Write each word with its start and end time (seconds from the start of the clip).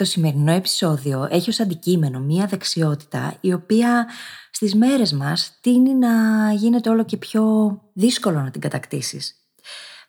Το 0.00 0.06
σημερινό 0.06 0.52
επεισόδιο 0.52 1.28
έχει 1.30 1.50
ως 1.50 1.60
αντικείμενο 1.60 2.20
μία 2.20 2.46
δεξιότητα 2.46 3.36
η 3.40 3.52
οποία 3.52 4.06
στις 4.50 4.74
μέρες 4.74 5.12
μας 5.12 5.58
τίνει 5.60 5.94
να 5.94 6.08
γίνεται 6.52 6.90
όλο 6.90 7.04
και 7.04 7.16
πιο 7.16 7.44
δύσκολο 7.92 8.40
να 8.40 8.50
την 8.50 8.60
κατακτήσεις. 8.60 9.34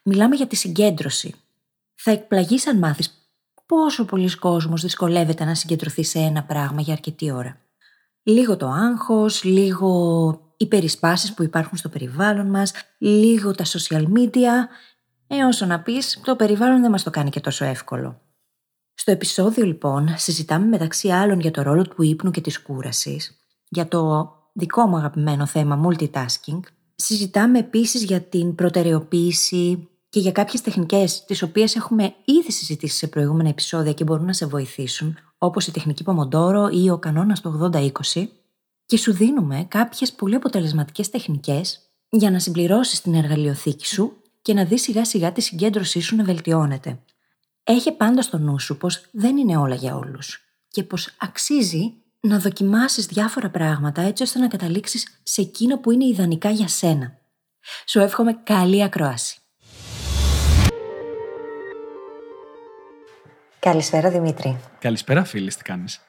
Μιλάμε 0.02 0.36
για 0.36 0.46
τη 0.46 0.56
συγκέντρωση. 0.56 1.34
Θα 1.94 2.10
εκπλαγείς 2.10 2.66
αν 2.66 2.78
μάθεις 2.78 3.30
πόσο 3.66 4.04
πολλοί 4.04 4.36
κόσμος 4.36 4.82
δυσκολεύεται 4.82 5.44
να 5.44 5.54
συγκεντρωθεί 5.54 6.04
σε 6.04 6.18
ένα 6.18 6.42
πράγμα 6.42 6.80
για 6.80 6.92
αρκετή 6.92 7.30
ώρα. 7.30 7.60
Λίγο 8.22 8.56
το 8.56 8.66
άγχος, 8.68 9.44
λίγο 9.44 10.54
οι 10.56 10.66
περισπάσεις 10.66 11.34
που 11.34 11.42
υπάρχουν 11.42 11.78
στο 11.78 11.88
περιβάλλον 11.88 12.46
μας, 12.46 12.72
λίγο 12.98 13.50
τα 13.50 13.64
social 13.64 14.04
media, 14.16 14.68
ε, 15.26 15.44
όσο 15.44 15.66
να 15.66 15.80
πεις, 15.80 16.20
το 16.24 16.36
περιβάλλον 16.36 16.80
δεν 16.80 16.90
μας 16.90 17.02
το 17.02 17.10
κάνει 17.10 17.30
και 17.30 17.40
τόσο 17.40 17.64
εύκολο. 17.64 18.21
Στο 19.02 19.10
επεισόδιο 19.10 19.64
λοιπόν 19.64 20.14
συζητάμε 20.16 20.66
μεταξύ 20.66 21.08
άλλων 21.08 21.40
για 21.40 21.50
το 21.50 21.62
ρόλο 21.62 21.82
του 21.82 22.02
ύπνου 22.02 22.30
και 22.30 22.40
της 22.40 22.62
κούρασης, 22.62 23.36
για 23.68 23.88
το 23.88 24.32
δικό 24.52 24.86
μου 24.86 24.96
αγαπημένο 24.96 25.46
θέμα 25.46 25.80
multitasking, 25.86 26.60
συζητάμε 26.94 27.58
επίσης 27.58 28.04
για 28.04 28.20
την 28.20 28.54
προτεραιοποίηση 28.54 29.88
και 30.08 30.20
για 30.20 30.32
κάποιες 30.32 30.62
τεχνικές 30.62 31.24
τις 31.24 31.42
οποίες 31.42 31.76
έχουμε 31.76 32.14
ήδη 32.24 32.52
συζητήσει 32.52 32.96
σε 32.96 33.06
προηγούμενα 33.06 33.48
επεισόδια 33.48 33.92
και 33.92 34.04
μπορούν 34.04 34.26
να 34.26 34.32
σε 34.32 34.46
βοηθήσουν, 34.46 35.18
όπως 35.38 35.66
η 35.66 35.70
τεχνική 35.72 36.04
Pomodoro 36.06 36.72
ή 36.72 36.90
ο 36.90 36.98
κανόνας 36.98 37.40
του 37.40 37.70
80-20 37.72 37.90
και 38.86 38.96
σου 38.96 39.12
δίνουμε 39.12 39.66
κάποιες 39.68 40.12
πολύ 40.12 40.34
αποτελεσματικές 40.34 41.10
τεχνικές 41.10 41.80
για 42.08 42.30
να 42.30 42.38
συμπληρώσεις 42.38 43.00
την 43.00 43.14
εργαλειοθήκη 43.14 43.86
σου 43.86 44.12
και 44.42 44.54
να 44.54 44.64
δεις 44.64 44.82
σιγά 44.82 45.04
σιγά 45.04 45.32
τη 45.32 45.40
συγκέντρωσή 45.40 46.00
σου 46.00 46.16
να 46.16 46.24
βελτιώνεται. 46.24 46.98
Έχει 47.64 47.92
πάντα 47.92 48.22
στο 48.22 48.38
νου 48.38 48.58
σου 48.58 48.76
πως 48.76 49.08
δεν 49.12 49.36
είναι 49.36 49.56
όλα 49.56 49.74
για 49.74 49.96
όλους 49.96 50.40
και 50.68 50.82
πως 50.82 51.14
αξίζει 51.18 51.94
να 52.20 52.38
δοκιμάσεις 52.38 53.06
διάφορα 53.06 53.50
πράγματα 53.50 54.02
έτσι 54.02 54.22
ώστε 54.22 54.38
να 54.38 54.48
καταλήξεις 54.48 55.20
σε 55.22 55.40
εκείνο 55.40 55.78
που 55.78 55.90
είναι 55.90 56.04
ιδανικά 56.04 56.50
για 56.50 56.68
σένα. 56.68 57.18
Σου 57.86 57.98
εύχομαι 58.00 58.32
καλή 58.44 58.82
ακρόαση. 58.82 59.36
Καλησπέρα 63.58 64.10
Δημήτρη. 64.10 64.60
Καλησπέρα 64.78 65.24
φίλη, 65.24 65.52
τι 65.52 65.62
κάνεις; 65.62 66.00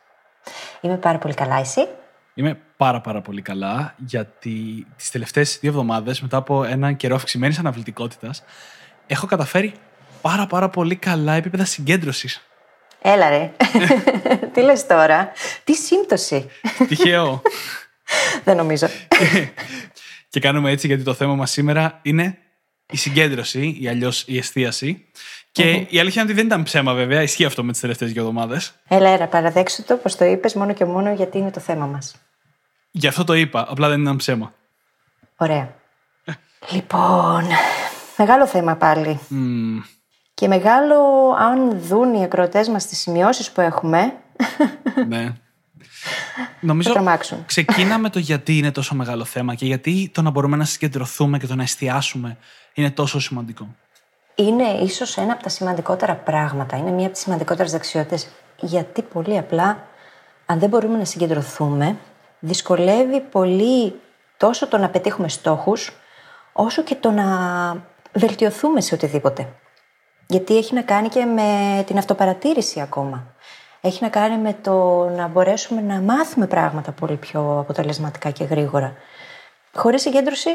Είμαι 0.81 0.97
πάρα 0.97 1.17
πολύ 1.17 1.33
καλά, 1.33 1.55
εσύ; 1.59 1.87
Είμαι 2.33 2.61
πάρα 2.77 3.01
πάρα 3.01 3.21
πολύ 3.21 3.41
καλά 3.41 3.95
γιατί 3.97 4.87
τις 4.95 5.11
τελευταίες 5.11 5.59
δύο 5.59 5.69
εβδομάδες 5.69 6.21
μετά 6.21 6.37
από 6.37 6.63
έναν 6.63 6.95
καιρό 6.95 7.15
αυξημένης 7.15 7.59
αναβλητικότητας 7.59 8.43
έχω 9.07 9.27
καταφέρει 9.27 9.73
πάρα 10.23 10.47
πάρα 10.47 10.69
πολύ 10.69 10.95
καλά 10.95 11.33
επίπεδα 11.33 11.65
συγκέντρωσης. 11.65 12.47
Έλα 13.01 13.29
ρε. 13.29 13.51
Τι 14.53 14.61
λες 14.61 14.85
τώρα; 14.85 15.31
Τι 15.63 15.73
σύμπτωση. 15.73 16.49
Τυχαίο. 16.87 17.41
Δεν 18.45 18.55
νομίζω. 18.55 18.87
και 20.29 20.39
κάνουμε 20.39 20.71
έτσι 20.71 20.87
γιατί 20.87 21.03
το 21.03 21.13
θέμα 21.13 21.35
μας 21.35 21.51
σήμερα 21.51 21.99
είναι 22.01 22.37
η 22.91 22.97
συγκέντρωση 22.97 23.77
ή 23.79 23.87
αλλιώς 23.87 24.23
η 24.27 24.37
εστίαση. 24.37 25.05
Και 25.51 25.85
η 25.89 25.99
αλήθεια 25.99 26.21
είναι 26.21 26.31
ότι 26.31 26.33
δεν 26.33 26.45
ήταν 26.45 26.63
ψέμα, 26.63 26.93
βέβαια. 26.93 27.21
Ισχύει 27.21 27.45
αυτό 27.45 27.63
με 27.63 27.71
τις 27.71 27.81
τελευταίες 27.81 28.11
δύο 28.11 28.21
εβδομάδες. 28.21 28.73
Έλα, 28.87 29.09
έλα, 29.09 29.27
παραδέξου 29.27 29.83
το 29.83 29.95
πως 29.95 30.15
το 30.15 30.25
είπες 30.25 30.53
μόνο 30.53 30.73
και 30.73 30.85
μόνο 30.85 31.13
γιατί 31.13 31.37
είναι 31.37 31.51
το 31.51 31.59
θέμα 31.59 31.85
μας. 31.85 32.15
Γι' 32.91 33.07
αυτό 33.07 33.23
το 33.23 33.33
είπα. 33.33 33.65
Απλά 33.69 33.89
δεν 33.89 34.01
ήταν 34.01 34.15
ψέμα. 34.15 34.53
Ωραία. 35.37 35.75
λοιπόν, 36.71 37.47
μεγάλο 38.17 38.47
θέμα 38.47 38.75
πάλι. 38.75 39.19
Και 40.33 40.47
μεγάλο, 40.47 40.95
αν 41.39 41.79
δουν 41.79 42.13
οι 42.13 42.23
ακροατές 42.23 42.67
μας 42.67 42.85
τις 42.85 42.99
σημειώσεις 42.99 43.51
που 43.51 43.61
έχουμε. 43.61 44.13
ναι. 45.07 45.33
Νομίζω 46.59 46.93
ξεκίναμε 47.45 48.09
το 48.09 48.19
γιατί 48.19 48.57
είναι 48.57 48.71
τόσο 48.71 48.95
μεγάλο 48.95 49.23
θέμα 49.23 49.55
και 49.55 49.65
γιατί 49.65 50.11
το 50.13 50.21
να 50.21 50.29
μπορούμε 50.29 50.57
να 50.57 50.65
συγκεντρωθούμε 50.65 51.37
και 51.37 51.47
το 51.47 51.55
να 51.55 51.63
εστιάσουμε 51.63 52.37
είναι 52.73 52.91
τόσο 52.91 53.19
σημαντικό. 53.19 53.67
Είναι 54.35 54.63
ίσως 54.63 55.17
ένα 55.17 55.33
από 55.33 55.43
τα 55.43 55.49
σημαντικότερα 55.49 56.15
πράγματα, 56.15 56.77
είναι 56.77 56.91
μία 56.91 57.03
από 57.03 57.13
τις 57.13 57.21
σημαντικότερες 57.21 57.71
δεξιότητες, 57.71 58.27
γιατί 58.59 59.01
πολύ 59.01 59.37
απλά, 59.37 59.87
αν 60.45 60.59
δεν 60.59 60.69
μπορούμε 60.69 60.97
να 60.97 61.05
συγκεντρωθούμε, 61.05 61.97
δυσκολεύει 62.39 63.19
πολύ 63.19 63.99
τόσο 64.37 64.67
το 64.67 64.77
να 64.77 64.89
πετύχουμε 64.89 65.29
στόχους, 65.29 65.91
όσο 66.53 66.83
και 66.83 66.95
το 66.95 67.11
να 67.11 67.25
βελτιωθούμε 68.13 68.81
σε 68.81 68.93
οτιδήποτε. 68.93 69.47
Γιατί 70.33 70.57
έχει 70.57 70.73
να 70.73 70.81
κάνει 70.81 71.09
και 71.09 71.25
με 71.25 71.83
την 71.87 71.97
αυτοπαρατήρηση 71.97 72.81
ακόμα. 72.81 73.33
Έχει 73.81 74.03
να 74.03 74.09
κάνει 74.09 74.37
με 74.37 74.57
το 74.61 75.05
να 75.09 75.27
μπορέσουμε 75.27 75.81
να 75.81 76.01
μάθουμε 76.01 76.47
πράγματα 76.47 76.91
πολύ 76.91 77.15
πιο 77.15 77.59
αποτελεσματικά 77.59 78.29
και 78.29 78.43
γρήγορα. 78.43 78.93
Χωρίς 79.73 80.01
συγκέντρωση, 80.01 80.49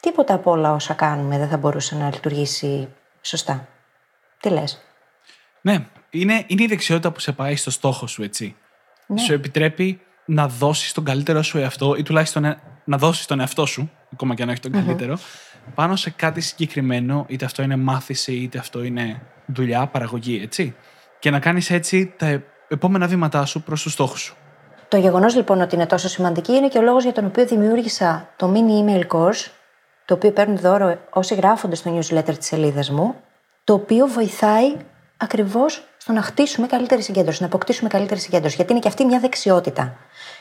τίποτα 0.00 0.34
από 0.34 0.50
όλα 0.50 0.72
όσα 0.72 0.94
κάνουμε 0.94 1.38
δεν 1.38 1.48
θα 1.48 1.56
μπορούσε 1.56 1.94
να 1.96 2.10
λειτουργήσει 2.10 2.88
σωστά. 3.20 3.68
Τι 4.40 4.48
λες; 4.48 4.82
Ναι, 5.60 5.86
είναι, 6.10 6.44
είναι 6.46 6.62
η 6.62 6.66
δεξιότητα 6.66 7.10
που 7.10 7.20
σε 7.20 7.32
πάει 7.32 7.56
στο 7.56 7.70
στόχο 7.70 8.06
σου, 8.06 8.22
έτσι. 8.22 8.56
Ναι. 9.06 9.20
Σου 9.20 9.32
επιτρέπει 9.32 10.00
να 10.24 10.48
δώσεις 10.48 10.92
τον 10.92 11.04
καλύτερο 11.04 11.42
σου 11.42 11.58
εαυτό 11.58 11.94
ή 11.94 12.02
τουλάχιστον 12.02 12.56
να 12.84 12.96
δώσεις 12.96 13.26
τον 13.26 13.40
εαυτό 13.40 13.66
σου, 13.66 13.90
ακόμα 14.12 14.34
και 14.34 14.42
αν 14.42 14.48
έχει 14.48 14.60
τον 14.60 14.72
καλύτερο, 14.72 15.18
πάνω 15.74 15.96
σε 15.96 16.10
κάτι 16.10 16.40
συγκεκριμένο, 16.40 17.24
είτε 17.28 17.44
αυτό 17.44 17.62
είναι 17.62 17.76
μάθηση, 17.76 18.32
είτε 18.32 18.58
αυτό 18.58 18.82
είναι 18.82 19.20
δουλειά, 19.46 19.86
παραγωγή, 19.86 20.40
έτσι. 20.42 20.74
Και 21.18 21.30
να 21.30 21.38
κάνεις 21.38 21.70
έτσι 21.70 22.14
τα 22.18 22.42
επόμενα 22.68 23.06
βήματά 23.06 23.44
σου 23.44 23.62
προς 23.62 23.82
τους 23.82 23.92
στόχους 23.92 24.20
σου. 24.20 24.36
Το 24.88 24.96
γεγονός 24.96 25.34
λοιπόν 25.34 25.60
ότι 25.60 25.74
είναι 25.74 25.86
τόσο 25.86 26.08
σημαντική 26.08 26.52
είναι 26.52 26.68
και 26.68 26.78
ο 26.78 26.82
λόγος 26.82 27.02
για 27.02 27.12
τον 27.12 27.24
οποίο 27.24 27.46
δημιούργησα 27.46 28.28
το 28.36 28.52
mini 28.54 28.90
email 28.90 29.06
course, 29.06 29.50
το 30.04 30.14
οποίο 30.14 30.30
παίρνουν 30.30 30.56
δώρο 30.56 30.98
όσοι 31.10 31.34
γράφονται 31.34 31.74
στο 31.74 31.98
newsletter 31.98 32.36
της 32.38 32.46
σελίδας 32.46 32.90
μου, 32.90 33.14
το 33.64 33.72
οποίο 33.72 34.06
βοηθάει 34.06 34.76
ακριβώς 35.16 35.84
στο 35.96 36.12
να 36.12 36.22
χτίσουμε 36.22 36.66
καλύτερη 36.66 37.02
συγκέντρωση, 37.02 37.40
να 37.40 37.46
αποκτήσουμε 37.46 37.88
καλύτερη 37.88 38.20
συγκέντρωση. 38.20 38.56
Γιατί 38.56 38.72
είναι 38.72 38.80
και 38.80 38.88
αυτή 38.88 39.04
μια 39.04 39.18
δεξιότητα. 39.18 39.96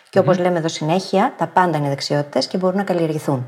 Και 0.09 0.19
όπως 0.19 0.37
λέμε 0.37 0.57
εδώ 0.57 0.67
συνέχεια, 0.67 1.33
τα 1.37 1.47
πάντα 1.47 1.77
είναι 1.77 1.89
δεξιότητες 1.89 2.47
και 2.47 2.57
μπορούν 2.57 2.77
να 2.77 2.83
καλλιεργηθούν. 2.83 3.47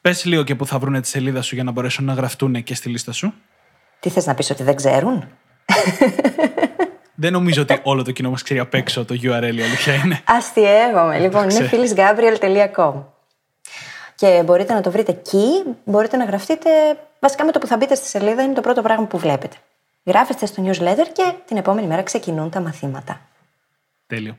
Πες 0.00 0.24
λίγο 0.24 0.42
και 0.42 0.54
πού 0.54 0.66
θα 0.66 0.78
βρουν 0.78 1.00
τη 1.00 1.08
σελίδα 1.08 1.42
σου 1.42 1.54
για 1.54 1.64
να 1.64 1.70
μπορέσουν 1.70 2.04
να 2.04 2.12
γραφτούν 2.12 2.62
και 2.62 2.74
στη 2.74 2.88
λίστα 2.88 3.12
σου. 3.12 3.34
Τι 4.00 4.10
θες 4.10 4.26
να 4.26 4.34
πεις 4.34 4.50
ότι 4.50 4.62
δεν 4.62 4.76
ξέρουν; 4.76 5.28
Δεν 7.14 7.32
νομίζω 7.32 7.62
ότι 7.62 7.80
όλο 7.82 8.02
το 8.02 8.10
κοινό 8.10 8.30
μας 8.30 8.42
ξέρει 8.42 8.60
απ' 8.60 8.74
έξω 8.74 9.04
το 9.04 9.14
URL, 9.14 9.54
η 9.56 9.62
αλήθεια 9.62 9.94
είναι. 9.94 10.22
Αστειεύομαι. 10.24 11.18
Λοιπόν, 11.18 11.48
είναι 11.48 11.70
phyllisgabriel.com. 11.72 13.04
Και 14.14 14.42
μπορείτε 14.44 14.74
να 14.74 14.80
το 14.80 14.90
βρείτε 14.90 15.12
εκεί, 15.12 15.46
μπορείτε 15.84 16.16
να 16.16 16.24
γραφτείτε. 16.24 16.70
Βασικά 17.20 17.44
με 17.44 17.52
το 17.52 17.58
που 17.58 17.66
θα 17.66 17.76
μπείτε 17.76 17.94
στη 17.94 18.06
σελίδα 18.06 18.42
είναι 18.42 18.54
το 18.54 18.60
πρώτο 18.60 18.82
πράγμα 18.82 19.06
που 19.06 19.18
βλέπετε. 19.18 19.56
Γράφεστε 20.04 20.46
στο 20.46 20.64
newsletter 20.66 21.06
και 21.12 21.32
την 21.46 21.56
επόμενη 21.56 21.86
μέρα 21.86 22.02
ξεκινούν 22.02 22.50
τα 22.50 22.60
μαθήματα. 22.60 23.20
Τέλειο. 24.06 24.38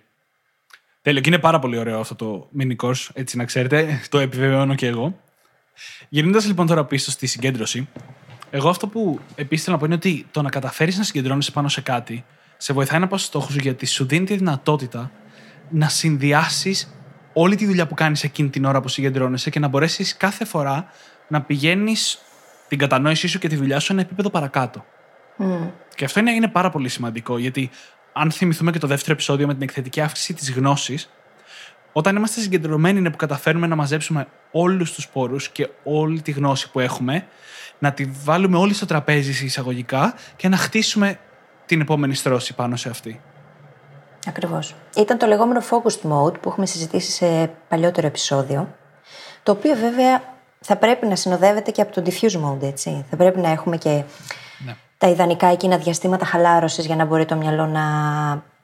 Τέλειο. 1.01 1.21
Και 1.21 1.29
είναι 1.29 1.39
πάρα 1.39 1.59
πολύ 1.59 1.77
ωραίο 1.77 1.99
αυτό 1.99 2.15
το 2.15 2.49
mini 2.59 2.75
course, 2.83 3.07
έτσι 3.13 3.37
να 3.37 3.45
ξέρετε. 3.45 4.01
Το 4.09 4.19
επιβεβαιώνω 4.19 4.75
και 4.75 4.87
εγώ. 4.87 5.19
Γυρνώντας 6.09 6.45
λοιπόν 6.45 6.67
τώρα 6.67 6.85
πίσω 6.85 7.11
στη 7.11 7.27
συγκέντρωση, 7.27 7.87
εγώ 8.49 8.69
αυτό 8.69 8.87
που 8.87 9.19
επίσης 9.35 9.65
θέλω 9.65 9.75
να 9.75 9.81
πω 9.81 9.87
είναι 9.87 9.95
ότι 9.95 10.27
το 10.31 10.41
να 10.41 10.49
καταφέρεις 10.49 10.97
να 10.97 11.03
συγκεντρώνεσαι 11.03 11.51
πάνω 11.51 11.67
σε 11.67 11.81
κάτι 11.81 12.25
σε 12.57 12.73
βοηθάει 12.73 12.99
να 12.99 13.07
πας 13.07 13.21
στο 13.21 13.29
στόχο 13.29 13.51
σου 13.51 13.59
γιατί 13.61 13.85
σου 13.85 14.05
δίνει 14.05 14.25
τη 14.25 14.35
δυνατότητα 14.35 15.11
να 15.69 15.89
συνδυάσεις 15.89 16.93
όλη 17.33 17.55
τη 17.55 17.65
δουλειά 17.65 17.87
που 17.87 17.93
κάνεις 17.93 18.23
εκείνη 18.23 18.49
την 18.49 18.65
ώρα 18.65 18.81
που 18.81 18.87
συγκεντρώνεσαι 18.87 19.49
και 19.49 19.59
να 19.59 19.67
μπορέσεις 19.67 20.17
κάθε 20.17 20.45
φορά 20.45 20.91
να 21.27 21.41
πηγαίνεις 21.41 22.21
την 22.67 22.77
κατανόησή 22.77 23.27
σου 23.27 23.39
και 23.39 23.47
τη 23.47 23.55
δουλειά 23.55 23.79
σου 23.79 23.91
ένα 23.91 24.01
επίπεδο 24.01 24.29
παρακάτω. 24.29 24.85
Mm. 25.37 25.69
Και 25.95 26.05
αυτό 26.05 26.19
είναι, 26.19 26.31
είναι 26.31 26.47
πάρα 26.47 26.69
πολύ 26.69 26.89
σημαντικό 26.89 27.37
γιατί 27.37 27.69
αν 28.13 28.31
θυμηθούμε 28.31 28.71
και 28.71 28.79
το 28.79 28.87
δεύτερο 28.87 29.13
επεισόδιο 29.13 29.47
με 29.47 29.53
την 29.53 29.61
εκθετική 29.61 30.01
αύξηση 30.01 30.33
της 30.33 30.51
γνώσης, 30.51 31.09
όταν 31.93 32.15
είμαστε 32.15 32.41
συγκεντρωμένοι 32.41 32.99
είναι 32.99 33.09
που 33.09 33.17
καταφέρουμε 33.17 33.67
να 33.67 33.75
μαζέψουμε 33.75 34.27
όλους 34.51 34.93
τους 34.93 35.07
πόρους 35.07 35.49
και 35.49 35.69
όλη 35.83 36.21
τη 36.21 36.31
γνώση 36.31 36.71
που 36.71 36.79
έχουμε, 36.79 37.25
να 37.79 37.91
τη 37.91 38.05
βάλουμε 38.23 38.57
όλη 38.57 38.73
στο 38.73 38.85
τραπέζι 38.85 39.45
εισαγωγικά 39.45 40.13
και 40.35 40.47
να 40.47 40.57
χτίσουμε 40.57 41.19
την 41.65 41.81
επόμενη 41.81 42.15
στρώση 42.15 42.55
πάνω 42.55 42.75
σε 42.75 42.89
αυτή. 42.89 43.21
Ακριβώς. 44.27 44.75
Ήταν 44.95 45.17
το 45.17 45.25
λεγόμενο 45.25 45.61
focused 45.69 46.11
mode 46.11 46.39
που 46.41 46.49
έχουμε 46.49 46.65
συζητήσει 46.65 47.11
σε 47.11 47.51
παλιότερο 47.67 48.07
επεισόδιο. 48.07 48.75
Το 49.43 49.51
οποίο 49.51 49.75
βέβαια 49.75 50.23
θα 50.59 50.75
πρέπει 50.75 51.07
να 51.07 51.15
συνοδεύεται 51.15 51.71
και 51.71 51.81
από 51.81 52.01
το 52.01 52.03
diffuse 52.05 52.43
mode, 52.45 52.63
έτσι. 52.63 53.05
Θα 53.09 53.15
πρέπει 53.15 53.39
να 53.39 53.49
έχουμε 53.49 53.77
και 53.77 54.03
Ναι. 54.65 54.75
τα 54.97 55.07
ιδανικά 55.07 55.47
εκείνα 55.47 55.77
διαστήματα 55.77 56.25
χαλάρωσης 56.25 56.85
για 56.85 56.95
να 56.95 57.05
μπορεί 57.05 57.25
το 57.25 57.35
μυαλό 57.35 57.65
να 57.65 57.83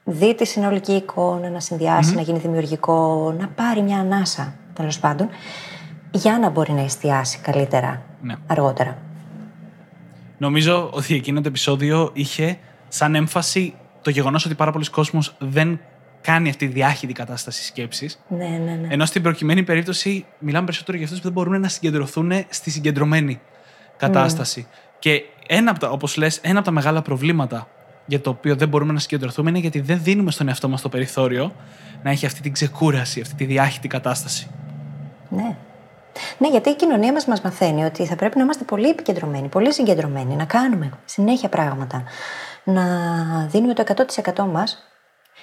δει 0.10 0.36
τη 0.36 0.46
συνολική 0.46 0.92
εικόνα, 0.92 1.50
να 1.50 1.60
συνδυασει 1.60 2.16
να 2.16 2.22
γίνει 2.22 2.40
δημιουργικό, 2.40 3.36
να 3.40 3.48
πάρει 3.48 3.82
μια 3.82 4.00
ανάσα, 4.00 4.54
τέλος 4.74 5.00
πάντων, 5.00 5.30
για 6.12 6.40
να 6.40 6.50
μπορεί 6.50 6.72
να 6.74 6.82
εστιάσει 6.82 7.40
καλύτερα 7.40 8.02
Ναι. 8.22 8.36
αργότερα. 8.48 8.98
Νομίζω 10.38 10.90
ότι 10.94 11.16
εκείνο 11.16 11.42
το 11.42 11.48
επεισόδιο 11.48 12.10
είχε 12.14 12.58
σαν 12.88 13.16
έμφαση 13.16 13.74
το 14.02 14.10
γεγονός 14.10 14.46
ότι 14.46 14.56
πάρα 14.56 14.72
πολλοί 14.72 14.90
κόσμος 14.90 15.36
δεν 15.40 15.80
κάνει 16.22 16.50
αυτή 16.50 16.68
τη 16.68 16.74
διάχυτη 16.74 17.14
κατάσταση 17.14 17.64
σκέψης. 17.64 18.20
Ναι, 18.28 18.46
ναι, 18.48 18.80
ναι. 18.82 18.88
Ενώ 18.90 19.06
στην 19.06 19.22
προκειμένη 19.22 19.64
περίπτωση 19.64 20.26
μιλάμε 20.40 20.66
περισσότερο 20.66 20.98
για 20.98 21.06
αυτούς 21.06 21.22
που 21.22 21.26
δεν 21.26 21.34
μπορούν 21.34 21.62
να 21.62 21.68
συγκεντρωθούν 21.68 22.32
στη 22.50 22.70
συγκεντρωμένη 22.70 23.40
κατάσταση. 23.98 24.68
Και 25.00 25.24
ένα 25.48 25.72
από 25.72 25.80
τα, 25.80 25.90
όπως 25.90 26.18
λες, 26.18 26.38
ένα 26.38 26.58
από 26.58 26.68
τα 26.68 26.74
μεγάλα 26.74 27.02
προβλήματα 27.02 27.68
για 28.08 28.22
το 28.22 28.30
οποίο 28.30 28.56
δεν 28.56 28.68
μπορούμε 28.68 28.94
να 28.94 29.00
συγκεντρωθούμε 29.00 29.50
είναι 29.50 29.60
γιατί 29.60 29.80
δεν 29.80 30.00
δίνουμε 30.04 30.32
στον 30.32 30.48
εαυτό 30.48 30.70
μας 30.70 30.82
το 30.82 30.90
περιθώριο 30.90 31.54
να 32.04 32.10
έχει 32.10 32.26
αυτή 32.26 32.42
την 32.42 32.54
ξεκούραση, 32.54 33.22
αυτή 33.22 33.36
τη 33.36 33.46
διάχυτη 33.46 33.88
κατάσταση. 33.88 34.48
Ναι. 35.30 35.56
Ναι, 36.38 36.50
γιατί 36.50 36.70
η 36.70 36.76
κοινωνία 36.76 37.12
μας 37.12 37.26
μας 37.26 37.42
μαθαίνει 37.42 37.84
ότι 37.84 38.06
θα 38.06 38.16
πρέπει 38.16 38.38
να 38.38 38.44
είμαστε 38.44 38.64
πολύ 38.64 38.90
επικεντρωμένοι, 38.90 39.48
πολύ 39.48 39.74
συγκεντρωμένοι, 39.74 40.36
να 40.36 40.46
κάνουμε 40.46 40.92
συνέχεια 41.06 41.50
πράγματα, 41.50 42.04
να 42.64 42.84
δίνουμε 43.52 43.74
το 43.74 43.84
100% 44.36 44.46
μας 44.46 44.88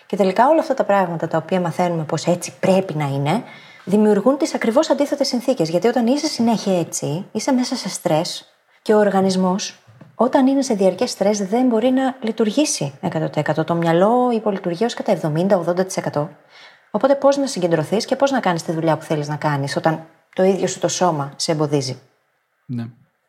και 0.06 0.17
τελικά 0.17 0.49
όλα 0.49 0.60
αυτά 0.60 0.75
τα 0.75 0.84
πράγματα 0.84 1.28
τα 1.28 1.38
οποία 1.38 1.60
μαθαίνουμε 1.60 2.05
πως 2.05 2.26
έτσι 2.26 2.52
πρέπει 2.60 2.94
να 2.94 3.05
είναι, 3.05 3.43
δημιουργούν 3.84 4.38
τις 4.38 4.55
ακριβώς 4.55 4.90
αντίθετες 4.90 5.26
συνθήκες. 5.26 5.69
Γιατί 5.69 5.87
όταν 5.87 6.06
είσαι 6.06 6.26
συνέχεια 6.26 6.78
έτσι, 6.78 7.26
είσαι 7.32 7.52
μέσα 7.52 7.76
σε 7.76 7.88
στρες 7.88 8.55
και 8.82 8.94
ο 8.94 8.99
οργανισμός 8.99 9.83
όταν 10.14 10.46
είναι 10.46 10.62
σε 10.62 10.75
διαρκές 10.75 11.11
στρες 11.11 11.38
δεν 11.38 11.66
μπορεί 11.66 11.90
να 11.90 12.16
λειτουργήσει 12.20 12.99
100%. 13.00 13.66
Το 13.66 13.75
μυαλό 13.75 14.31
υπολειτουργεί 14.34 14.84
ως 14.84 14.94
κατά 14.94 15.12
70-80%. 16.12 16.28
Οπότε 16.90 17.14
πώς 17.14 17.37
να 17.37 17.46
συγκεντρωθείς 17.46 18.05
και 18.05 18.16
πώς 18.16 18.31
να 18.31 18.40
κάνεις 18.40 18.62
τη 18.62 18.72
δουλειά 18.72 18.96
που 18.96 19.05
θέλεις 19.05 19.28
να 19.28 19.37
κάνεις 19.37 19.76
όταν 19.76 20.06
το 20.34 20.43
ίδιο 20.43 20.66
σου 20.66 20.78
το 20.78 20.88
σώμα 20.88 21.32
σε 21.37 21.52
εμποδίζει. 21.52 21.99
Ναι. 22.66 22.87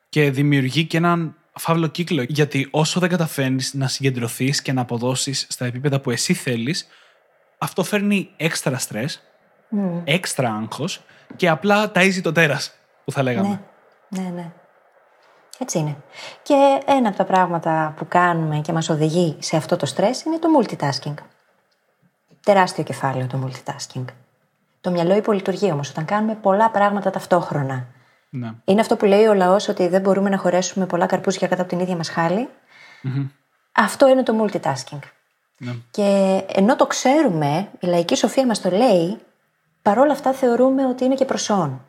Και 0.09 0.31
δημιουργεί 0.31 0.85
και 0.85 0.97
έναν 0.97 1.35
φαύλο 1.53 1.87
κύκλο. 1.87 2.25
Γιατί 2.27 2.67
όσο 2.71 2.99
δεν 2.99 3.09
καταφέρνεις 3.09 3.73
να 3.73 3.87
συγκεντρωθείς 3.87 4.61
και 4.61 4.73
να 4.73 4.81
αποδώσεις 4.81 5.47
στα 5.49 5.65
επίπεδα 5.65 5.99
που 5.99 6.11
εσύ 6.11 6.33
θέλεις, 6.33 6.87
αυτό 7.57 7.83
φέρνει 7.83 8.29
έξτρα 8.37 8.77
στρες, 8.77 9.23
έξτρα 10.03 10.53
άγχος 10.53 11.03
και 11.35 11.49
απλά 11.49 11.91
ταΐζει 11.95 12.21
το 12.23 12.31
τέρας, 12.31 12.73
που 13.05 13.11
θα 13.11 13.23
λέγαμε. 13.23 13.61
Ναι, 14.09 14.21
ναι, 14.21 14.29
ναι. 14.29 14.51
Έτσι 15.59 15.77
είναι. 15.79 15.95
Και 16.43 16.81
ένα 16.85 17.07
από 17.07 17.17
τα 17.17 17.23
πράγματα 17.23 17.93
που 17.97 18.07
κάνουμε 18.07 18.59
και 18.59 18.73
μας 18.73 18.89
οδηγεί 18.89 19.35
σε 19.39 19.55
αυτό 19.57 19.77
το 19.77 19.85
στρες 19.85 20.23
είναι 20.23 20.39
το 20.39 20.47
multitasking. 20.59 21.13
Τεράστιο 22.43 22.83
κεφάλαιο 22.83 23.27
το 23.27 23.47
multitasking. 23.47 24.05
Το 24.81 24.91
μυαλό 24.91 25.15
υπολειτουργεί 25.15 25.71
όμως 25.71 25.89
όταν 25.89 26.05
κάνουμε 26.05 26.35
πολλά 26.35 26.69
πράγματα 26.69 27.09
ταυτόχρονα. 27.09 27.87
Ναι. 28.29 28.51
Είναι 28.65 28.81
αυτό 28.81 28.95
που 28.95 29.05
λέει 29.05 29.25
ο 29.25 29.33
λαός 29.33 29.67
ότι 29.67 29.87
δεν 29.87 30.01
μπορούμε 30.01 30.29
να 30.29 30.37
χωρέσουμε 30.37 30.85
πολλά 30.85 31.05
καρπούζια 31.05 31.47
κάτω 31.47 31.61
από 31.61 31.69
την 31.69 31.79
ίδια 31.79 31.95
μας 31.95 32.09
χαλη 32.09 32.49
Αυτό 33.71 34.07
είναι 34.07 34.23
το 34.23 34.43
multitasking. 34.43 34.99
Ναι. 35.57 35.71
Και 35.91 36.41
ενώ 36.47 36.75
το 36.75 36.87
ξέρουμε, 36.87 37.69
η 37.79 37.87
λαϊκή 37.87 38.15
σοφία 38.15 38.45
μας 38.45 38.61
το 38.61 38.69
λέει, 38.69 39.17
παρόλα 39.81 40.11
αυτά 40.11 40.33
θεωρούμε 40.33 40.85
ότι 40.85 41.03
είναι 41.03 41.15
και 41.15 41.25
προσόν. 41.25 41.81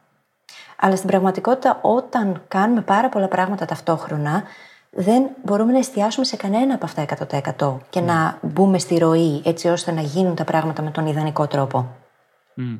Αλλά 0.76 0.96
στην 0.96 1.08
πραγματικότητα, 1.08 1.78
όταν 1.82 2.42
κάνουμε 2.48 2.80
πάρα 2.80 3.08
πολλά 3.08 3.28
πράγματα 3.28 3.64
ταυτόχρονα, 3.64 4.42
δεν 4.90 5.22
μπορούμε 5.44 5.72
να 5.72 5.78
εστιάσουμε 5.78 6.24
σε 6.26 6.36
κανένα 6.36 6.74
από 6.74 6.84
αυτά 6.84 7.04
100% 7.58 7.76
και 7.90 8.00
να 8.00 8.38
μπούμε 8.42 8.78
στη 8.78 8.98
ροή 8.98 9.42
έτσι 9.44 9.68
ώστε 9.68 9.92
να 9.92 10.00
γίνουν 10.00 10.34
τα 10.34 10.44
πράγματα 10.44 10.82
με 10.82 10.90
τον 10.90 11.06
ιδανικό 11.06 11.46
τρόπο. 11.46 11.96
Μμ. 12.54 12.74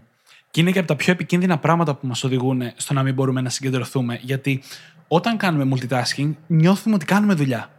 Και 0.51 0.61
είναι 0.61 0.71
και 0.71 0.79
από 0.79 0.89
τα 0.89 0.97
πιο 0.97 1.13
επικίνδυνα 1.13 1.59
πράγματα 1.59 1.95
που 1.95 2.07
μας 2.07 2.25
οδηγούν 2.25 2.73
στο 2.77 2.95
να 2.95 3.03
μην 3.03 3.15
μπορούμε 3.15 3.41
να 3.41 3.49
συγκεντρωθούμε. 3.49 4.19
Γιατί 4.23 4.63
όταν 5.09 5.37
κάνουμε 5.37 5.77
multitasking, 5.77 6.35
νιώθουμε 6.47 6.95
ότι 6.95 7.05
κάνουμε 7.05 7.35
δουλειά. 7.35 7.71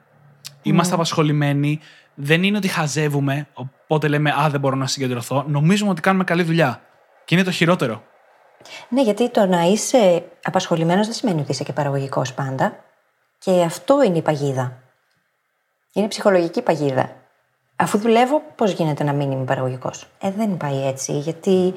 Είμαστε 0.62 0.94
απασχολημένοι, 0.94 1.80
δεν 2.16 2.44
είναι 2.44 2.58
ότι 2.58 2.68
χαζεύουμε, 2.68 3.48
οπότε 3.88 4.08
λέμε 4.08 4.32
Α, 4.32 4.50
δεν 4.50 4.60
μπορώ 4.60 4.76
να 4.76 4.88
συγκεντρωθώ. 4.88 5.46
Νομίζουμε 5.48 5.90
ότι 5.90 6.02
κάνουμε 6.02 6.24
καλή 6.24 6.44
δουλειά. 6.44 6.82
Και 7.26 7.36
είναι 7.36 7.44
το 7.44 7.52
χειρότερο. 7.52 8.04
Ναι, 8.90 9.02
γιατί 9.02 9.30
το 9.30 9.46
να 9.46 9.62
είσαι 9.62 10.24
απασχολημένος 10.44 11.06
δεν 11.06 11.16
σημαίνει 11.16 11.42
ότι 11.42 11.52
είσαι 11.52 11.64
και 11.64 11.74
παραγωγικός 11.74 12.34
πάντα. 12.34 12.84
Και 13.38 13.62
αυτό 13.62 14.04
είναι 14.04 14.18
η 14.18 14.22
παγίδα. 14.22 14.78
Είναι 15.94 16.08
ψυχολογική 16.08 16.62
παγίδα. 16.62 17.16
Αφού 17.76 17.98
δουλεύω, 17.98 18.42
πώς 18.56 18.72
γίνεται 18.72 19.04
να 19.04 19.14
μην 19.14 19.32
είμαι 19.32 19.44
παραγωγικός; 19.44 20.08
Ε, 20.22 20.32
δεν 20.32 20.58
πάει 20.58 20.88
έτσι. 20.88 21.12
Γιατί. 21.18 21.74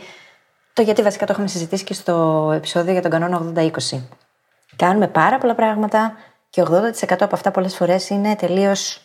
Το 0.73 0.83
γιατί 0.83 1.03
βασικά 1.03 1.27
το 1.27 1.33
είχαμε 1.33 1.49
συζητήσει 1.49 1.85
και 1.85 1.95
στο 1.95 2.51
επεισόδιο 2.55 2.93
για 2.93 3.03
τον 3.03 3.11
κανόνα 3.11 3.53
80-20. 3.55 3.71
Κάνουμε 4.77 5.09
πάρα 5.09 5.39
πολλά 5.39 5.55
πράγματα 5.55 6.13
και 6.51 6.63
80% 6.63 7.17
από 7.21 7.35
αυτά 7.35 7.51
πολλές 7.51 7.77
φορές 7.77 8.09
είναι 8.09 8.37
τελείως 8.37 9.01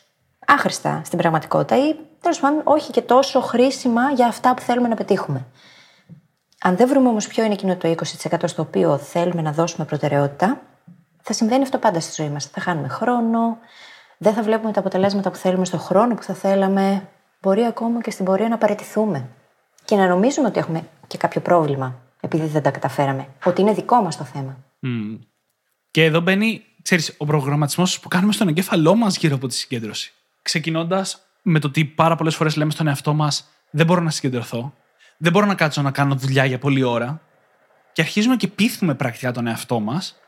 άχρηστα 0.46 1.02
στην 1.06 1.18
πραγματικότητα 1.18 1.78
ή 1.88 1.96
τέλος 2.22 2.40
πάντων 2.40 2.62
όχι 2.64 2.92
και 2.92 3.02
τόσο 3.02 3.42
χρήσιμα 3.42 4.12
για 4.12 4.28
αυτά 4.28 4.54
που 4.54 4.62
θέλουμε 4.62 4.88
να 4.88 4.96
πετύχουμε. 4.96 5.46
Αν 6.66 6.76
δεν 6.76 6.88
βρούμε 6.88 7.08
όμως 7.08 7.28
ποιο 7.28 7.44
είναι 7.44 7.54
εκείνο 7.54 7.76
το 7.76 7.96
20% 8.30 8.44
στο 8.44 8.62
οποίο 8.62 8.98
θέλουμε 8.98 9.42
να 9.42 9.52
δώσουμε 9.52 9.86
προτεραιότητα, 9.86 10.62
θα 11.22 11.34
συμβαίνει 11.34 11.64
αυτό 11.64 11.78
πάντα 11.78 12.00
στη 12.00 12.22
ζωή 12.22 12.32
μας. 12.32 12.46
Θα 12.46 12.62
χάνουμε 12.62 12.88
χρόνο, 12.88 13.58
δεν 14.18 14.34
θα 14.34 14.44
βλέπουμε 14.44 14.72
τα 14.72 14.80
αποτελέσματα 14.80 15.32
που 15.32 15.36
θέλουμε 15.36 15.66
στον 15.66 15.80
χρόνο 15.80 16.16
που 16.16 16.24
θα 16.24 16.34
θέλαμε. 16.34 17.10
Μπορεί 17.42 17.62
ακόμα 17.62 18.02
και 18.02 18.12
στην 18.12 18.26
πορεία 18.26 18.48
να 18.48 18.58
παραιτηθούμε. 18.58 19.30
Και 19.86 19.96
να 19.96 20.08
νομίζουμε 20.08 20.48
ότι 20.48 20.60
έχουμε 20.60 20.88
και 21.08 21.18
κάποιο 21.18 21.42
πρόβλημα, 21.42 21.96
επειδή 22.20 22.48
δεν 22.48 22.62
τα 22.62 22.72
καταφέραμε. 22.72 23.28
Ότι 23.44 23.62
είναι 23.62 23.74
δικό 23.74 24.02
μας 24.02 24.18
το 24.18 24.24
θέμα. 24.24 24.58
Μμ. 24.80 25.16
Και 25.92 26.04
εδώ 26.04 26.20
μπαίνει, 26.20 26.64
ξέρεις, 26.82 27.16
ο 27.18 27.26
προγραμματισμός 27.26 28.00
που 28.00 28.08
κάνουμε 28.08 28.34
στον 28.34 28.48
εγκέφαλό 28.48 28.96
μας 28.96 29.18
γύρω 29.18 29.36
από 29.36 29.48
τη 29.48 29.54
συγκέντρωση. 29.54 30.14
Ξεκινώντας 30.42 31.20
με 31.42 31.60
το 31.60 31.68
ότι 31.68 31.86
πάρα 31.86 32.16
πολλές 32.16 32.36
φορές 32.36 32.56
λέμε 32.56 32.72
στον 32.72 32.88
εαυτό 32.88 33.14
μας: 33.14 33.50
Δεν 33.70 33.86
μπορώ 33.86 34.02
να 34.02 34.10
συγκεντρωθώ. 34.10 34.74
Δεν 35.18 35.32
μπορώ 35.32 35.46
να 35.46 35.56
κάτσω 35.56 35.82
να 35.82 35.92
κάνω 35.92 36.16
δουλειά 36.16 36.46
για 36.46 36.60
πολλή 36.60 36.84
ώρα. 36.84 37.22
Και 37.92 38.02
αρχίζουμε 38.02 38.36
και 38.36 38.48
πείθουμε 38.48 38.96
πρακτικά 38.96 39.32
τον 39.32 39.48
εαυτό 39.48 39.80
μας 39.80 40.20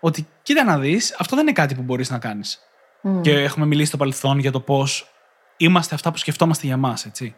ότι 0.00 0.28
κοίτα 0.42 0.64
να 0.64 0.78
δεις, 0.78 1.16
αυτό 1.18 1.36
δεν 1.36 1.44
είναι 1.44 1.54
κάτι 1.54 1.74
που 1.74 1.82
μπορείς 1.82 2.10
να 2.10 2.18
κάνεις. 2.18 2.60
Και 3.20 3.32
έχουμε 3.32 3.66
μιλήσει 3.66 3.88
στο 3.88 3.96
παρελθόν 3.96 4.38
για 4.38 4.50
το 4.52 4.60
πώς 4.60 5.10
είμαστε 5.56 5.94
αυτά 5.94 6.10
που 6.10 6.16
σκεφτόμαστε 6.16 6.66
για 6.66 6.76
μας, 6.76 7.04
έτσι. 7.06 7.34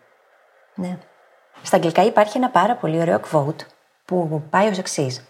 Ναι. 0.74 0.98
Στα 1.62 1.76
αγγλικά 1.76 2.04
υπάρχει 2.04 2.36
ένα 2.36 2.48
πάρα 2.50 2.74
πολύ 2.74 3.00
ωραίο 3.00 3.20
quote 3.30 3.66
που 4.04 4.42
πάει 4.50 4.68
ως 4.68 4.78
εξής. 4.78 5.24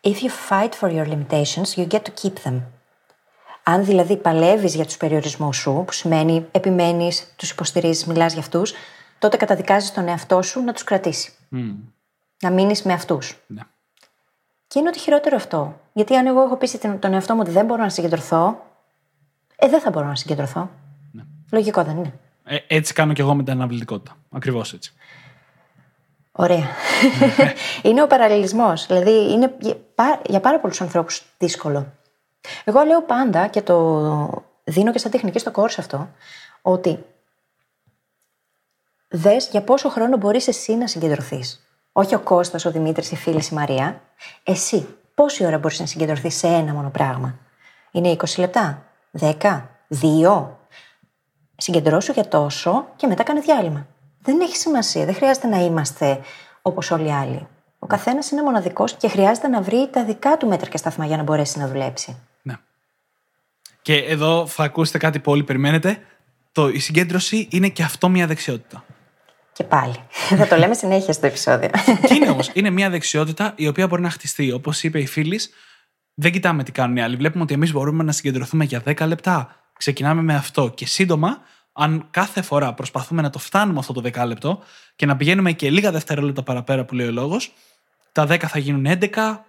If 0.00 0.14
you 0.14 0.30
fight 0.50 0.70
for 0.80 0.90
your 0.90 1.06
limitations, 1.06 1.76
you 1.76 1.86
get 1.88 2.00
to 2.00 2.12
keep 2.22 2.32
them. 2.44 2.62
Αν 3.62 3.84
δηλαδή 3.84 4.16
παλεύεις 4.16 4.74
για 4.74 4.84
τους 4.84 4.96
περιορισμούς 4.96 5.56
σου, 5.56 5.82
που 5.86 5.92
σημαίνει 5.92 6.46
επιμένεις, 6.50 7.34
τους 7.36 7.50
υποστηρίζεις, 7.50 8.04
μιλάς 8.04 8.32
για 8.32 8.42
αυτούς, 8.42 8.74
τότε 9.24 9.36
καταδικάζεις 9.36 9.92
τον 9.92 10.08
εαυτό 10.08 10.42
σου 10.42 10.60
να 10.62 10.72
τους 10.72 10.84
κρατήσει. 10.84 11.32
Να 12.42 12.50
μείνεις 12.50 12.82
με 12.82 12.92
αυτούς. 12.92 13.38
Ναι. 13.46 13.62
Και 14.66 14.78
είναι 14.78 14.88
ότι 14.88 14.98
χειρότερο 14.98 15.36
αυτό. 15.36 15.80
Γιατί 15.92 16.16
αν 16.16 16.26
εγώ 16.26 16.42
έχω 16.42 16.56
πείσει 16.56 16.78
την- 16.78 16.98
τον 16.98 17.12
εαυτό 17.12 17.34
μου 17.34 17.40
ότι 17.40 17.50
δεν 17.50 17.64
μπορώ 17.66 17.82
να 17.82 17.88
συγκεντρωθώ, 17.88 18.64
ε, 19.56 19.68
δεν 19.68 19.80
θα 19.80 19.90
μπορώ 19.90 20.06
να 20.06 20.14
συγκεντρωθώ. 20.14 20.70
Λογικό 21.52 21.84
δεν 21.84 21.96
είναι. 21.96 22.12
Ε, 22.44 22.56
έτσι 22.66 22.92
κάνω 22.92 23.12
κι 23.12 23.20
εγώ 23.20 23.34
με 23.34 23.42
την 23.42 23.52
αναβλητικότητα. 23.52 24.16
Ακριβώς 24.30 24.72
έτσι. 24.72 24.92
Ωραία. 26.32 26.68
είναι 27.82 28.02
ο 28.02 28.06
παραλληλισμός. 28.06 28.86
Δηλαδή, 28.86 29.32
είναι 29.32 29.54
για 29.60 29.76
πά- 29.94 30.20
για 30.28 30.40
πάρα 30.40 30.60
πολλούς 30.60 30.80
ανθρώπους 30.80 31.22
δύσκολο. 31.38 31.86
Εγώ 32.64 32.82
λέω 32.82 33.02
πάντα 33.02 33.46
και 33.46 33.62
το 33.62 34.44
δίνω 34.64 34.92
και 34.92 34.98
στα 34.98 35.08
τεχνική 35.08 35.38
στο 35.38 35.50
κόρς 35.50 35.78
αυτό, 35.78 36.08
ότι 36.62 37.04
δες 39.16 39.48
για 39.50 39.62
πόσο 39.62 39.88
χρόνο 39.88 40.16
μπορείς 40.16 40.48
εσύ 40.48 40.74
να 40.74 40.86
συγκεντρωθείς. 40.86 41.68
Όχι 41.92 42.14
ο 42.14 42.20
Κώστας, 42.20 42.64
ο 42.64 42.70
Δημήτρης, 42.70 43.10
η 43.10 43.16
φίλη 43.16 43.42
η 43.50 43.54
Μαρία. 43.54 44.02
Εσύ, 44.42 44.86
πόση 45.14 45.46
ώρα 45.46 45.58
μπορείς 45.58 45.80
να 45.80 45.86
συγκεντρωθείς 45.86 46.34
σε 46.34 46.46
ένα 46.46 46.72
μόνο 46.72 46.90
πράγμα. 46.90 47.38
Είναι 47.90 48.10
20 48.10 48.38
λεπτά, 48.38 48.84
10, 49.20 49.62
2. 49.88 50.46
Συγκεντρώσου 51.56 52.12
για 52.12 52.28
τόσο 52.28 52.86
και 52.96 53.06
μετά 53.06 53.22
κάνε 53.22 53.40
διάλειμμα. 53.40 53.86
Δεν 54.22 54.40
έχει 54.40 54.56
σημασία. 54.56 55.04
Δεν 55.04 55.14
χρειάζεται 55.14 55.46
να 55.46 55.58
είμαστε 55.58 56.20
όπως 56.62 56.90
όλοι 56.90 57.06
οι 57.06 57.12
άλλοι. 57.12 57.46
Ο 57.78 57.86
καθένας 57.86 58.30
είναι 58.30 58.42
μοναδικός 58.42 58.96
και 58.96 59.08
χρειάζεται 59.08 59.48
να 59.48 59.62
βρει 59.62 59.88
τα 59.92 60.04
δικά 60.04 60.36
του 60.36 60.46
μέτρα 60.46 60.70
και 60.70 60.76
σταθμά 60.76 61.06
για 61.06 61.16
να 61.16 61.22
μπορέσει 61.22 61.58
να 61.58 61.68
δουλέψει. 61.68 62.16
Ναι. 62.42 62.54
Και 63.82 63.94
εδώ 63.94 64.46
θα 64.46 64.64
ακούσετε 64.64 64.98
κάτι 64.98 65.18
που 65.18 65.30
όλοι 65.30 65.44
περιμένετε. 65.44 65.98
Το, 66.52 66.68
η 66.68 66.78
συγκέντρωση 66.78 67.48
είναι 67.50 67.68
και 67.68 67.82
αυτό 67.82 68.08
μια 68.08 68.26
δεξιότητα. 68.26 68.83
Και 69.54 69.64
πάλι. 69.64 69.94
Θα 70.38 70.46
το 70.46 70.56
λέμε 70.56 70.74
συνέχεια 70.74 71.12
στο 71.12 71.26
επεισόδιο. 71.26 71.70
και 72.06 72.14
είναι 72.14 72.30
όμως, 72.30 72.50
είναι 72.52 72.70
μια 72.70 72.90
δεξιότητα 72.90 73.52
η 73.56 73.66
οποία 73.66 73.86
μπορεί 73.86 74.02
να 74.02 74.10
χτιστεί. 74.10 74.52
Όπως 74.52 74.82
είπε 74.82 75.00
η 75.00 75.06
φίλης, 75.06 75.50
δεν 76.14 76.32
κοιτάμε 76.32 76.62
τι 76.62 76.72
κάνουν 76.72 76.96
οι 76.96 77.02
άλλοι. 77.02 77.16
Βλέπουμε 77.16 77.42
ότι 77.42 77.54
εμείς 77.54 77.72
μπορούμε 77.72 78.04
να 78.04 78.12
συγκεντρωθούμε 78.12 78.64
για 78.64 78.82
10 78.86 79.06
λεπτά. 79.06 79.56
Ξεκινάμε 79.78 80.22
με 80.22 80.34
αυτό. 80.34 80.70
Και 80.74 80.86
σύντομα, 80.86 81.38
αν 81.72 82.06
κάθε 82.10 82.42
φορά 82.42 82.74
προσπαθούμε 82.74 83.22
να 83.22 83.30
το 83.30 83.38
φτάνουμε 83.38 83.78
αυτό 83.78 83.92
το 83.92 84.10
10 84.14 84.26
λεπτό 84.26 84.62
και 84.96 85.06
να 85.06 85.16
πηγαίνουμε 85.16 85.52
και 85.52 85.70
λίγα 85.70 85.90
δευτερόλεπτα 85.90 86.42
παραπέρα 86.42 86.84
που 86.84 86.94
λέει 86.94 87.06
ο 87.06 87.12
λόγος, 87.12 87.52
τα 88.12 88.26
10 88.26 88.38
θα 88.38 88.58
γίνουν 88.58 88.86
11, 88.86 89.44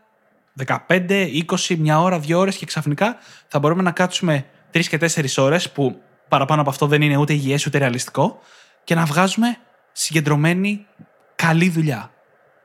15, 0.87 1.43
20, 1.67 1.75
μια 1.77 2.01
ώρα, 2.01 2.19
δύο 2.19 2.39
ώρες 2.39 2.55
και 2.55 2.65
ξαφνικά 2.65 3.17
θα 3.47 3.59
μπορούμε 3.59 3.81
να 3.81 3.91
κάτσουμε 3.91 4.45
3 4.73 4.85
και 4.85 4.97
4 4.97 5.25
ώρες 5.37 5.71
που 5.71 6.01
παραπάνω 6.27 6.61
από 6.61 6.69
αυτό 6.69 6.87
δεν 6.87 7.01
είναι 7.01 7.17
ούτε 7.17 7.33
υγιές 7.33 7.65
ούτε 7.65 7.77
ρεαλιστικό 7.77 8.39
και 8.83 8.95
να 8.95 9.05
βγάζουμε 9.05 9.57
συγκεντρωμένη 9.97 10.87
καλή 11.35 11.69
δουλειά 11.69 12.11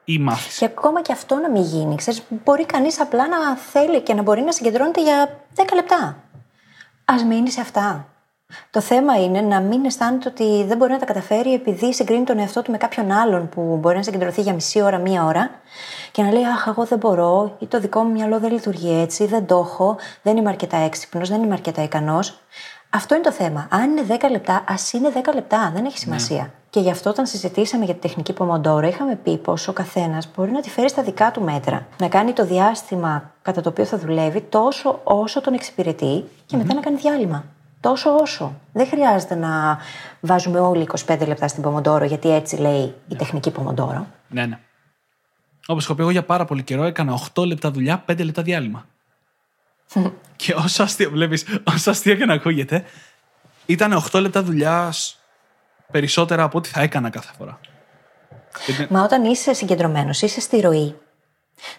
ή 0.05 0.19
μάθηση. 0.19 0.59
Και 0.59 0.65
ακόμα 0.65 1.03
και 1.03 1.13
αυτό 1.13 1.35
να 1.37 1.51
μην 1.51 1.63
γίνει. 1.63 1.97
Ξέρεις, 1.97 2.23
μπορεί 2.45 2.67
κανείς 2.67 3.01
απλά 3.01 3.29
να 3.29 3.57
θέλει 3.57 4.01
και 4.01 4.15
να 4.15 4.23
μπορεί 4.23 4.41
να 4.41 4.53
συγκεντρώνεται 4.53 5.03
για 5.03 5.41
10 5.55 5.63
λεπτά. 5.75 6.25
Α 7.05 7.25
μείνει 7.29 7.51
σε 7.51 7.61
αυτά. 7.61 8.05
Το 8.71 8.81
θέμα 8.81 9.23
είναι 9.23 9.41
να 9.41 9.61
μην 9.61 9.85
αισθάνεται 9.85 10.29
ότι 10.29 10.65
δεν 10.65 10.77
μπορεί 10.77 10.93
να 10.93 10.99
τα 10.99 11.05
καταφέρει 11.05 11.53
επειδή 11.53 11.95
συγκρίνει 11.95 12.25
τον 12.25 12.39
εαυτό 12.39 12.63
του 12.63 12.71
με 12.71 12.77
κάποιον 12.77 13.11
άλλον 13.11 13.49
που 13.49 13.77
μπορεί 13.81 13.97
να 13.97 14.03
συγκεντρωθεί 14.03 14.41
για 14.41 14.55
μισή 14.55 14.83
ώρα, 14.83 14.99
μία 14.99 15.25
ώρα 15.25 15.51
και 16.13 16.23
να 16.23 16.33
λέει 16.33 16.45
Αχ, 16.45 16.67
εγώ 16.67 16.85
δεν 16.85 16.99
μπορώ, 16.99 17.57
ή 17.59 17.67
το 17.67 17.81
δικό 17.81 18.03
μου 18.03 18.11
μυαλό 18.11 18.39
δεν 18.39 18.53
λειτουργεί 18.53 19.01
έτσι, 19.01 19.27
δεν 19.27 19.47
το 19.47 19.59
έχω, 19.59 19.97
δεν 20.23 20.37
είμαι 20.37 20.49
αρκετά 20.49 20.77
έξυπνος, 20.77 21.29
δεν 21.29 21.43
είμαι 21.43 21.53
αρκετά 21.53 21.83
ικανός. 21.83 22.41
Αυτό 22.91 23.15
είναι 23.15 23.25
το 23.25 23.33
θέμα. 23.33 23.69
Αν 23.71 23.91
είναι 23.91 24.19
10 24.21 24.31
λεπτά, 24.31 24.65
ας 24.69 24.93
είναι 24.93 25.13
10 25.15 25.35
λεπτά, 25.35 25.71
δεν 25.75 25.85
έχει 25.85 25.99
σημασία. 25.99 26.43
Ναι. 26.43 26.51
Και 26.71 26.81
γι' 26.81 26.91
αυτό, 26.91 27.11
όταν 27.11 27.27
συζητήσαμε 27.27 27.85
για 27.85 27.95
τη 27.95 28.01
τεχνική 28.01 28.35
Pomodoro, 28.39 28.89
είχαμε 28.89 29.17
πει 29.17 29.39
πως 29.39 29.69
ο 29.69 29.73
καθένας 29.73 30.29
μπορεί 30.37 30.51
να 30.51 30.61
τη 30.61 30.71
φέρει 30.71 30.89
στα 30.89 31.03
δικά 31.03 31.31
του 31.31 31.43
μέτρα. 31.43 31.87
Να 31.99 32.09
κάνει 32.09 32.33
το 32.33 32.47
διάστημα 32.47 33.33
κατά 33.43 33.61
το 33.61 33.69
οποίο 33.69 33.85
θα 33.85 33.99
δουλεύει 33.99 34.41
τόσο 34.41 35.01
όσο 35.05 35.41
τον 35.41 35.55
εξυπηρετεί 35.55 36.25
και 36.47 36.57
μετά 36.57 36.75
να 36.75 36.81
κάνει 36.81 36.97
διάλειμμα. 36.97 37.45
Τόσο 37.81 38.17
όσο. 38.17 38.61
Δεν 38.73 38.87
χρειάζεται 38.87 39.35
να 39.35 39.79
βάζουμε 40.21 40.59
όλοι 40.61 40.89
25 41.07 41.27
λεπτά 41.27 41.49
στην 41.49 41.65
Pomodoro, 41.67 42.07
γιατί 42.07 42.31
έτσι 42.31 42.57
λέει 42.57 42.95
η 43.09 43.17
τεχνική 43.17 43.53
Pomodoro. 43.57 44.03
Ναι, 44.29 44.47
ναι. 44.47 44.59
Όπως 45.67 45.85
έχω 45.85 45.95
πει, 45.95 46.01
εγώ 46.01 46.11
για 46.11 46.25
πάρα 46.25 46.45
πολύ 46.45 46.63
καιρό 46.63 46.85
έκανα 46.85 47.19
8 47.35 47.47
λεπτά 47.47 47.71
δουλειά, 47.71 48.05
5 48.07 48.25
λεπτά 48.25 48.43
διάλειμμα. 48.43 48.87
και 50.37 50.55
όσο 50.55 50.83
αστείο, 50.83 51.11
βλέπεις, 51.11 51.45
όσο 51.75 51.91
αστείο 51.91 52.15
και 52.15 52.25
να 52.25 52.35
ακούγεται, 52.35 52.85
ήταν 53.67 54.03
8 54.13 54.21
λεπτά 54.21 54.43
δουλειάς 54.43 55.20
περισσότερα 55.91 56.43
από 56.43 56.59
ό,τι 56.59 56.69
θα 56.69 56.81
έκανα 56.81 57.11
κάθε 57.11 57.33
φορά. 57.39 57.61
Μα 58.89 59.03
όταν 59.03 59.25
είσαι 59.25 59.53
συγκεντρωμένος, 59.53 60.23
είσαι 60.23 60.41
στη 60.41 60.61
ροή, 60.61 60.97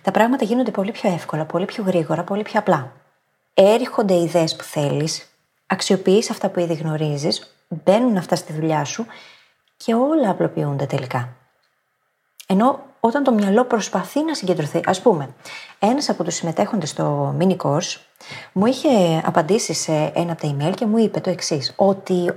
τα 0.01 0.11
πράγματα 0.11 0.45
γίνονται 0.45 0.71
πολύ 0.71 0.91
πιο 0.91 1.13
εύκολα, 1.13 1.45
πολύ 1.45 1.65
πιο 1.65 1.83
γρήγορα, 1.83 2.23
πολύ 2.23 2.41
πιο 2.41 2.59
απλά. 2.59 2.91
Έρχονται 3.53 4.13
ιδέες 4.13 4.55
που 4.55 4.63
θέλεις, 4.63 5.27
αξιοποιείς 5.67 6.29
αυτά 6.29 6.49
που 6.49 6.59
ήδη 6.59 6.73
γνωρίζεις, 6.73 7.55
μπαίνουν 7.67 8.17
αυτά 8.17 8.35
στη 8.35 8.53
δουλειά 8.53 8.83
σου 8.83 9.05
και 9.77 9.93
όλα 9.93 10.29
απλοποιούνται 10.29 10.85
τελικά. 10.85 11.35
Ενώ 12.47 12.79
όταν 12.99 13.23
το 13.23 13.31
μυαλό 13.31 13.65
προσπαθεί 13.65 14.23
να 14.23 14.33
συγκεντρωθεί, 14.33 14.81
ας 14.85 15.01
πούμε, 15.01 15.29
ένας 15.79 16.09
από 16.09 16.23
τους 16.23 16.35
συμμετέχοντες 16.35 16.89
στο 16.89 17.35
mini 17.39 17.55
course 17.57 17.97
μου 18.51 18.65
είχε 18.65 19.21
απαντήσει 19.25 19.73
σε 19.73 20.11
ένα 20.15 20.31
από 20.31 20.41
τα 20.41 20.55
email 20.55 20.73
και 20.75 20.85
μου 20.85 20.97
είπε 20.97 21.19
το 21.19 21.29
εξής, 21.29 21.73
ότι 21.75 22.33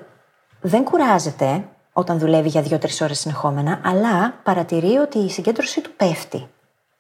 δεν 0.67 0.85
κουράζεται 0.85 1.65
όταν 1.93 2.19
δουλεύει 2.19 2.49
για 2.49 2.63
δύο-τρεις 2.63 3.01
ώρες 3.01 3.19
συνεχόμενα, 3.19 3.81
αλλά 3.85 4.35
παρατηρεί 4.43 4.97
ότι 4.97 5.19
η 5.19 5.31
συγκέντρωσή 5.31 5.81
του 5.81 5.91
πέφτει. 5.97 6.49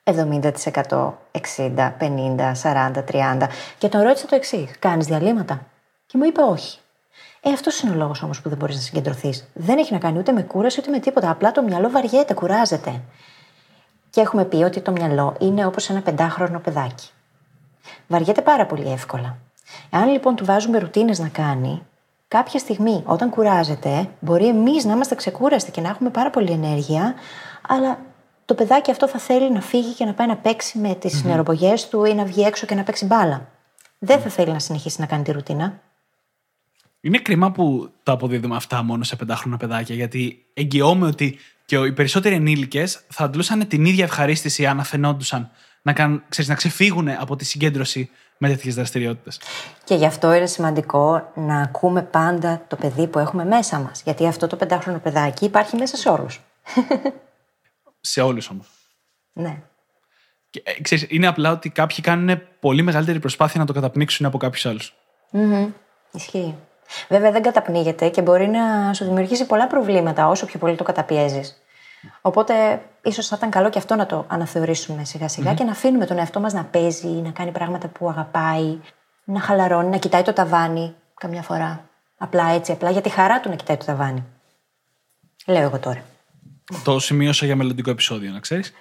70%, 0.04 1.12
60%, 1.30 1.92
50%, 1.98 2.54
40%, 2.62 3.04
30%. 3.04 3.48
Και 3.78 3.88
τον 3.88 4.02
ρώτησα 4.02 4.26
το 4.26 4.34
εξής: 4.34 4.78
Κάνεις 4.78 5.06
διαλύματα; 5.06 5.66
Και 6.06 6.18
μου 6.18 6.24
είπε 6.24 6.40
όχι. 6.40 6.78
Ε, 7.40 7.50
αυτός 7.50 7.80
είναι 7.80 7.92
ο 7.92 7.94
λόγος 7.94 8.22
όμως 8.22 8.40
που 8.40 8.48
δεν 8.48 8.58
μπορείς 8.58 8.74
να 8.74 8.80
συγκεντρωθείς. 8.80 9.48
Δεν 9.54 9.78
έχει 9.78 9.92
να 9.92 9.98
κάνει 9.98 10.18
ούτε 10.18 10.32
με 10.32 10.42
κούραση 10.42 10.80
ούτε 10.80 10.90
με 10.90 10.98
τίποτα. 10.98 11.30
Απλά 11.30 11.52
το 11.52 11.62
μυαλό 11.62 11.90
βαριέται, 11.90 12.34
κουράζεται. 12.34 13.00
Και 14.10 14.20
έχουμε 14.20 14.44
πει 14.44 14.56
ότι 14.56 14.80
το 14.80 14.90
μυαλό 14.90 15.36
είναι 15.38 15.66
όπως 15.66 15.90
ένα 15.90 16.00
πεντάχρονο 16.02 16.58
παιδάκι. 16.58 17.08
Βαριέται 18.06 18.42
πάρα 18.42 18.66
πολύ 18.66 18.92
εύκολα. 18.92 19.36
Εάν 19.90 20.08
λοιπόν 20.08 20.36
του 20.36 20.44
βάζουμε 20.44 20.78
ρουτίνες 20.78 21.18
να 21.18 21.28
κάνει, 21.28 21.82
κάποια 22.36 22.58
στιγμή 22.58 23.02
όταν 23.04 23.30
κουράζεται, 23.30 24.08
μπορεί 24.20 24.46
εμείς 24.46 24.84
να 24.84 24.92
είμαστε 24.92 25.14
ξεκούραστοι 25.14 25.70
και 25.70 25.80
να 25.80 25.88
έχουμε 25.88 26.10
πάρα 26.10 26.30
πολύ 26.30 26.50
ενέργεια, 26.50 27.14
αλλά 27.68 27.98
το 28.44 28.54
παιδάκι 28.54 28.90
αυτό 28.90 29.08
θα 29.08 29.18
θέλει 29.18 29.52
να 29.52 29.60
φύγει 29.60 29.92
και 29.92 30.04
να 30.04 30.12
πάει 30.14 30.26
να 30.26 30.36
παίξει 30.36 30.78
με 30.78 30.94
τις 30.94 31.24
mm 31.26 31.78
του 31.90 32.04
ή 32.04 32.14
να 32.14 32.24
βγει 32.24 32.42
έξω 32.42 32.66
και 32.66 32.74
να 32.74 32.82
παίξει 32.82 33.04
μπάλα. 33.06 33.48
Δεν 33.98 34.20
θα 34.20 34.28
θέλει 34.28 34.52
να 34.52 34.58
συνεχίσει 34.58 35.00
να 35.00 35.06
κάνει 35.06 35.22
τη 35.22 35.32
ρουτίνα. 35.32 35.80
Είναι 37.00 37.18
κρίμα 37.18 37.52
που 37.52 37.90
τα 38.02 38.12
αποδίδουμε 38.12 38.56
αυτά 38.56 38.82
μόνο 38.82 39.04
σε 39.04 39.16
πεντάχρονα 39.16 39.56
παιδάκια, 39.56 39.94
γιατί 39.94 40.44
εγγυώμαι 40.54 41.06
ότι 41.06 41.38
και 41.64 41.76
οι 41.76 41.92
περισσότεροι 41.92 42.34
ενήλικες 42.34 43.00
θα 43.08 43.24
αντλούσαν 43.24 43.68
την 43.68 43.84
ίδια 43.84 44.04
ευχαρίστηση 44.04 44.66
αν 44.66 44.80
αφαινόντουσαν 44.80 45.50
να, 45.82 45.92
κάνουν, 45.92 46.22
ξέρεις, 46.28 46.50
να 46.50 46.56
ξεφύγουν 46.56 47.08
από 47.08 47.36
τη 47.36 47.44
συγκέντρωση 47.44 48.10
με 48.48 48.54
τέτοιες 48.54 48.74
δραστηριότητες. 48.74 49.40
Και 49.84 49.94
γι' 49.94 50.06
αυτό 50.06 50.32
είναι 50.32 50.46
σημαντικό 50.46 51.32
να 51.34 51.60
ακούμε 51.60 52.02
πάντα 52.02 52.62
το 52.68 52.76
παιδί 52.76 53.06
που 53.06 53.18
έχουμε 53.18 53.44
μέσα 53.44 53.78
μας. 53.78 54.02
Γιατί 54.02 54.26
αυτό 54.26 54.46
το 54.46 54.56
πεντάχρονο 54.56 54.98
παιδάκι 54.98 55.44
υπάρχει 55.44 55.76
μέσα 55.76 55.96
σε 55.96 56.08
όλους. 56.08 56.40
σε 58.00 58.20
όλους 58.20 58.50
όμως. 58.50 58.66
Ναι. 59.32 59.62
Και, 60.50 60.62
ε, 60.64 60.80
ξέρεις, 60.80 61.06
είναι 61.08 61.26
απλά 61.26 61.50
ότι 61.50 61.70
κάποιοι 61.70 62.00
κάνουν 62.00 62.40
πολύ 62.60 62.82
μεγαλύτερη 62.82 63.18
προσπάθεια 63.18 63.60
να 63.60 63.66
το 63.66 63.72
καταπνίξουν 63.72 64.26
από 64.26 64.38
κάποιους 64.38 64.66
άλλους. 64.66 64.94
Mm-hmm. 65.32 65.68
Ισχύει. 66.12 66.54
Βέβαια 67.08 67.30
δεν 67.30 67.42
καταπνίγεται 67.42 68.08
και 68.08 68.22
μπορεί 68.22 68.46
να 68.46 68.94
σου 68.94 69.04
δημιουργήσει 69.04 69.46
πολλά 69.46 69.66
προβλήματα 69.66 70.28
όσο 70.28 70.46
πιο 70.46 70.58
πολύ 70.58 70.76
το 70.76 70.84
καταπιέζεις. 70.84 71.63
Οπότε 72.20 72.82
ίσως 73.02 73.26
θα 73.26 73.36
ήταν 73.36 73.50
καλό 73.50 73.70
και 73.70 73.78
αυτό 73.78 73.94
να 73.94 74.06
το 74.06 74.24
αναθεωρήσουμε 74.28 75.04
σιγά 75.04 75.54
και 75.54 75.64
να 75.64 75.70
αφήνουμε 75.70 76.06
τον 76.06 76.18
εαυτό 76.18 76.40
μας 76.40 76.52
να 76.52 76.64
παίζει, 76.64 77.08
να 77.08 77.30
κάνει 77.30 77.50
πράγματα 77.50 77.88
που 77.88 78.08
αγαπάει, 78.08 78.78
να 79.24 79.40
χαλαρώνει, 79.40 79.88
να 79.88 79.96
κοιτάει 79.96 80.22
το 80.22 80.32
ταβάνι 80.32 80.94
καμιά 81.14 81.42
φορά. 81.42 81.88
Απλά 82.18 82.48
έτσι, 82.48 82.72
απλά 82.72 82.90
για 82.90 83.00
τη 83.00 83.08
χαρά 83.08 83.40
του 83.40 83.48
να 83.48 83.54
κοιτάει 83.54 83.76
το 83.76 83.84
ταβάνι. 83.84 84.24
Λέω 85.46 85.62
εγώ 85.62 85.78
τώρα. 85.78 86.04
Το 86.84 86.98
σημείωσα 86.98 87.46
για 87.46 87.56
μελλοντικό 87.56 87.90
επεισόδιο, 87.90 88.32
να 88.32 88.40
ξέρεις. 88.40 88.72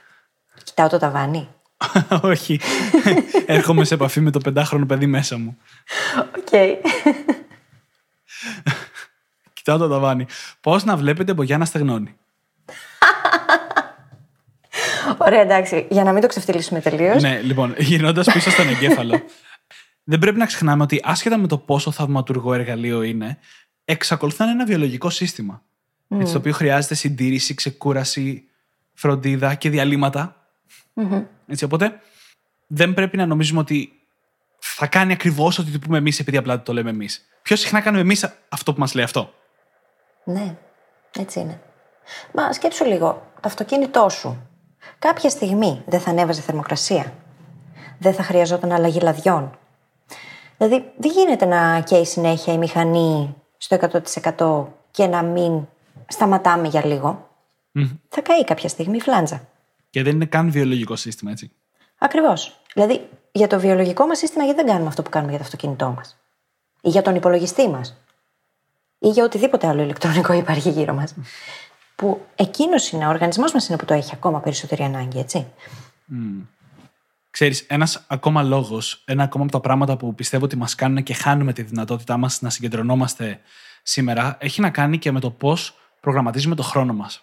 Κοιτάω 0.63 0.87
το 0.87 0.97
ταβάνι. 0.97 1.49
Όχι. 2.21 2.59
Έρχομαι 3.45 3.85
σε 3.85 3.93
επαφή 3.93 4.19
με 4.19 4.31
το 4.31 4.39
πεντάχρονο 4.39 4.85
παιδί 4.85 5.05
μέσα 5.05 5.37
μου. 5.37 5.57
Οκ. 6.19 6.49
Κοιτάω 9.53 9.77
το 9.77 9.87
ταβάνι. 9.87 10.25
Πώς 10.61 10.83
να 10.83 10.97
βλέπεις 10.97 11.33
μπογιά 11.33 11.57
να 11.57 11.65
στεγνώνει. 11.65 12.17
Ωραία, 15.17 15.41
εντάξει. 15.41 15.87
Για 15.89 16.03
να 16.03 16.11
μην 16.11 16.21
το 16.21 16.27
ξεφτιλίσουμε 16.27 16.79
τελείως. 16.79 17.21
ναι, 17.21 17.41
λοιπόν, 17.41 17.75
γυρνώντας 17.77 18.33
πίσω 18.33 18.49
στον 18.49 18.67
εγκέφαλο. 18.67 19.21
δεν 20.03 20.19
πρέπει 20.19 20.37
να 20.37 20.45
ξεχνάμε 20.45 20.83
ότι 20.83 21.01
άσχετα 21.03 21.37
με 21.37 21.47
το 21.47 21.57
πόσο 21.57 21.91
θαυματουργό 21.91 22.53
εργαλείο 22.53 23.01
είναι, 23.01 23.37
εξακολουθεί 23.85 24.39
να 24.39 24.45
είναι 24.45 24.53
ένα 24.53 24.65
βιολογικό 24.65 25.09
σύστημα. 25.09 25.61
Mm. 26.09 26.19
Έτσι, 26.19 26.31
το 26.31 26.39
οποίο 26.39 26.53
χρειάζεται 26.53 26.95
συντήρηση, 26.95 27.53
ξεκούραση, 27.53 28.43
φροντίδα 28.93 29.55
και 29.55 29.69
διαλύματα. 29.69 30.47
Mm-hmm. 30.95 31.23
Έτσι, 31.47 31.63
οπότε 31.63 31.99
δεν 32.67 32.93
πρέπει 32.93 33.17
να 33.17 33.25
νομίζουμε 33.25 33.59
ότι 33.59 33.93
θα 34.59 34.87
κάνει 34.87 35.13
ακριβώς 35.13 35.59
ό,τι 35.59 35.71
του 35.71 35.79
πούμε 35.79 35.97
εμείς 35.97 36.19
επειδή 36.19 36.37
απλά 36.37 36.61
το 36.61 36.73
λέμε 36.73 36.89
εμείς. 36.89 37.27
Πιο 37.41 37.55
συχνά 37.55 37.81
κάνουμε 37.81 38.01
εμείς 38.01 38.35
αυτό 38.49 38.73
που 38.73 38.79
μας 38.79 38.93
λέει 38.93 39.03
αυτό. 39.03 39.33
Ναι, 40.23 40.57
έτσι 41.19 41.39
είναι. 41.39 41.61
Μα 42.33 42.53
σκέψου 42.53 42.85
λίγο, 42.85 43.07
το 43.33 43.41
αυτοκίνητό 43.43 44.09
σου. 44.09 44.47
Κάποια 44.99 45.29
στιγμή 45.29 45.83
δεν 45.85 45.99
θα 45.99 46.09
ανέβαζε 46.09 46.41
θερμοκρασία. 46.41 47.13
Δεν 47.99 48.13
θα 48.13 48.23
χρειαζόταν 48.23 48.71
αλλαγή 48.71 48.99
λαδιών. 48.99 49.57
Δηλαδή, 50.57 50.91
δεν 50.97 51.11
γίνεται 51.11 51.45
να 51.45 51.79
καίει 51.79 52.05
συνέχεια 52.05 52.53
η 52.53 52.57
μηχανή 52.57 53.35
στο 53.57 53.77
100% 54.37 54.65
και 54.91 55.07
να 55.07 55.23
μην 55.23 55.67
σταματάμε 56.07 56.67
για 56.67 56.85
λίγο. 56.85 57.29
Θα 58.09 58.21
καεί 58.21 58.43
κάποια 58.43 58.69
στιγμή 58.69 58.95
η 58.95 59.01
φλάντζα. 59.01 59.47
Και 59.89 60.03
δεν 60.03 60.15
είναι 60.15 60.25
καν 60.25 60.51
βιολογικό 60.51 60.95
σύστημα, 60.95 61.31
έτσι. 61.31 61.51
Ακριβώς. 61.97 62.59
Δηλαδή, 62.73 63.09
για 63.31 63.47
το 63.47 63.59
βιολογικό 63.59 64.05
μας 64.05 64.17
σύστημα, 64.17 64.43
γιατί 64.43 64.59
δεν 64.59 64.69
κάνουμε 64.69 64.87
αυτό 64.87 65.01
που 65.01 65.09
κάνουμε 65.09 65.31
για 65.31 65.39
το 65.39 65.45
αυτοκίνητό 65.45 65.93
μας; 65.95 66.17
Ή 66.81 66.89
για 66.89 67.01
τον 67.01 67.15
υπολογιστή 67.15 67.69
μας; 67.69 67.97
Ή 68.99 69.07
για 69.07 69.23
οτιδήποτε 69.23 69.67
άλλο 69.67 69.81
ηλεκτρονικό 69.81 70.33
υπάρχει 70.43 70.69
γύρω 70.69 70.93
μας; 70.93 71.13
Που 71.95 72.25
εκείνος 72.35 72.89
είναι, 72.91 73.05
ο 73.05 73.09
οργανισμός 73.09 73.53
μας 73.53 73.67
είναι 73.67 73.77
που 73.77 73.85
το 73.85 73.93
έχει 73.93 74.11
ακόμα 74.13 74.39
περισσότερη 74.39 74.83
ανάγκη, 74.83 75.19
έτσι. 75.19 75.47
Mm. 76.11 76.45
Ξέρεις, 77.29 77.65
ένας 77.67 78.05
ακόμα 78.07 78.43
λόγος, 78.43 79.01
ένα 79.05 79.23
ακόμα 79.23 79.43
από 79.43 79.51
τα 79.51 79.59
πράγματα 79.59 79.97
που 79.97 80.15
πιστεύω 80.15 80.45
ότι 80.45 80.57
μας 80.57 80.75
κάνουν 80.75 81.03
και 81.03 81.13
χάνουμε 81.13 81.53
τη 81.53 81.61
δυνατότητά 81.61 82.17
μας 82.17 82.41
να 82.41 82.49
συγκεντρωνόμαστε 82.49 83.39
σήμερα, 83.83 84.37
έχει 84.39 84.61
να 84.61 84.69
κάνει 84.69 84.97
και 84.97 85.11
με 85.11 85.19
το 85.19 85.31
πώς 85.31 85.75
προγραμματίζουμε 86.01 86.55
το 86.55 86.63
χρόνο 86.63 86.93
μας. 86.93 87.21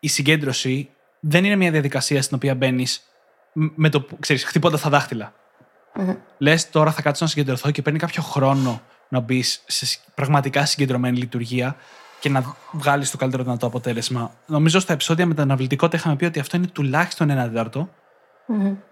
Η 0.00 0.08
συγκέντρωση 0.08 0.90
δεν 1.20 1.44
είναι 1.44 1.56
μια 1.56 1.70
διαδικασία 1.70 2.22
στην 2.22 2.36
οποία 2.36 2.54
μπαίνεις 2.54 3.02
με 3.52 3.88
το, 3.88 4.06
ξέρεις, 4.20 4.44
χτυπώντα 4.44 4.78
τα 4.78 4.88
δάχτυλα. 4.90 5.32
Λες 6.38 6.70
τώρα 6.70 6.92
θα 6.92 7.02
κάτσω 7.02 7.24
να 7.24 7.30
συγκεντρωθώ 7.30 7.70
και 7.70 7.82
παίρνει 7.82 7.98
κάποιο 7.98 8.22
χρόνο 8.22 8.82
να 9.08 9.20
μπεις 9.20 9.62
σε 9.66 9.86
σ- 9.86 10.00
πραγματικά 10.14 10.64
συγκεντρωμένη 10.66 11.18
λειτουργία 11.18 11.76
και 12.22 12.28
να 12.28 12.56
βγάλεις 12.72 13.10
το 13.10 13.16
καλύτερο 13.16 13.42
δυνατό 13.42 13.66
αποτέλεσμα. 13.66 14.30
Νομίζω 14.46 14.80
στα 14.80 14.92
επεισόδια 14.92 15.26
με 15.26 15.34
την 15.34 15.42
αναβλητικότητα 15.42 15.96
είχαμε 15.96 16.16
πει 16.16 16.24
ότι 16.24 16.40
αυτό 16.40 16.56
είναι 16.56 16.66
τουλάχιστον 16.66 17.30
ένα 17.30 17.48
τέταρτο. 17.48 17.88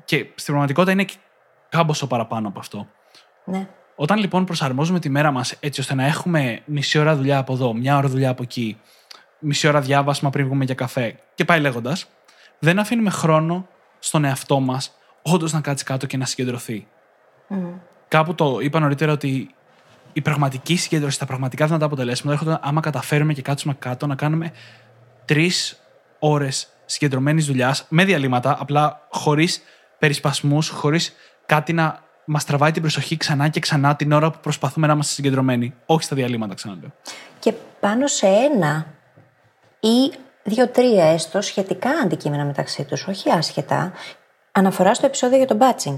Και 0.04 0.16
στην 0.16 0.46
πραγματικότητα 0.46 0.92
είναι 0.92 1.04
και 1.04 1.14
κάμποσο 1.68 2.06
παραπάνω 2.06 2.48
από 2.48 2.58
αυτό. 2.58 2.86
Ναι. 3.44 3.68
Όταν 3.96 4.18
λοιπόν 4.18 4.44
προσαρμόζουμε 4.44 4.98
τη 4.98 5.08
μέρα 5.08 5.30
μας 5.30 5.56
έτσι 5.60 5.80
ώστε 5.80 5.94
να 5.94 6.06
έχουμε 6.06 6.62
μισή 6.64 6.98
ώρα 6.98 7.16
δουλειά 7.16 7.38
από 7.38 7.52
εδώ, 7.52 7.74
μια 7.74 7.96
ώρα 7.96 8.08
δουλειά 8.08 8.30
από 8.30 8.42
εκεί, 8.42 8.80
μισή 9.38 9.68
ώρα 9.68 9.80
διάβασμα 9.80 10.30
πριν 10.30 10.46
βγούμε 10.46 10.64
για 10.64 10.74
καφέ 10.74 11.18
και 11.34 11.44
πάει 11.44 11.60
λέγοντας, 11.60 12.06
δεν 12.58 12.78
αφήνουμε 12.78 13.10
χρόνο 13.10 13.66
στον 13.98 14.24
εαυτό 14.24 14.60
μας 14.60 14.92
όντως 15.22 15.52
να 15.52 15.60
κάτσει 15.60 15.84
κάτω 15.84 16.06
και 16.06 16.16
να 16.16 16.24
συγκεντρωθεί. 16.24 16.86
Κάπου 18.08 18.34
το 18.34 18.58
είπα 18.60 18.80
νωρίτερα 18.80 19.12
ότι 19.12 19.54
η 20.12 20.20
πραγματική 20.20 20.76
συγκέντρωση, 20.76 21.18
τα 21.18 21.26
πραγματικά 21.26 21.66
δυνατά 21.66 21.84
αποτελέσματα 21.84 22.32
έρχονται 22.32 22.58
άμα 22.62 22.80
καταφέρουμε 22.80 23.32
και 23.32 23.42
κάτσουμε 23.42 23.74
κάτω 23.78 24.06
να 24.06 24.14
κάνουμε 24.14 24.52
τρεις 25.24 25.80
ώρες 26.18 26.68
συγκεντρωμένης 26.84 27.46
δουλειάς 27.46 27.86
με 27.88 28.04
διαλύματα, 28.04 28.56
απλά 28.60 29.06
χωρίς 29.10 29.62
περισπασμούς, 29.98 30.68
χωρίς 30.68 31.12
κάτι 31.46 31.72
να 31.72 32.02
μας 32.24 32.44
τραβάει 32.44 32.70
την 32.70 32.82
προσοχή 32.82 33.16
ξανά 33.16 33.48
και 33.48 33.60
ξανά 33.60 33.96
την 33.96 34.12
ώρα 34.12 34.30
που 34.30 34.38
προσπαθούμε 34.40 34.86
να 34.86 34.92
είμαστε 34.92 35.14
συγκεντρωμένοι. 35.14 35.74
Όχι 35.86 36.02
στα 36.02 36.16
διαλύματα, 36.16 36.54
ξαναλέω. 36.54 36.92
Και 37.38 37.52
πάνω 37.80 38.06
σε 38.06 38.26
ένα 38.26 38.86
ή 39.80 40.12
δύο-τρία 40.42 41.04
έστω 41.04 41.40
σχετικά 41.40 41.90
αντικείμενα 41.90 42.44
μεταξύ 42.44 42.84
τους, 42.84 43.06
όχι 43.06 43.30
άσχετα, 43.30 43.92
αναφορά 44.52 44.94
στο 44.94 45.06
επεισόδιο 45.06 45.36
για 45.36 45.46
το 45.46 45.58
batching. 45.60 45.96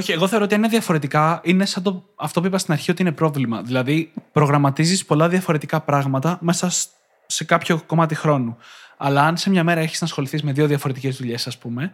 Όχι, 0.00 0.12
εγώ 0.12 0.28
θεωρώ 0.28 0.44
ότι 0.44 0.54
αν 0.54 0.60
είναι 0.60 0.68
διαφορετικά, 0.68 1.40
είναι 1.44 1.64
σαν 1.64 1.82
το, 1.82 2.04
αυτό 2.16 2.40
που 2.40 2.46
είπα 2.46 2.58
στην 2.58 2.72
αρχή 2.72 2.90
ότι 2.90 3.02
είναι 3.02 3.12
πρόβλημα. 3.12 3.62
Δηλαδή, 3.62 4.12
προγραμματίζεις 4.32 5.04
πολλά 5.04 5.28
διαφορετικά 5.28 5.80
πράγματα 5.80 6.38
μέσα 6.40 6.70
σ- 6.70 6.90
σε 7.26 7.44
κάποιο 7.44 7.82
κομμάτι 7.86 8.14
χρόνου. 8.14 8.56
Αλλά 8.96 9.22
αν 9.22 9.36
σε 9.36 9.50
μια 9.50 9.64
μέρα 9.64 9.80
έχεις 9.80 10.00
να 10.00 10.06
ασχοληθείς 10.06 10.42
με 10.42 10.52
δύο 10.52 10.66
διαφορετικές 10.66 11.16
δουλειές, 11.16 11.46
ας 11.46 11.58
πούμε, 11.58 11.92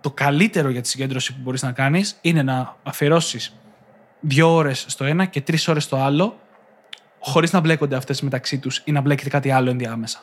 το 0.00 0.10
καλύτερο 0.10 0.68
για 0.68 0.80
τη 0.80 0.88
συγκέντρωση 0.88 1.34
που 1.34 1.40
μπορείς 1.42 1.62
να 1.62 1.72
κάνεις 1.72 2.18
είναι 2.20 2.42
να 2.42 2.76
αφιερώσεις 2.82 3.56
δύο 4.20 4.54
ώρες 4.54 4.84
στο 4.88 5.04
ένα 5.04 5.24
και 5.24 5.40
τρεις 5.40 5.68
ώρες 5.68 5.84
στο 5.84 5.96
άλλο, 5.96 6.38
χωρίς 7.20 7.52
να 7.52 7.60
μπλέκονται 7.60 7.96
αυτές 7.96 8.22
μεταξύ 8.22 8.58
τους 8.58 8.82
ή 8.84 8.92
να 8.92 9.00
μπλέκεται 9.00 9.28
κάτι 9.28 9.50
άλλο 9.50 9.70
ενδιάμεσα. 9.70 10.18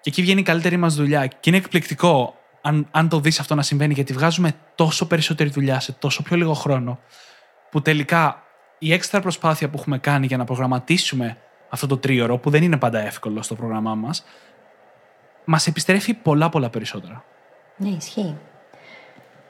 Και 0.00 0.10
εκεί 0.10 0.22
βγαίνει 0.22 0.40
η 0.40 0.44
καλύτερη 0.44 0.76
μας 0.76 0.94
δουλειά. 0.94 1.26
Και 1.26 1.36
είναι 1.42 1.56
εκπληκτικό 1.56 2.34
αν, 2.66 2.88
αν 2.90 3.08
το 3.08 3.20
δεις 3.20 3.40
αυτό 3.40 3.54
να 3.54 3.62
συμβαίνει, 3.62 3.94
γιατί 3.94 4.12
βγάζουμε 4.12 4.52
τόσο 4.74 5.06
περισσότερη 5.06 5.50
δουλειά 5.50 5.80
σε 5.80 5.92
τόσο 5.92 6.22
πιο 6.22 6.36
λίγο 6.36 6.54
χρόνο, 6.54 6.98
που 7.70 7.82
τελικά 7.82 8.42
η 8.78 8.92
έξτρα 8.92 9.20
προσπάθεια 9.20 9.68
που 9.70 9.78
έχουμε 9.78 9.98
κάνει 9.98 10.26
για 10.26 10.36
να 10.36 10.44
προγραμματίσουμε 10.44 11.36
αυτό 11.68 11.86
το 11.86 11.96
τρίωρο, 11.96 12.38
που 12.38 12.50
δεν 12.50 12.62
είναι 12.62 12.76
πάντα 12.76 12.98
εύκολο 12.98 13.42
στο 13.42 13.54
πρόγραμμά 13.54 13.94
μας, 13.94 14.24
μας 15.44 15.66
επιστρέφει 15.66 16.14
πολλά 16.14 16.48
πολλά 16.48 16.70
περισσότερα. 16.70 17.24
Ναι, 17.76 17.88
ισχύει. 17.88 18.36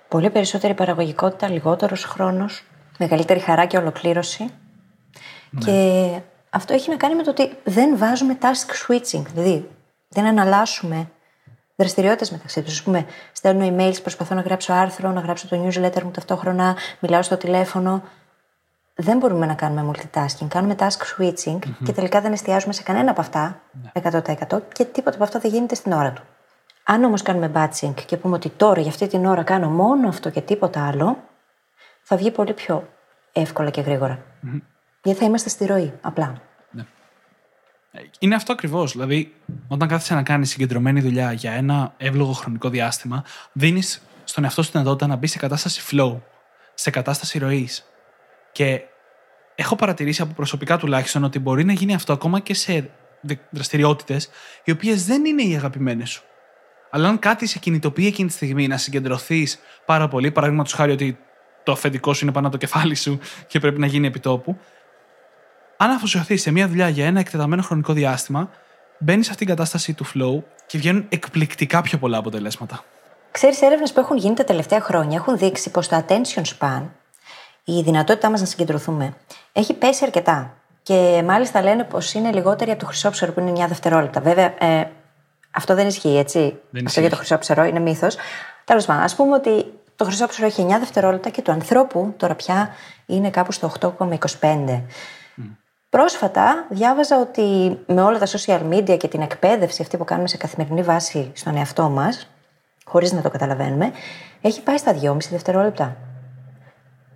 Πολύ 0.08 0.30
περισσότερη 0.30 0.74
παραγωγικότητα, 0.74 1.48
λιγότερος 1.48 2.04
χρόνος, 2.04 2.64
μεγαλύτερη 2.98 3.40
χαρά 3.40 3.66
και 3.66 3.76
ολοκλήρωση. 3.76 4.50
Και 5.58 6.08
αυτό 6.50 6.72
έχει 6.72 6.90
να 6.90 6.96
κάνει 6.96 7.14
με 7.14 7.22
το 7.22 7.30
ότι 7.30 7.52
δεν 7.64 7.98
βάζουμε 7.98 8.38
task 8.40 8.86
switching, 8.86 9.22
δηλαδή 9.34 9.68
δεν 10.08 10.26
αναλάσουμε 10.26 11.10
δραστηριότητες 11.76 12.30
μεταξύ 12.30 12.62
τους. 12.62 12.72
Ας 12.72 12.82
πούμε, 12.82 13.06
στέλνω 13.32 13.76
emails, 13.76 14.02
προσπαθώ 14.02 14.34
να 14.34 14.40
γράψω 14.40 14.72
άρθρο, 14.72 15.10
να 15.10 15.20
γράψω 15.20 15.48
το 15.48 15.64
newsletter 15.64 16.02
μου 16.02 16.10
ταυτόχρονα, 16.10 16.76
μιλάω 17.00 17.22
στο 17.22 17.36
τηλέφωνο. 17.36 18.02
Δεν 18.94 19.18
μπορούμε 19.18 19.46
να 19.46 19.54
κάνουμε 19.54 19.90
multitasking. 19.90 20.46
Κάνουμε 20.48 20.74
task 20.78 21.18
switching 21.18 21.58
και 21.84 21.92
τελικά 21.92 22.20
δεν 22.20 22.32
εστιάζουμε 22.32 22.72
σε 22.72 22.82
κανένα 22.82 23.10
από 23.10 23.20
αυτά 23.20 23.60
100% 23.92 24.60
και 24.72 24.84
τίποτα 24.84 25.14
από 25.14 25.24
αυτά 25.24 25.38
δεν 25.38 25.50
γίνεται 25.50 25.74
στην 25.74 25.92
ώρα 25.92 26.12
του. 26.12 26.22
Αν 26.84 27.04
όμως 27.04 27.22
κάνουμε 27.22 27.50
batching 27.54 27.94
και 28.06 28.16
πούμε 28.16 28.34
ότι 28.34 28.48
τώρα 28.48 28.80
για 28.80 28.90
αυτή 28.90 29.06
την 29.06 29.26
ώρα 29.26 29.42
κάνω 29.42 29.68
μόνο 29.70 30.08
αυτό 30.08 30.30
και 30.30 30.40
τίποτα 30.40 30.86
άλλο, 30.86 31.16
θα 32.02 32.16
βγει 32.16 32.30
πολύ 32.30 32.52
πιο 32.52 32.88
εύκολα 33.32 33.70
και 33.70 33.80
γρήγορα. 33.80 34.18
Γιατί 35.02 35.18
θα 35.18 35.24
είμαστε 35.24 35.48
στη 35.48 35.66
ροή, 35.66 35.92
απλά. 36.00 36.34
Είναι 38.18 38.34
αυτό 38.34 38.52
ακριβώς. 38.52 38.92
Δηλαδή, 38.92 39.34
όταν 39.68 39.88
κάθεσαι 39.88 40.14
να 40.14 40.22
κάνεις 40.22 40.50
συγκεντρωμένη 40.50 41.00
δουλειά 41.00 41.32
για 41.32 41.52
ένα 41.52 41.94
εύλογο 41.96 42.32
χρονικό 42.32 42.68
διάστημα, 42.68 43.24
δίνεις 43.52 44.02
στον 44.24 44.44
εαυτό 44.44 44.62
σου 44.62 44.70
τη 44.70 44.78
δυνατότητα 44.78 45.06
να 45.06 45.16
μπεις 45.16 45.30
σε 45.30 45.38
κατάσταση 45.38 45.82
flow, 45.90 46.20
σε 46.74 46.90
κατάσταση 46.90 47.38
ροής. 47.38 47.84
Και 48.52 48.80
έχω 49.54 49.76
παρατηρήσει 49.76 50.22
από 50.22 50.32
προσωπικά 50.32 50.76
τουλάχιστον 50.76 51.24
ότι 51.24 51.38
μπορεί 51.38 51.64
να 51.64 51.72
γίνει 51.72 51.94
αυτό 51.94 52.12
ακόμα 52.12 52.40
και 52.40 52.54
σε 52.54 52.90
δραστηριότητες 53.50 54.30
οι 54.64 54.70
οποίες 54.70 55.06
δεν 55.06 55.24
είναι 55.24 55.42
οι 55.42 55.54
αγαπημένες 55.56 56.10
σου. 56.10 56.22
Αλλά 56.90 57.08
αν 57.08 57.18
κάτι 57.18 57.46
σε 57.46 57.58
κινητοποιεί 57.58 58.04
εκείνη 58.08 58.28
τη 58.28 58.34
στιγμή 58.34 58.66
να 58.66 58.76
συγκεντρωθείς 58.76 59.58
πάρα 59.84 60.08
πολύ, 60.08 60.30
παραδείγματο 60.30 60.76
χάρη 60.76 60.92
ότι 60.92 61.18
το 61.62 61.72
αφεντικό 61.72 62.12
σου 62.14 62.24
είναι 62.24 62.32
πάνω 62.32 62.46
από 62.46 62.58
το 62.58 62.66
κεφάλι 62.66 62.94
σου 62.94 63.18
και 63.46 63.58
πρέπει 63.58 63.80
να 63.80 63.86
γίνει 63.86 64.06
επιτόπου, 64.06 64.58
αν 65.84 65.90
αφοσιωθείς 65.90 66.42
σε 66.42 66.50
μια 66.50 66.68
δουλειά 66.68 66.88
για 66.88 67.06
ένα 67.06 67.20
εκτεταμένο 67.20 67.62
χρονικό 67.62 67.92
διάστημα, 67.92 68.50
μπαίνεις 68.98 69.24
σε 69.24 69.30
αυτήν 69.30 69.46
την 69.46 69.56
κατάσταση 69.56 69.94
του 69.94 70.06
flow 70.06 70.42
και 70.66 70.78
βγαίνουν 70.78 71.06
εκπληκτικά 71.08 71.82
πιο 71.82 71.98
πολλά 71.98 72.18
αποτελέσματα. 72.18 72.84
Ξέρεις, 73.30 73.62
έρευνες 73.62 73.92
που 73.92 74.00
έχουν 74.00 74.16
γίνει 74.16 74.34
τα 74.34 74.44
τελευταία 74.44 74.80
χρόνια 74.80 75.16
έχουν 75.16 75.38
δείξει 75.38 75.70
πως 75.70 75.88
το 75.88 76.04
attention 76.06 76.42
span, 76.58 76.82
η 77.64 77.80
δυνατότητά 77.82 78.30
μας 78.30 78.40
να 78.40 78.46
συγκεντρωθούμε, 78.46 79.14
έχει 79.52 79.74
πέσει 79.74 80.04
αρκετά. 80.04 80.54
Και 80.82 81.22
μάλιστα 81.24 81.62
λένε 81.62 81.84
πως 81.84 82.12
είναι 82.12 82.32
λιγότερη 82.32 82.70
από 82.70 82.80
το 82.80 82.86
χρυσόψερο 82.86 83.32
που 83.32 83.40
είναι 83.40 83.64
9 83.64 83.68
δευτερόλεπτα. 83.68 84.20
Βέβαια, 84.20 84.54
ε, 84.58 84.90
αυτό 85.50 85.74
δεν 85.74 85.86
ισχύει, 85.86 86.16
έτσι. 86.16 86.38
Δεν 86.38 86.50
αυτό 86.72 86.84
ισχύει. 86.84 87.00
για 87.00 87.10
το 87.10 87.16
χρυσόψερο 87.16 87.64
είναι 87.64 87.80
μύθος. 87.80 88.16
Τέλος 88.64 88.84
πάντων, 88.84 89.02
ας 89.02 89.14
πούμε 89.14 89.34
ότι 89.34 89.64
το 89.96 90.04
χρυσόψερο 90.04 90.46
έχει 90.46 90.62
9 90.62 90.78
δευτερόλεπτα 90.78 91.30
και 91.30 91.42
του 91.42 91.52
ανθρώπου 91.52 92.14
τώρα 92.16 92.34
πια 92.34 92.68
είναι 93.06 93.30
κάπου 93.30 93.52
στο 93.52 93.72
8,25. 93.80 94.82
Πρόσφατα 95.94 96.66
διάβαζα 96.68 97.20
ότι 97.20 97.78
με 97.86 98.02
όλα 98.02 98.18
τα 98.18 98.26
social 98.26 98.60
media 98.70 98.96
και 98.98 99.08
την 99.08 99.20
εκπαίδευση 99.20 99.82
αυτή 99.82 99.96
που 99.96 100.04
κάνουμε 100.04 100.28
σε 100.28 100.36
καθημερινή 100.36 100.82
βάση 100.82 101.30
στον 101.34 101.56
εαυτό 101.56 101.88
μας, 101.88 102.30
χωρίς 102.84 103.12
να 103.12 103.22
το 103.22 103.30
καταλαβαίνουμε, 103.30 103.92
έχει 104.40 104.62
πάει 104.62 104.76
στα 104.76 104.96
2,5 105.02 105.16
δευτερόλεπτα. 105.30 105.96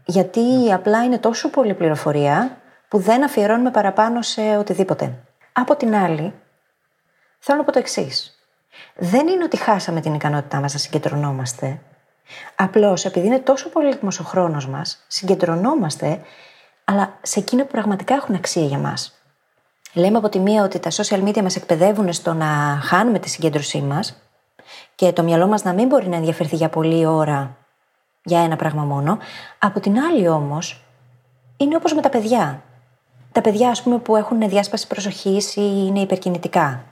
Γιατί 0.05 0.73
απλά 0.73 1.05
είναι 1.05 1.19
τόσο 1.19 1.51
πολλή 1.51 1.75
πληροφορία 1.75 2.59
που 2.89 2.99
δεν 2.99 3.25
αφιερώνουμε 3.25 3.71
παραπάνω 3.71 4.23
σε 4.23 4.57
οτιδήποτε. 4.57 5.13
Από 5.53 5.77
την 5.77 5.95
άλλη, 5.95 6.35
θέλω 7.39 7.59
να 7.59 7.65
πω 7.65 7.73
το 7.73 7.79
εξής. 7.79 8.39
Δεν 8.97 9.29
είναι 9.29 9.45
ότι 9.45 9.57
χάσαμε 9.57 10.01
την 10.01 10.15
ικανότητά 10.15 10.61
μας 10.61 10.73
να 10.73 10.79
συγκεντρωνόμαστε. 10.79 11.81
Απλώς 12.55 13.05
επειδή 13.05 13.27
είναι 13.27 13.39
τόσο 13.39 13.69
πολύτιμος 13.69 14.21
ο 14.21 14.25
χρόνος 14.25 14.69
μας, 14.69 15.05
συγκεντρωνόμαστε, 15.07 16.21
αλλά 16.91 17.19
σε 17.23 17.39
εκείνα 17.39 17.63
που 17.63 17.71
πραγματικά 17.71 18.15
έχουν 18.15 18.35
αξία 18.35 18.65
για 18.65 18.79
μας. 18.79 19.13
Λέμε 19.93 20.19
από 20.19 20.29
τη 20.29 20.39
μία 20.39 20.63
ότι 20.63 20.79
τα 20.79 20.91
social 20.91 21.29
media 21.29 21.43
μας 21.43 21.57
εκπαιδεύουν 21.57 22.13
στο 22.13 22.33
να 22.33 22.81
χάνουμε 22.83 23.19
τη 23.19 23.29
συγκέντρωσή 23.29 23.81
μας 23.81 24.23
και 24.95 25.13
το 25.13 25.23
μυαλό 25.23 25.47
μας 25.47 25.63
να 25.63 25.73
μην 25.73 25.87
μπορεί 25.87 26.09
να 26.09 26.17
ενδιαφερθεί 26.17 26.57
για 26.57 26.69
πολλή 26.69 27.07
ώρα 27.07 27.57
για 28.25 28.41
ένα 28.41 28.57
πράγμα 28.57 28.83
μόνο. 28.83 29.19
Από 29.59 29.81
την 29.81 29.99
άλλη 29.99 30.29
όμως, 30.29 30.85
είναι 31.57 31.77
όπως 31.77 31.95
με 31.95 32.01
τα 32.01 32.09
παιδιά. 32.09 32.63
Τα 33.33 33.41
παιδιά, 33.41 33.71
ας 33.71 33.83
πούμε, 33.83 33.99
που 33.99 34.17
έχουν 34.17 34.49
διάσπαση 34.49 34.87
προσοχής 34.87 35.57
ή 35.57 35.85
είναι 35.87 36.01
υπερκινητικά. 36.01 36.85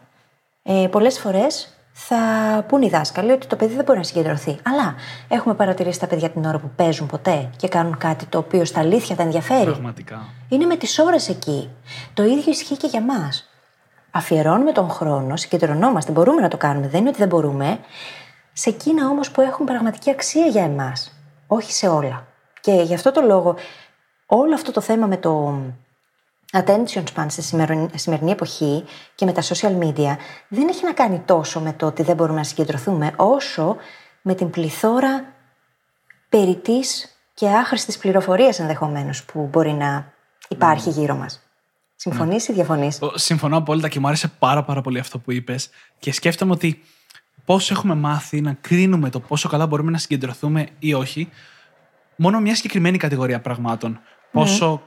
Ε, 0.63 0.89
πολλές 0.91 1.19
φορές 1.19 1.76
θα 1.99 2.65
πούν 2.69 2.83
οι 2.83 2.89
δάσκαλοι 2.89 3.33
ότι 3.33 3.47
το 3.47 3.57
παιδί 3.57 3.75
δεν 3.75 3.85
μπορεί 3.85 3.99
να 3.99 4.05
συγκεντρωθεί. 4.05 4.59
Αλλά 4.63 4.95
έχουμε 5.29 5.55
παρατηρήσει 5.55 6.01
τα 6.01 6.07
παιδιά 6.07 6.31
την 6.31 6.45
ώρα 6.45 6.59
που 6.59 6.71
παίζουν 6.77 7.07
ποτέ 7.07 7.51
και 7.57 7.69
κάνουν 7.69 7.99
κάτι 7.99 8.27
το 8.27 8.39
οποίο 8.39 8.65
στα 8.65 8.81
αλήθεια 8.81 9.17
τα 9.17 9.23
ενδιαφέρει. 9.23 9.71
Πραγματικά. 9.71 10.29
Είναι 10.49 10.65
με 10.65 10.77
τις 10.77 10.99
ώρες 10.99 11.29
εκεί. 11.29 11.71
Το 12.15 12.23
ίδιο 12.23 12.53
ισχύει 12.53 12.77
και 12.77 12.87
για 12.87 13.01
μας. 13.01 13.49
Αφιερώνουμε 14.11 14.73
τον 14.73 14.91
χρόνο, 14.91 15.37
συγκεντρωνόμαστε, 15.37 16.13
μπορούμε 16.13 16.41
να 16.41 16.49
το 16.49 16.57
κάνουμε, 16.57 16.89
δεν 16.89 17.01
είναι 17.01 17.09
ότι 17.09 17.19
δεν 17.19 17.29
μπορούμε. 17.29 17.79
Σε 18.53 18.69
εκείνα 18.69 19.09
όμως 19.09 19.31
που 19.31 19.41
έχουν 19.41 19.67
πραγματική 19.67 20.11
αξία 20.11 20.47
για 20.47 20.65
εμάς. 20.65 21.13
Όχι 21.47 21.73
σε 21.73 21.89
όλα. 21.89 22.27
Και 22.61 22.73
γι' 22.73 22.95
αυτό 22.95 23.13
το 23.13 23.21
λόγο, 23.21 23.55
όλο 24.27 24.55
αυτό 24.55 24.73
το 24.73 24.81
θέμα 24.81 25.07
με 25.07 25.17
το 25.17 25.61
attention 26.65 27.03
span 27.15 27.27
στη 27.29 27.43
σημερινή, 27.43 27.89
σημερινή 27.95 28.31
εποχή 28.31 28.85
και 29.15 29.25
με 29.25 29.33
τα 29.33 29.43
social 29.43 29.79
media 29.79 30.17
δεν 30.49 30.69
έχει 30.69 30.85
να 30.85 30.93
κάνει 30.93 31.19
τόσο 31.25 31.61
με 31.61 31.73
το 31.73 31.87
ότι 31.87 32.03
δεν 32.03 32.17
μπορούμε 32.17 32.39
να 32.39 32.45
συγκεντρωθούμε, 32.45 33.13
όσο 33.17 33.77
με 34.23 34.35
την 34.35 34.51
πληθώρα 34.51 35.25
περιττής 36.29 37.17
και 37.35 37.49
άχρηστης 37.49 37.99
πληροφορίας 37.99 38.59
ενδεχομένως 38.59 39.25
που 39.25 39.49
μπορεί 39.53 39.73
να 39.73 40.13
υπάρχει 40.49 40.91
γύρω 40.91 41.15
μας. 41.15 41.41
Συμφωνείς 41.97 42.49
ή 42.49 42.53
διαφωνείς; 42.53 42.99
Ο- 43.03 43.19
Συμφωνώ 43.19 43.57
απόλυτα 43.57 43.89
και 43.89 44.01
μου 44.01 44.07
άρεσε 44.07 44.29
πάρα, 44.39 44.65
πάρα 44.65 44.81
πολύ 44.81 44.99
αυτό 44.99 45.19
που 45.19 45.33
είπες. 45.33 45.71
Και 45.99 46.13
σκέφτομαι 46.13 46.53
ότι 46.53 46.83
πώς 47.45 47.71
έχουμε 47.71 47.95
μάθει 47.95 48.41
να 48.41 48.53
κρίνουμε 48.61 49.11
το 49.11 49.21
πόσο 49.21 49.49
καλά 49.49 49.67
μπορούμε 49.67 49.91
να 49.91 49.99
συγκεντρωθούμε 49.99 50.69
ή 50.79 50.95
όχι, 50.95 51.29
μόνο 52.17 52.41
μια 52.41 52.55
συγκεκριμένη 52.55 52.99
κατηγορία 52.99 53.41
πραγμάτων. 53.41 54.01
Πόσο 54.33 54.83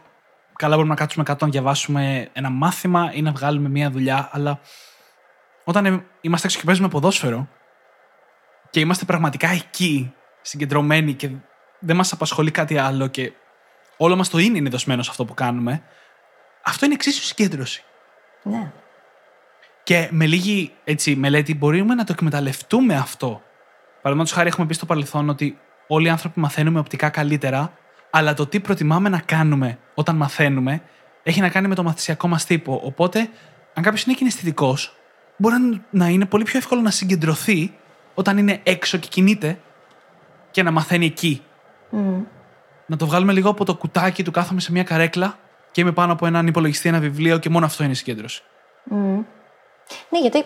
καλά 0.59 0.75
μπορούμε 0.75 0.93
να 0.93 0.99
κάτσουμε 0.99 1.23
κάτω 1.23 1.45
να 1.45 1.51
διαβάσουμε 1.51 2.29
ένα 2.33 2.49
μάθημα 2.49 3.11
ή 3.13 3.21
να 3.21 3.31
βγάλουμε 3.31 3.69
μια 3.69 3.89
δουλειά, 3.89 4.29
αλλά 4.31 4.59
όταν 5.63 5.85
ε, 5.85 6.05
είμαστε 6.21 6.47
έξω 6.47 6.59
και 6.59 6.65
παίζουμε 6.65 6.87
ποδόσφαιρο 6.87 7.47
και 8.69 8.79
είμαστε 8.79 9.05
πραγματικά 9.05 9.49
εκεί, 9.49 10.13
συγκεντρωμένοι 10.41 11.13
και 11.13 11.29
δεν 11.79 11.95
μας 11.95 12.11
απασχολεί 12.11 12.51
κάτι 12.51 12.77
άλλο 12.77 13.07
και 13.07 13.33
όλο 13.97 14.15
μας 14.15 14.29
το 14.29 14.37
είναι 14.37 14.57
είναι 14.57 14.69
δοσμένο 14.69 15.03
σε 15.03 15.09
αυτό 15.09 15.25
που 15.25 15.33
κάνουμε, 15.33 15.83
αυτό 16.63 16.85
είναι 16.85 16.93
εξίσου 16.93 17.23
συγκέντρωση. 17.23 17.83
Ναι. 18.43 18.71
Και 19.83 20.07
με 20.11 20.25
λίγη 20.25 20.73
έτσι, 20.83 21.15
μελέτη 21.15 21.55
μπορούμε 21.55 21.95
να 21.95 22.03
το 22.03 22.11
εκμεταλλευτούμε 22.11 22.95
αυτό. 22.95 23.41
Παραδείγματος 23.95 24.31
χάρη, 24.31 24.47
έχουμε 24.47 24.67
πει 24.67 24.73
στο 24.73 24.85
παρελθόν 24.85 25.29
ότι 25.29 25.59
όλοι 25.87 26.07
οι 26.07 26.09
άνθρωποι 26.09 26.39
μαθαίνουμε 26.39 26.79
οπτικά 26.79 27.09
καλύτερα, 27.09 27.73
αλλά 28.09 28.33
το 28.33 28.47
τι 28.47 28.59
προτιμάμε 28.59 29.09
να 29.09 29.19
κάνουμε 29.19 29.77
όταν 29.93 30.15
μαθαίνουμε 30.15 30.81
έχει 31.23 31.41
να 31.41 31.49
κάνει 31.49 31.67
με 31.67 31.75
το 31.75 31.83
μαθησιακό 31.83 32.27
μας 32.27 32.45
τύπο. 32.45 32.81
Οπότε, 32.83 33.29
αν 33.73 33.83
κάποιος 33.83 34.03
είναι 34.03 34.15
κινηστικό, 34.15 34.77
μπορεί 35.37 35.81
να 35.89 36.07
είναι 36.07 36.25
πολύ 36.25 36.43
πιο 36.43 36.57
εύκολο 36.57 36.81
να 36.81 36.91
συγκεντρωθεί 36.91 37.73
όταν 38.13 38.37
είναι 38.37 38.59
έξω 38.63 38.97
και 38.97 39.07
κινείται 39.07 39.59
και 40.51 40.63
να 40.63 40.71
μαθαίνει 40.71 41.05
εκεί. 41.05 41.43
Να 42.85 42.97
το 42.97 43.05
βγάλουμε 43.05 43.33
λίγο 43.33 43.49
από 43.49 43.65
το 43.65 43.75
κουτάκι 43.75 44.23
του 44.23 44.31
κάθομαι 44.31 44.59
σε 44.59 44.71
μια 44.71 44.83
καρέκλα 44.83 45.37
και 45.71 45.81
είμαι 45.81 45.91
πάνω 45.91 46.13
από 46.13 46.25
έναν 46.25 46.47
υπολογιστή, 46.47 46.89
ένα 46.89 46.99
βιβλίο 46.99 47.37
και 47.37 47.49
μόνο 47.49 47.65
αυτό 47.65 47.83
είναι 47.83 47.91
η 47.91 47.95
συγκέντρωση. 47.95 48.43
Ναι, 50.09 50.19
γιατί 50.21 50.43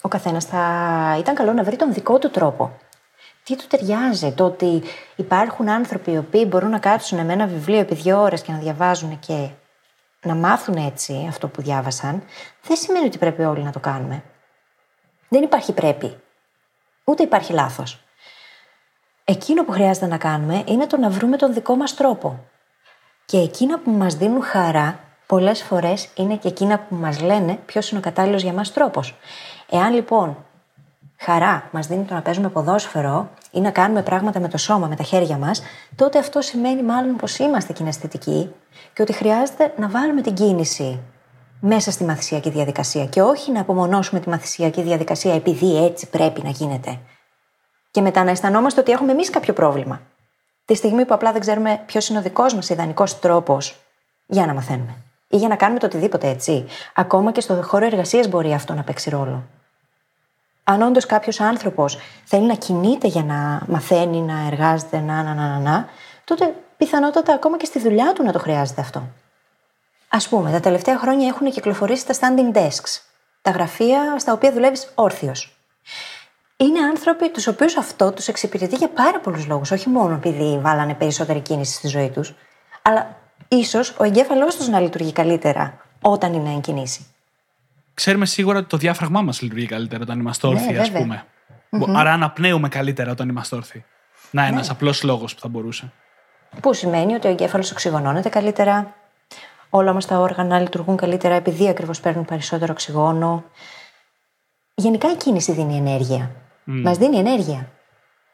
ο 0.00 0.08
καθένας 0.08 0.44
θα 0.44 1.16
ήταν 1.18 1.34
καλό 1.34 1.52
να 1.52 1.62
βρει 1.62 1.76
τον 1.76 1.92
δικό 1.92 2.18
του 2.18 2.30
τρόπο. 2.30 2.78
Τι 3.44 3.56
του 3.56 3.66
ταιριάζει, 3.66 4.32
το 4.32 4.44
ότι 4.44 4.82
υπάρχουν 5.16 5.68
άνθρωποι 5.68 6.10
οι 6.10 6.16
οποίοι 6.16 6.44
μπορούν 6.48 6.70
να 6.70 6.78
κάτσουν 6.78 7.24
με 7.24 7.32
ένα 7.32 7.46
βιβλίο 7.46 7.78
επί 7.78 7.94
δύο 7.94 8.20
ώρες 8.20 8.42
και 8.42 8.52
να 8.52 8.58
διαβάζουν 8.58 9.18
και 9.18 9.48
να 10.22 10.34
μάθουν 10.34 10.74
έτσι 10.74 11.26
αυτό 11.28 11.48
που 11.48 11.62
διάβασαν, 11.62 12.22
δεν 12.62 12.76
σημαίνει 12.76 13.06
ότι 13.06 13.18
πρέπει 13.18 13.42
όλοι 13.42 13.62
να 13.62 13.72
το 13.72 13.80
κάνουμε. 13.80 14.22
Δεν 15.28 15.42
υπάρχει 15.42 15.72
πρέπει. 15.72 16.16
Ούτε 17.04 17.22
υπάρχει 17.22 17.52
λάθος. 17.52 18.04
Εκείνο 19.24 19.64
που 19.64 19.72
χρειάζεται 19.72 20.06
να 20.06 20.18
κάνουμε 20.18 20.62
είναι 20.66 20.86
το 20.86 20.96
να 20.96 21.10
βρούμε 21.10 21.36
τον 21.36 21.52
δικό 21.52 21.76
μας 21.76 21.94
τρόπο. 21.94 22.44
Και 23.24 23.38
εκείνα 23.38 23.78
που 23.78 23.90
μας 23.90 24.14
δίνουν 24.14 24.42
χαρά, 24.42 24.98
πολλές 25.26 25.62
φορές 25.62 26.08
είναι 26.14 26.36
και 26.36 26.48
εκείνα 26.48 26.78
που 26.78 26.94
μας 26.94 27.20
λένε 27.20 27.58
ποιος 27.66 27.90
είναι 27.90 27.98
ο 27.98 28.02
κατάλληλος 28.02 28.42
για 28.42 28.52
μας 28.52 28.72
τρόπος. 28.72 29.16
Εάν 29.70 29.92
λοιπόν 29.94 30.46
χαρά 31.24 31.68
μας 31.70 31.86
δίνει 31.86 32.04
το 32.04 32.14
να 32.14 32.22
παίζουμε 32.22 32.48
ποδόσφαιρο 32.48 33.30
ή 33.50 33.60
να 33.60 33.70
κάνουμε 33.70 34.02
πράγματα 34.02 34.40
με 34.40 34.48
το 34.48 34.58
σώμα, 34.58 34.86
με 34.86 34.96
τα 34.96 35.02
χέρια 35.02 35.36
μας, 35.38 35.62
τότε 35.96 36.18
αυτό 36.18 36.40
σημαίνει 36.40 36.82
μάλλον 36.82 37.16
πως 37.16 37.38
είμαστε 37.38 37.72
κινηστικοί 37.72 38.52
και 38.92 39.02
ότι 39.02 39.12
χρειάζεται 39.12 39.72
να 39.76 39.88
βάλουμε 39.88 40.20
την 40.20 40.34
κίνηση 40.34 41.00
μέσα 41.60 41.90
στη 41.90 42.04
μαθησιακή 42.04 42.50
διαδικασία 42.50 43.06
και 43.06 43.22
όχι 43.22 43.52
να 43.52 43.60
απομονώσουμε 43.60 44.20
τη 44.20 44.28
μαθησιακή 44.28 44.82
διαδικασία 44.82 45.34
επειδή 45.34 45.84
έτσι 45.84 46.10
πρέπει 46.10 46.42
να 46.42 46.50
γίνεται. 46.50 46.98
Και 47.90 48.00
μετά 48.00 48.24
να 48.24 48.30
αισθανόμαστε 48.30 48.80
ότι 48.80 48.92
έχουμε 48.92 49.12
εμείς 49.12 49.30
κάποιο 49.30 49.52
πρόβλημα. 49.52 50.00
Τη 50.64 50.74
στιγμή 50.74 51.04
που 51.04 51.14
απλά 51.14 51.32
δεν 51.32 51.40
ξέρουμε 51.40 51.82
ποιος 51.86 52.08
είναι 52.08 52.18
ο 52.18 52.22
δικός 52.22 52.54
μας 52.54 52.68
ιδανικός 52.68 53.18
τρόπος 53.18 53.76
για 54.26 54.46
να 54.46 54.54
μαθαίνουμε. 54.54 54.96
Ή 55.28 55.36
για 55.36 55.48
να 55.48 55.56
κάνουμε 55.56 55.78
το 55.78 55.86
οτιδήποτε 55.86 56.28
έτσι. 56.28 56.66
Ακόμα 56.94 57.32
και 57.32 57.40
στο 57.40 57.62
χώρο 57.62 57.84
εργασίας 57.84 58.28
μπορεί 58.28 58.52
αυτό 58.52 58.74
να 58.74 58.82
παίξει 58.82 59.10
ρόλο. 59.10 59.42
Αν 60.64 60.82
όντως 60.82 61.06
κάποιος 61.06 61.40
άνθρωπος 61.40 61.98
θέλει 62.24 62.46
να 62.46 62.54
κινείται 62.54 63.06
για 63.06 63.22
να 63.22 63.62
μαθαίνει, 63.66 64.20
να 64.20 64.46
εργάζεται, 64.46 64.98
να, 64.98 65.22
να, 65.22 65.34
να, 65.34 65.48
να, 65.48 65.58
να, 65.58 65.88
τότε 66.24 66.54
πιθανότατα 66.76 67.32
ακόμα 67.32 67.56
και 67.56 67.64
στη 67.64 67.78
δουλειά 67.78 68.12
του 68.12 68.22
να 68.22 68.32
το 68.32 68.38
χρειάζεται 68.38 68.80
αυτό. 68.80 68.98
Α 70.08 70.18
πούμε, 70.28 70.50
τα 70.50 70.60
τελευταία 70.60 70.98
χρόνια 70.98 71.28
έχουν 71.28 71.50
κυκλοφορήσει 71.50 72.06
τα 72.06 72.14
standing 72.14 72.56
desks, 72.56 73.00
τα 73.42 73.50
γραφεία 73.50 74.18
στα 74.18 74.32
οποία 74.32 74.52
δουλεύεις 74.52 74.92
όρθιος. 74.94 75.56
Είναι 76.56 76.80
άνθρωποι 76.80 77.30
τους 77.30 77.46
οποίους 77.46 77.76
αυτό 77.76 78.12
τους 78.12 78.28
εξυπηρετεί 78.28 78.76
για 78.76 78.88
πάρα 78.88 79.20
πολλούς 79.20 79.46
λόγους. 79.46 79.70
Όχι 79.70 79.88
μόνο 79.88 80.14
επειδή 80.14 80.58
βάλανε 80.62 80.94
περισσότερη 80.94 81.40
κίνηση 81.40 81.74
στη 81.74 81.88
ζωή 81.88 82.10
τους, 82.10 82.34
αλλά 82.82 83.16
ίσως 83.48 83.94
ο 83.98 84.04
εγκέφαλός 84.04 84.56
τους 84.56 84.68
να 84.68 84.80
λειτουργεί 84.80 85.12
καλύτερα 85.12 85.78
όταν 86.00 86.34
είναι 86.34 86.50
εν 86.50 86.60
κινήσει. 86.60 87.13
Ξέρουμε 87.94 88.26
σίγουρα 88.26 88.58
ότι 88.58 88.68
το 88.68 88.76
διάφραγμά 88.76 89.22
μας 89.22 89.42
λειτουργεί 89.42 89.66
καλύτερα 89.66 90.02
όταν 90.02 90.18
είμαστε 90.20 90.46
όρθιοι, 90.46 90.68
Ναι, 90.72 90.78
ας 90.78 90.90
βέβαια. 90.90 91.24
πούμε. 91.70 91.98
Άρα 91.98 92.12
αναπνέουμε 92.12 92.68
καλύτερα 92.68 93.10
όταν 93.10 93.28
είμαστε 93.28 93.56
όρθιοι. 93.56 93.84
Να, 94.30 94.44
ένας 94.46 94.66
Ναι. 94.66 94.72
απλός 94.72 95.02
λόγος 95.02 95.34
που 95.34 95.40
θα 95.40 95.48
μπορούσε. 95.48 95.92
Που 96.60 96.72
σημαίνει 96.72 97.14
ότι 97.14 97.26
ο 97.26 97.30
εγκέφαλος 97.30 97.70
οξυγονώνεται 97.70 98.28
καλύτερα, 98.28 98.94
όλα 99.70 99.92
μας 99.92 100.06
τα 100.06 100.18
όργανα 100.18 100.60
λειτουργούν 100.60 100.96
καλύτερα 100.96 101.34
επειδή 101.34 101.68
ακριβώς 101.68 102.00
παίρνουν 102.00 102.24
περισσότερο 102.24 102.72
οξυγόνο. 102.72 103.44
Γενικά 104.74 105.10
η 105.10 105.16
κίνηση 105.16 105.52
δίνει 105.52 105.76
ενέργεια. 105.76 106.30
Μας 106.64 106.98
δίνει 106.98 107.16
ενέργεια. 107.16 107.68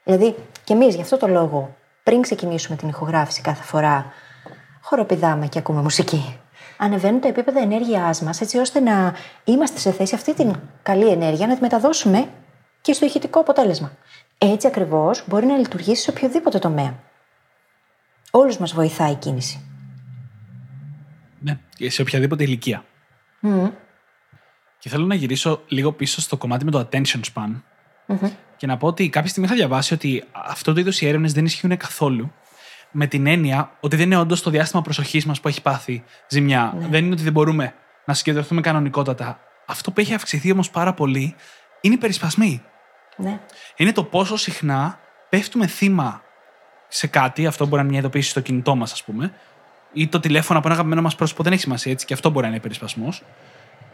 Δηλαδή, 0.04 0.34
και 0.64 0.72
εμείς 0.72 0.94
γι' 0.94 1.00
αυτό 1.02 1.16
το 1.16 1.26
λόγο, 1.26 1.76
πριν 2.02 2.22
ξεκινήσουμε 2.22 2.76
την 2.76 2.88
ηχογράφηση 2.88 3.40
κάθε 3.40 3.62
φορά, 3.62 4.12
χοροπηδάμε 4.80 5.46
και 5.46 5.58
ακούμε 5.58 5.82
μουσική. 5.82 6.38
Ανεβαίνουν 6.82 7.20
τα 7.20 7.28
επίπεδα 7.28 7.60
ενέργειάς 7.60 8.20
μας, 8.20 8.40
έτσι 8.40 8.58
ώστε 8.58 8.80
να 8.80 9.14
είμαστε 9.44 9.78
σε 9.78 9.92
θέση 9.92 10.14
αυτή 10.14 10.34
την 10.34 10.54
καλή 10.82 11.08
ενέργεια 11.08 11.46
να 11.46 11.54
τη 11.54 11.60
μεταδώσουμε 11.60 12.28
και 12.80 12.92
στο 12.92 13.04
ηχητικό 13.04 13.40
αποτέλεσμα. 13.40 13.92
Έτσι 14.38 14.66
ακριβώς 14.66 15.24
μπορεί 15.26 15.46
να 15.46 15.56
λειτουργήσει 15.56 16.02
σε 16.02 16.10
οποιοδήποτε 16.10 16.58
τομέα. 16.58 16.98
Όλους 18.30 18.58
μας 18.58 18.72
βοηθάει 18.72 19.12
η 19.12 19.14
κίνηση. 19.14 19.64
Ναι, 21.40 21.58
και 21.76 21.90
σε 21.90 22.02
οποιαδήποτε 22.02 22.42
ηλικία. 22.42 22.84
Και 24.78 24.88
θέλω 24.88 25.06
να 25.06 25.14
γυρίσω 25.14 25.62
λίγο 25.68 25.92
πίσω 25.92 26.20
στο 26.20 26.36
κομμάτι 26.36 26.64
με 26.64 26.70
το 26.70 26.88
attention 26.90 27.20
span. 27.34 27.60
Και 28.56 28.66
να 28.66 28.76
πω 28.76 28.86
ότι 28.86 29.08
κάποια 29.08 29.30
στιγμή 29.30 29.48
είχα 29.48 29.56
διαβάσει 29.58 29.94
ότι 29.94 30.24
αυτό 30.32 30.72
το 30.72 30.80
είδο 30.80 30.90
οι 31.00 31.06
έρευνες 31.06 31.32
δεν 31.32 31.44
ισχύουν 31.44 31.76
καθόλου. 31.76 32.32
Με 32.90 33.06
την 33.06 33.26
έννοια 33.26 33.70
ότι 33.80 33.96
δεν 33.96 34.06
είναι 34.06 34.16
όντως 34.16 34.42
το 34.42 34.50
διάστημα 34.50 34.82
προσοχής 34.82 35.26
μας 35.26 35.40
που 35.40 35.48
έχει 35.48 35.62
πάθει 35.62 36.04
ζημιά. 36.28 36.74
Δεν 36.76 37.04
είναι 37.04 37.12
ότι 37.12 37.22
δεν 37.22 37.32
μπορούμε 37.32 37.74
να 38.04 38.14
συγκεντρωθούμε 38.14 38.60
κανονικότατα. 38.60 39.40
Αυτό 39.66 39.90
που 39.90 40.00
έχει 40.00 40.14
αυξηθεί 40.14 40.52
όμως 40.52 40.70
πάρα 40.70 40.94
πολύ 40.94 41.34
είναι 41.80 41.94
οι 41.94 41.98
περισπασμοί. 41.98 42.62
Ναι. 43.16 43.40
Είναι 43.76 43.92
το 43.92 44.04
πόσο 44.04 44.36
συχνά 44.36 44.98
πέφτουμε 45.28 45.66
θύμα 45.66 46.22
σε 46.88 47.06
κάτι, 47.06 47.46
αυτό 47.46 47.64
μπορεί 47.64 47.76
να 47.76 47.80
είναι 47.80 47.90
μια 47.90 48.00
ειδοποίηση 48.00 48.30
στο 48.30 48.40
κινητό 48.40 48.74
μας, 48.74 48.92
ας 48.92 49.04
πούμε, 49.04 49.32
ή 49.92 50.08
το 50.08 50.20
τηλέφωνο 50.20 50.58
από 50.58 50.68
ένα 50.68 50.76
αγαπημένο 50.76 51.02
μας 51.02 51.14
πρόσωπο, 51.14 51.42
δεν 51.42 51.52
έχει 51.52 51.60
σημασία 51.60 51.92
έτσι, 51.92 52.06
και 52.06 52.14
αυτό 52.14 52.30
μπορεί 52.30 52.44
να 52.44 52.50
είναι 52.50 52.60
περισπασμός. 52.60 53.22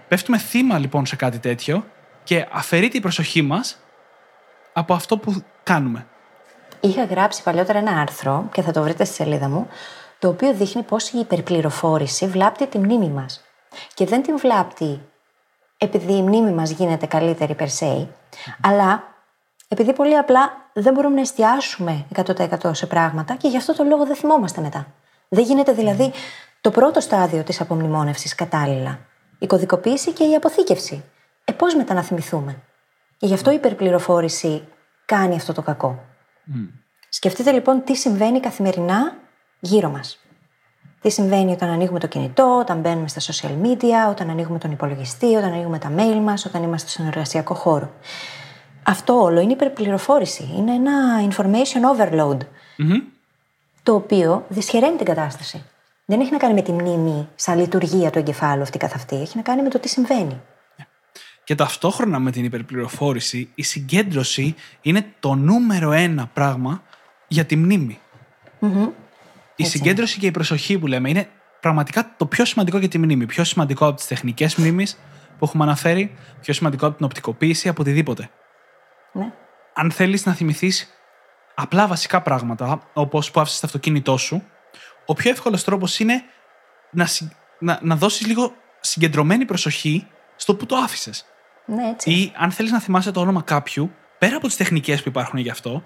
Πέφτουμε 0.09 0.38
θύμα 0.38 0.78
λοιπόν 0.78 1.06
σε 1.06 1.16
κάτι 1.16 1.38
τέτοιο 1.38 1.87
και 2.24 2.46
αφαιρείται 2.52 2.96
η 2.96 3.00
προσοχή 3.00 3.42
μας 3.42 3.78
από 4.72 4.94
αυτό 4.94 5.18
που 5.18 5.44
κάνουμε. 5.62 6.06
Είχα 6.80 7.04
γράψει 7.04 7.42
παλιότερα 7.42 7.78
ένα 7.78 8.00
άρθρο 8.00 8.48
και 8.52 8.62
θα 8.62 8.72
το 8.72 8.82
βρείτε 8.82 9.04
στη 9.04 9.14
σελίδα 9.14 9.48
μου, 9.48 9.68
το 10.18 10.28
οποίο 10.28 10.54
δείχνει 10.54 10.82
πώς 10.82 11.10
η 11.10 11.18
υπερπληροφόρηση 11.18 12.26
βλάπτει 12.26 12.66
τη 12.66 12.78
μνήμη 12.78 13.08
μας. 13.08 13.44
Και 13.94 14.06
δεν 14.06 14.22
την 14.22 14.38
βλάπτει 14.38 15.00
επειδή 15.78 16.12
η 16.12 16.22
μνήμη 16.22 16.52
μας 16.52 16.70
γίνεται 16.70 17.06
καλύτερη 17.06 17.56
per 17.58 17.68
se, 17.78 18.06
αλλά 18.60 19.02
επειδή 19.68 19.92
πολύ 19.92 20.16
απλά 20.16 20.52
δεν 20.72 20.92
μπορούμε 20.92 21.14
να 21.14 21.20
εστιάσουμε 21.20 22.06
100% 22.14 22.70
σε 22.74 22.86
πράγματα 22.86 23.34
και 23.34 23.48
γι' 23.48 23.56
αυτό 23.56 23.74
το 23.74 23.84
λόγο 23.84 24.06
δεν 24.06 24.16
θυμόμαστε 24.16 24.60
μετά. 24.60 24.86
Δεν 25.28 25.44
γίνεται 25.44 25.72
δηλαδή 25.72 26.12
το 26.60 26.70
πρώτο 26.70 27.00
στάδιο 27.00 27.42
της 27.42 27.60
απομνημόνευσης 27.60 28.34
κατάλληλα. 28.34 28.98
Η 29.38 29.46
κωδικοποίηση 29.46 30.12
και 30.12 30.24
η 30.24 30.34
αποθήκευση. 30.34 31.04
Ε, 31.44 31.52
πώς 31.52 31.74
μετά 31.74 31.94
να 31.94 32.02
θυμηθούμε. 32.02 32.62
Και 33.16 33.26
γι' 33.26 33.34
αυτό 33.34 33.50
η 33.50 33.54
υπερπληροφόρηση 33.54 34.68
κάνει 35.04 35.34
αυτό 35.34 35.52
το 35.52 35.62
κακό. 35.62 36.04
Σκεφτείτε 37.09 37.50
λοιπόν 37.50 37.82
τι 37.85 37.94
συμβαίνει 37.94 38.40
καθημερινά 38.40 39.16
γύρω 39.61 39.90
μας. 39.90 40.18
Τι 41.00 41.11
συμβαίνει 41.11 41.52
όταν 41.52 41.68
ανοίγουμε 41.68 41.98
το 41.98 42.06
κινητό, 42.06 42.59
όταν 42.61 42.80
μπαίνουμε 42.80 43.09
στα 43.09 43.20
social 43.20 43.66
media, 43.66 44.11
όταν 44.11 44.30
ανοίγουμε 44.30 44.59
τον 44.59 44.70
υπολογιστή, 44.70 45.35
όταν 45.35 45.52
ανοίγουμε 45.52 45.78
τα 45.78 45.92
mail 45.96 46.20
μας, 46.22 46.44
όταν 46.44 46.62
είμαστε 46.62 46.88
στον 46.88 47.06
εργασιακό 47.06 47.54
χώρο. 47.54 47.92
Αυτό 48.82 49.22
όλο 49.22 49.40
είναι 49.40 49.52
υπερπληροφόρηση. 49.52 50.48
Είναι 50.56 50.72
ένα 50.72 51.28
information 51.30 51.96
overload. 51.96 52.38
Το 53.82 53.94
οποίο 53.94 54.44
δυσχεραίνει 54.48 54.96
την 54.96 55.06
κατάσταση. 55.06 55.64
Δεν 56.04 56.20
έχει 56.20 56.32
να 56.32 56.38
κάνει 56.38 56.54
με 56.54 56.62
τη 56.62 56.72
μνήμη 56.72 57.28
σαν 57.35 57.59
λειτουργία 57.59 58.11
του 58.11 58.18
εγκεφάλου 58.18 58.62
αυτή 58.62 58.78
καθ' 58.78 58.94
αυτή. 58.94 59.16
Έχει 59.20 59.37
να 59.37 59.42
κάνει 59.42 59.62
με 59.62 59.68
το 59.68 59.78
τι 59.78 59.88
συμβαίνει. 59.88 60.40
Και 61.46 61.54
ταυτόχρονα 61.54 62.18
με 62.18 62.30
την 62.30 62.44
υπερπληροφόρηση, 62.44 63.50
η 63.54 63.62
συγκέντρωση 63.62 64.54
είναι 64.80 65.12
το 65.20 65.35
νούμερο 65.35 65.92
ένα 65.92 66.26
πράγμα 66.26 66.82
για 67.28 67.44
τη 67.44 67.56
μνήμη. 67.56 67.98
Η 69.56 69.64
συγκέντρωση 69.64 70.18
και 70.18 70.26
η 70.26 70.30
προσοχή 70.30 70.78
που 70.78 70.87
λέμε 70.87 71.09
είναι 71.09 71.28
πραγματικά 71.61 72.14
το 72.16 72.26
πιο 72.26 72.44
σημαντικό 72.44 72.78
για 72.78 72.88
τη 72.88 72.98
μνήμη. 72.98 73.26
Πιο 73.26 73.44
σημαντικό 73.44 73.87
από 73.87 73.96
τις 73.96 74.06
τεχνικές 74.06 74.54
μνήμης 74.56 74.98
που 75.38 75.44
έχουμε 75.44 75.64
αναφέρει, 75.64 76.14
πιο 76.40 76.52
σημαντικό 76.54 76.87
από 76.87 76.96
την 76.96 77.04
οπτικοποίηση, 77.04 77.68
από 77.68 77.82
οτιδήποτε. 77.82 78.30
Ναι. 79.12 79.32
Αν 79.74 79.90
θέλεις 79.90 80.26
να 80.26 80.35
θυμηθείς 80.35 81.00
απλά 81.54 81.87
βασικά 81.87 82.22
πράγματα, 82.22 82.80
όπως 82.92 83.30
που 83.30 83.40
άφησες 83.40 83.61
το 83.61 83.66
αυτοκίνητό 83.66 84.16
σου, 84.16 84.42
ο 85.06 85.14
πιο 85.14 85.30
εύκολος 85.30 85.64
τρόπος 85.64 85.98
είναι 85.98 86.22
να, 86.90 87.06
συ- 87.06 87.32
να, 87.59 87.78
να 87.82 87.96
δώσεις 87.96 88.26
λίγο 88.26 88.52
συγκεντρωμένη 88.80 89.44
προσοχή 89.44 90.06
στο 90.37 90.54
που 90.54 90.66
το 90.66 90.76
άφησες. 90.76 91.26
Ναι, 91.66 91.88
έτσι. 91.88 92.11
Ή 92.11 92.33
αν 92.37 92.50
θέλεις 92.50 92.72
να 92.72 92.81
θυμάσαι 92.81 93.11
το 93.11 93.20
όνομα 93.20 93.42
κάποιου, 93.42 93.90
πέρα 94.18 94.37
από 94.37 94.46
τις 94.46 94.57
τεχνικές 94.57 95.02
που 95.02 95.09
υπάρχουν 95.09 95.38
γι' 95.38 95.50
αυτό, 95.50 95.83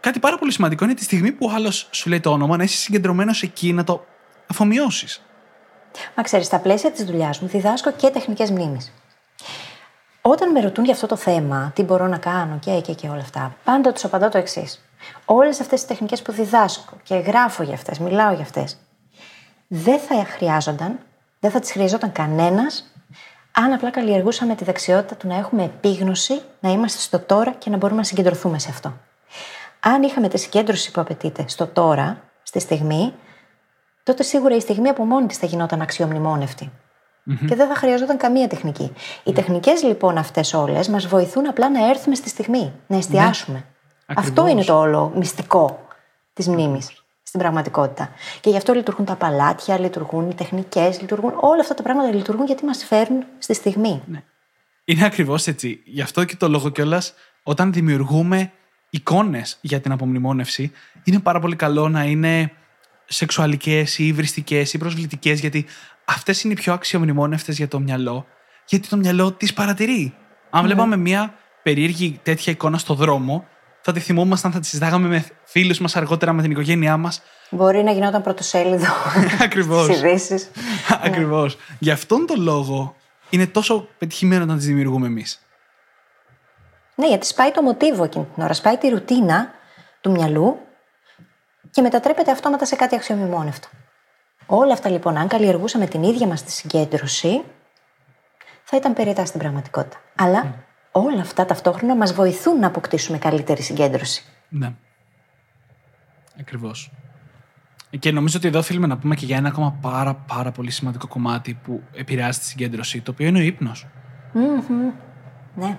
κάτι 0.00 0.18
πάρα 0.18 0.38
πολύ 0.38 0.52
σημαντικό 0.52 0.84
είναι 0.84 0.94
τη 0.94 1.04
στιγμή 1.04 1.32
που 1.32 1.46
ο 1.46 1.54
άλλος 1.54 1.88
σου 1.90 2.08
λέει 2.08 2.20
το 2.20 2.30
όνομα, 2.30 2.56
να 2.56 2.62
είσαι 2.62 2.76
συγκεντρωμένος 2.76 3.42
εκεί, 3.42 3.72
να 3.72 3.84
το 3.84 4.04
αφομοιώσεις. 4.46 5.22
Μα 6.16 6.22
ξέρεις, 6.22 6.46
στα 6.46 6.58
πλαίσια 6.58 6.90
της 6.90 7.04
δουλειάς 7.04 7.40
μου 7.40 7.48
διδάσκω 7.48 7.92
και 7.92 8.10
τεχνικές 8.10 8.50
μνήμη. 8.50 8.80
Όταν 10.20 10.50
με 10.50 10.60
ρωτούν 10.60 10.84
για 10.84 10.92
αυτό 10.92 11.06
το 11.06 11.16
θέμα, 11.16 11.72
τι 11.74 11.82
μπορώ 11.82 12.06
να 12.06 12.18
κάνω 12.18 12.58
και, 12.58 12.80
και, 12.80 12.94
και 12.94 13.08
όλα 13.08 13.20
αυτά, 13.20 13.56
πάντα 13.64 13.92
τους 13.92 14.04
απαντώ 14.04 14.28
το 14.28 14.38
εξής. 14.38 14.84
Όλες 15.24 15.60
αυτές 15.60 15.78
τις 15.78 15.88
τεχνικές 15.88 16.22
που 16.22 16.32
διδάσκω 16.32 16.96
και 17.02 17.14
γράφω 17.14 17.62
για 17.62 17.74
αυτές, 17.74 17.98
μιλάω 17.98 18.32
για 18.32 18.42
αυτές, 18.42 18.78
δεν 19.66 19.98
θα 19.98 20.24
χρειάζονταν, 20.24 20.98
δεν 21.40 21.50
θα 21.50 21.60
τις 21.60 21.72
χρειαζόταν 21.72 22.12
κανένας, 22.12 22.93
αν 23.56 23.72
απλά 23.72 23.90
καλλιεργούσαμε 23.90 24.54
τη 24.54 24.64
δεξιότητα 24.64 25.14
του 25.14 25.28
να 25.28 25.36
έχουμε 25.36 25.62
επίγνωση, 25.62 26.40
να 26.60 26.70
είμαστε 26.70 27.00
στο 27.00 27.18
τώρα 27.18 27.52
και 27.52 27.70
να 27.70 27.76
μπορούμε 27.76 27.98
να 27.98 28.06
συγκεντρωθούμε 28.06 28.58
σε 28.58 28.70
αυτό. 28.70 28.92
Αν 29.80 30.02
είχαμε 30.02 30.28
τη 30.28 30.38
συγκέντρωση 30.38 30.90
που 30.90 31.00
απαιτείται 31.00 31.44
στο 31.48 31.66
τώρα, 31.66 32.22
στη 32.42 32.60
στιγμή, 32.60 33.14
τότε 34.02 34.22
σίγουρα 34.22 34.56
η 34.56 34.60
στιγμή 34.60 34.88
από 34.88 35.04
μόνη 35.04 35.26
της 35.26 35.38
θα 35.38 35.46
γινόταν 35.46 35.80
αξιομνημόνευτη. 35.80 36.72
Και 37.48 37.54
δεν 37.54 37.68
θα 37.68 37.74
χρειαζόταν 37.74 38.16
καμία 38.16 38.48
τεχνική. 38.48 38.92
Οι 39.24 39.32
τεχνικές 39.32 39.82
λοιπόν 39.82 40.18
αυτές 40.18 40.54
όλες 40.54 40.88
μας 40.88 41.06
βοηθούν 41.06 41.48
απλά 41.48 41.70
να 41.70 41.88
έρθουμε 41.88 42.14
στη 42.14 42.28
στιγμή, 42.28 42.72
να 42.86 42.96
εστιάσουμε. 42.96 43.64
Αυτό 44.06 44.40
Ακριβώς. 44.40 44.50
είναι 44.50 44.64
το 44.64 44.78
όλο 44.78 45.12
μυστικό 45.14 45.86
της 46.32 46.48
μνήμης 46.48 47.03
στην 47.34 47.46
πραγματικότητα. 47.46 48.10
Και 48.40 48.50
γι' 48.50 48.56
αυτό 48.56 48.72
λειτουργούν 48.72 49.04
τα 49.04 49.14
παλάτια, 49.14 49.78
λειτουργούν 49.78 50.30
οι 50.30 50.34
τεχνικές, 50.34 51.00
λειτουργούν 51.00 51.32
όλα 51.40 51.60
αυτά 51.60 51.74
τα 51.74 51.82
πράγματα 51.82 52.14
λειτουργούν 52.14 52.46
γιατί 52.46 52.64
μας 52.64 52.84
φέρνουν 52.84 53.24
στη 53.38 53.54
στιγμή. 53.54 54.02
Είναι 54.84 55.04
ακριβώς 55.04 55.46
έτσι. 55.46 55.80
Γι' 55.84 56.00
αυτό 56.00 56.24
και 56.24 56.36
το 56.36 56.48
λόγο 56.48 56.68
κιόλας, 56.68 57.14
όταν 57.42 57.72
δημιουργούμε 57.72 58.52
εικόνες 58.90 59.58
για 59.60 59.80
την 59.80 59.92
απομνημόνευση, 59.92 60.72
είναι 61.04 61.18
πάρα 61.18 61.40
πολύ 61.40 61.56
καλό 61.56 61.88
να 61.88 62.04
είναι 62.04 62.50
σεξουαλικές 63.04 63.98
ή 63.98 64.06
υβριστικές 64.06 64.72
ή 64.72 64.78
προσβλητικές, 64.78 65.40
γιατί 65.40 65.66
αυτές 66.04 66.42
είναι 66.42 66.52
οι 66.52 66.56
πιο 66.56 66.72
αξιομνημόνευτες 66.72 67.56
για 67.56 67.68
το 67.68 67.80
μυαλό, 67.80 68.26
γιατί 68.66 68.88
το 68.88 68.96
μυαλό 68.96 69.32
τις 69.32 69.52
παρατηρεί. 69.54 70.14
Αν 70.50 70.64
βλέπαμε 70.64 70.96
μια 70.96 71.34
περίεργη 71.62 72.20
τέτοια 72.22 72.52
εικόνα 72.52 72.78
στο 72.78 72.94
δρόμο, 72.94 73.46
θα 73.84 73.92
τη 73.92 74.00
θυμόμασταν, 74.00 74.52
θα 74.52 74.60
τη 74.60 74.66
συζητάγαμε 74.66 75.08
με 75.08 75.26
φίλους 75.44 75.78
μας 75.78 75.96
αργότερα, 75.96 76.32
με 76.32 76.42
την 76.42 76.50
οικογένειά 76.50 76.96
μας. 76.96 77.22
Μπορεί 77.50 77.82
να 77.82 77.90
γινόταν 77.90 78.22
πρωτοσέλιδο 78.22 78.92
Ακριβώς. 79.44 79.84
στις 79.84 79.98
ειδήσεις. 79.98 80.50
Ακριβώς. 81.06 81.56
Γι' 81.78 81.90
αυτόν 81.90 82.26
τον 82.26 82.40
λόγο 82.40 82.96
είναι 83.30 83.46
τόσο 83.46 83.88
πετυχημένο 83.98 84.44
να 84.44 84.56
τις 84.56 84.66
δημιουργούμε 84.66 85.06
εμείς. 85.06 85.46
Ναι, 86.94 87.08
γιατί 87.08 87.26
σπάει 87.26 87.50
το 87.50 87.62
μοτίβο 87.62 88.04
εκείνη 88.04 88.26
την 88.34 88.42
ώρα, 88.42 88.52
σπάει 88.52 88.76
τη 88.76 88.88
ρουτίνα 88.88 89.50
του 90.00 90.10
μυαλού 90.10 90.58
και 91.70 91.82
μετατρέπεται 91.82 92.30
αυτόματα 92.30 92.64
σε 92.64 92.76
κάτι 92.76 92.94
αξιομνημόνευτο. 92.94 93.68
Όλα 94.46 94.72
αυτά 94.72 94.88
λοιπόν, 94.88 95.16
αν 95.16 95.28
καλλιεργούσαμε 95.28 95.86
την 95.86 96.02
ίδια 96.02 96.26
μας 96.26 96.42
τη 96.42 96.50
συγκέντρωση, 96.50 97.42
θα 98.64 98.76
ήταν 98.76 98.92
περιτά 98.92 99.24
στην 99.24 99.40
πραγματικότητα. 99.40 99.96
Αλλά 100.14 100.54
όλα 100.96 101.20
αυτά 101.20 101.44
ταυτόχρονα 101.44 101.96
μας 101.96 102.12
βοηθούν 102.12 102.58
να 102.58 102.66
αποκτήσουμε 102.66 103.18
καλύτερη 103.18 103.62
συγκέντρωση. 103.62 104.24
Ναι. 104.48 104.74
Ακριβώς. 106.40 106.90
Και 107.98 108.12
νομίζω 108.12 108.36
ότι 108.38 108.48
εδώ 108.48 108.58
οφείλουμε 108.58 108.86
να 108.86 108.98
πούμε 108.98 109.14
και 109.14 109.26
για 109.26 109.36
ένα 109.36 109.48
ακόμα 109.48 109.78
πάρα, 109.80 110.14
πάρα 110.14 110.50
πολύ 110.50 110.70
σημαντικό 110.70 111.06
κομμάτι 111.06 111.58
που 111.62 111.82
επηρεάζει 111.92 112.38
τη 112.38 112.44
συγκέντρωση, 112.44 113.00
το 113.00 113.10
οποίο 113.10 113.26
είναι 113.26 113.38
ο 113.38 113.42
ύπνος. 113.42 113.86
Ναι. 115.54 115.78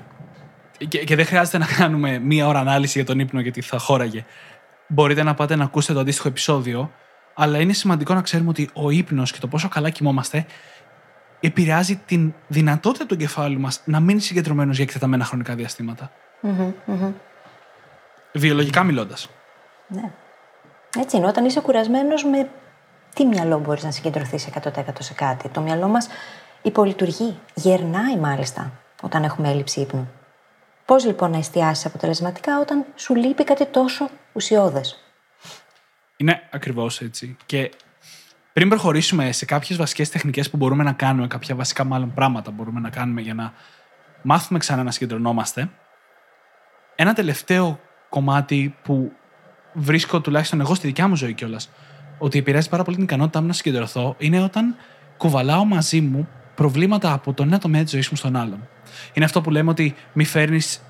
Και, 0.78 1.04
και 1.04 1.16
δεν 1.16 1.26
χρειάζεται 1.26 1.58
να 1.58 1.66
κάνουμε 1.66 2.20
μία 2.20 2.48
ώρα 2.48 2.60
ανάλυση 2.60 2.98
για 2.98 3.08
τον 3.08 3.20
ύπνο 3.20 3.40
γιατί 3.40 3.62
θα 3.62 3.78
χώραγε. 3.78 4.26
Μπορείτε 4.88 5.24
να 5.24 5.34
πάτε 5.34 5.56
να 5.56 5.64
ακούσετε 5.64 5.94
το 5.94 6.00
αντίστοιχο 6.00 6.28
επεισόδιο, 6.28 6.92
αλλά 7.34 7.60
είναι 7.60 7.74
σημαντικό 7.74 8.14
να 8.14 8.22
ξέρουμε 8.22 8.50
ότι 8.50 8.70
ο 8.74 8.90
ύπνος 8.90 9.32
και 9.32 9.40
το 9.40 9.48
πόσο 9.48 9.68
καλά 9.68 9.90
κοιμόμαστε 9.90 10.46
επηρεάζει 11.46 11.96
την 12.06 12.34
δυνατότητα 12.48 13.06
του 13.06 13.14
εγκεφάλου 13.14 13.60
μας 13.60 13.82
να 13.86 14.00
μείνει 14.00 14.20
συγκεντρωμένος 14.20 14.76
για 14.76 14.86
εκτεταμένα 14.86 15.26
χρονικά 15.26 15.56
διαστήματα. 15.56 16.12
Βιολογικά 18.34 18.84
μιλώντας. 18.84 19.30
ναι. 19.88 20.12
Έτσι 21.00 21.18
είναι. 21.18 21.28
Όταν 21.28 21.46
είσαι 21.46 21.60
κουρασμένος, 21.60 22.24
με 22.24 22.50
τι 23.16 23.26
μυαλό 23.26 23.60
μπορείς 23.60 23.84
να 23.84 23.92
συγκεντρωθείς 23.92 24.46
100% 24.46 25.02
σε 25.02 25.14
κάτι; 25.14 25.50
Το 25.50 25.62
μυαλό 25.62 25.88
μας 25.88 26.08
υπολειτουργεί. 26.62 27.40
Γερνάει 27.54 28.18
μάλιστα 28.18 28.72
όταν 29.02 29.24
έχουμε 29.24 29.50
έλλειψη 29.50 29.80
ύπνου. 29.80 30.12
Πώς 30.86 31.06
λοιπόν 31.06 31.32
να 31.32 31.38
εστιάσεις 31.38 31.86
αποτελεσματικά 31.86 32.60
όταν 32.60 32.86
σου 32.96 33.16
λείπει 33.16 33.44
κάτι 33.44 33.66
τόσο 33.66 34.10
ουσιώδες; 34.34 35.04
Είναι 36.18 36.42
ακριβώς 36.52 37.02
έτσι. 37.02 37.38
Και 37.46 37.72
πριν 38.56 38.70
προχωρήσουμε 38.70 39.32
σε 39.32 39.46
κάποιες 39.46 39.78
βασικές 39.78 40.10
τεχνικές 40.10 40.50
που 40.50 40.58
μπορούμε 40.58 40.84
να 40.84 40.92
κάνουμε, 40.92 41.28
κάποια 41.28 41.56
βασικά 41.56 41.84
μάλλον 41.84 42.14
πράγματα 42.14 42.52
μπορούμε 42.52 42.80
να 42.80 42.90
κάνουμε 42.90 43.22
για 43.22 43.34
να 43.34 43.54
μάθουμε 44.22 44.60
ξανά 44.60 44.84
να 44.84 44.92
συγκεντρωνόμαστε, 44.92 45.70
ένα 46.96 47.14
τελευταίο 47.14 47.80
κομμάτι 48.10 48.76
που 48.84 49.12
βρίσκω 49.74 50.22
τουλάχιστον 50.22 50.60
εγώ 50.60 50.76
στη 50.76 50.88
δικιά 50.88 51.08
μου 51.08 51.16
ζωή 51.16 51.34
κιόλας, 51.34 51.70
ότι 52.18 52.38
επηρεάζει 52.40 52.70
πάρα 52.70 52.84
πολύ 52.84 52.96
την 52.96 53.06
ικανότητά 53.06 53.42
μου 53.42 53.48
να 53.48 53.54
συγκεντρωθώ, 53.54 54.16
είναι 54.18 54.42
όταν 54.42 54.76
κουβαλάω 55.18 55.66
μαζί 55.66 56.02
μου 56.02 56.28
προβλήματα 56.56 57.14
από 57.14 57.34
τον 57.34 57.48
ένα 57.48 57.58
τομέα 57.58 57.82
της 57.84 57.92
ζωής 57.92 58.10
μου 58.10 58.18
στον 58.18 58.36
άλλον. 58.36 58.68
Είναι 59.14 59.26
αυτό 59.26 59.42
που 59.42 59.52
λέμε 59.52 59.70
ότι 59.70 59.96
μη 60.14 60.24
φέρνεις 60.26 60.82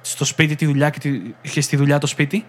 στο 0.00 0.24
σπίτι 0.24 0.54
τη 0.54 0.66
δουλειά 0.66 0.90
και, 0.90 0.98
τη- 0.98 1.20
και 1.50 1.60
στη 1.60 1.76
δουλειά 1.76 1.98
το 1.98 2.06
σπίτι. 2.06 2.44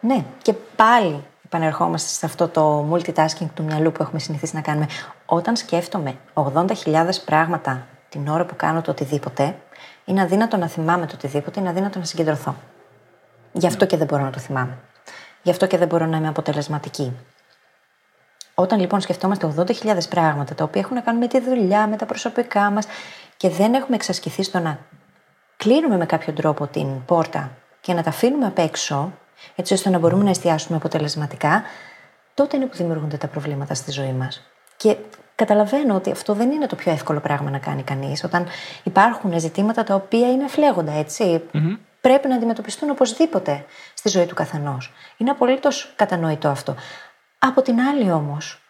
Ναι, 0.00 0.24
και 0.42 0.52
πάλι 0.76 1.24
επανερχόμαστε 1.52 2.08
σε 2.08 2.26
αυτό 2.26 2.48
το 2.48 2.88
multitasking 2.92 3.46
του 3.54 3.62
μυαλού 3.62 3.92
που 3.92 4.02
έχουμε 4.02 4.18
συνηθίσει 4.18 4.54
να 4.54 4.60
κάνουμε. 4.60 4.86
Όταν 5.26 5.56
σκέφτομαι 5.56 6.14
80.000 6.34 7.08
πράγματα 7.24 7.86
την 8.08 8.28
ώρα 8.28 8.44
που 8.44 8.56
κάνω 8.56 8.80
το 8.80 8.90
οτιδήποτε, 8.90 9.56
είναι 10.04 10.20
αδύνατο 10.20 10.56
να 10.56 10.68
θυμάμαι 10.68 11.06
το 11.06 11.12
οτιδήποτε, 11.14 11.60
είναι 11.60 11.68
αδύνατο 11.68 11.98
να 11.98 12.04
συγκεντρωθώ. 12.04 12.54
Γι' 13.52 13.66
αυτό 13.66 13.86
και 13.86 13.96
δεν 13.96 14.06
μπορώ 14.06 14.22
να 14.22 14.30
το 14.30 14.38
θυμάμαι. 14.38 14.78
Γι' 15.42 15.50
αυτό 15.50 15.66
και 15.66 15.78
δεν 15.78 15.88
μπορώ 15.88 16.06
να 16.06 16.16
είμαι 16.16 16.28
αποτελεσματική. 16.28 17.16
Όταν 18.54 18.80
λοιπόν 18.80 19.00
σκεφτόμαστε 19.00 19.54
80.000 19.56 19.96
πράγματα 20.08 20.54
τα 20.54 20.64
οποία 20.64 20.80
έχουν 20.80 20.94
να 20.94 21.02
κάνουν 21.02 21.20
με 21.20 21.26
τη 21.26 21.40
δουλειά, 21.40 21.86
με 21.86 21.96
τα 21.96 22.06
προσωπικά 22.06 22.70
μας 22.70 22.86
και 23.36 23.48
δεν 23.48 23.74
έχουμε 23.74 23.96
εξασκηθεί 23.96 24.42
στο 24.42 24.58
να 24.58 24.78
κλείνουμε 25.56 25.96
με 25.96 26.06
κάποιο 26.06 26.32
τρόπο 26.32 26.66
την 26.66 27.04
πόρτα 27.04 27.50
και 27.80 27.94
να 27.94 28.02
τα 28.02 28.10
αφήνουμε 28.10 28.46
απ' 28.46 28.58
έξω, 28.58 29.12
έτσι 29.54 29.72
ώστε 29.72 29.90
να 29.90 29.98
μπορούμε 29.98 30.24
να 30.24 30.30
εστιάσουμε 30.30 30.76
αποτελεσματικά, 30.76 31.62
τότε 32.34 32.56
είναι 32.56 32.66
που 32.66 32.76
δημιουργούνται 32.76 33.16
τα 33.16 33.26
προβλήματα 33.26 33.74
στη 33.74 33.90
ζωή 33.90 34.12
μας. 34.12 34.42
Και 34.76 34.96
καταλαβαίνω 35.34 35.94
ότι 35.94 36.10
αυτό 36.10 36.34
δεν 36.34 36.50
είναι 36.50 36.66
το 36.66 36.76
πιο 36.76 36.92
εύκολο 36.92 37.20
πράγμα 37.20 37.50
να 37.50 37.58
κάνει 37.58 37.82
κανείς, 37.82 38.24
όταν 38.24 38.46
υπάρχουν 38.82 39.40
ζητήματα 39.40 39.84
τα 39.84 39.94
οποία 39.94 40.30
είναι 40.30 40.48
φλέγοντα, 40.48 40.92
έτσι. 40.92 41.42
Πρέπει 42.00 42.28
να 42.28 42.34
αντιμετωπιστούν 42.34 42.90
οπωσδήποτε 42.90 43.64
στη 43.94 44.08
ζωή 44.08 44.26
του 44.26 44.34
καθενός. 44.34 44.92
Είναι 45.16 45.30
απολύτως 45.30 45.92
κατανοητό 45.96 46.48
αυτό. 46.48 46.74
Από 47.38 47.62
την 47.62 47.80
άλλη 47.80 48.10
όμως, 48.12 48.62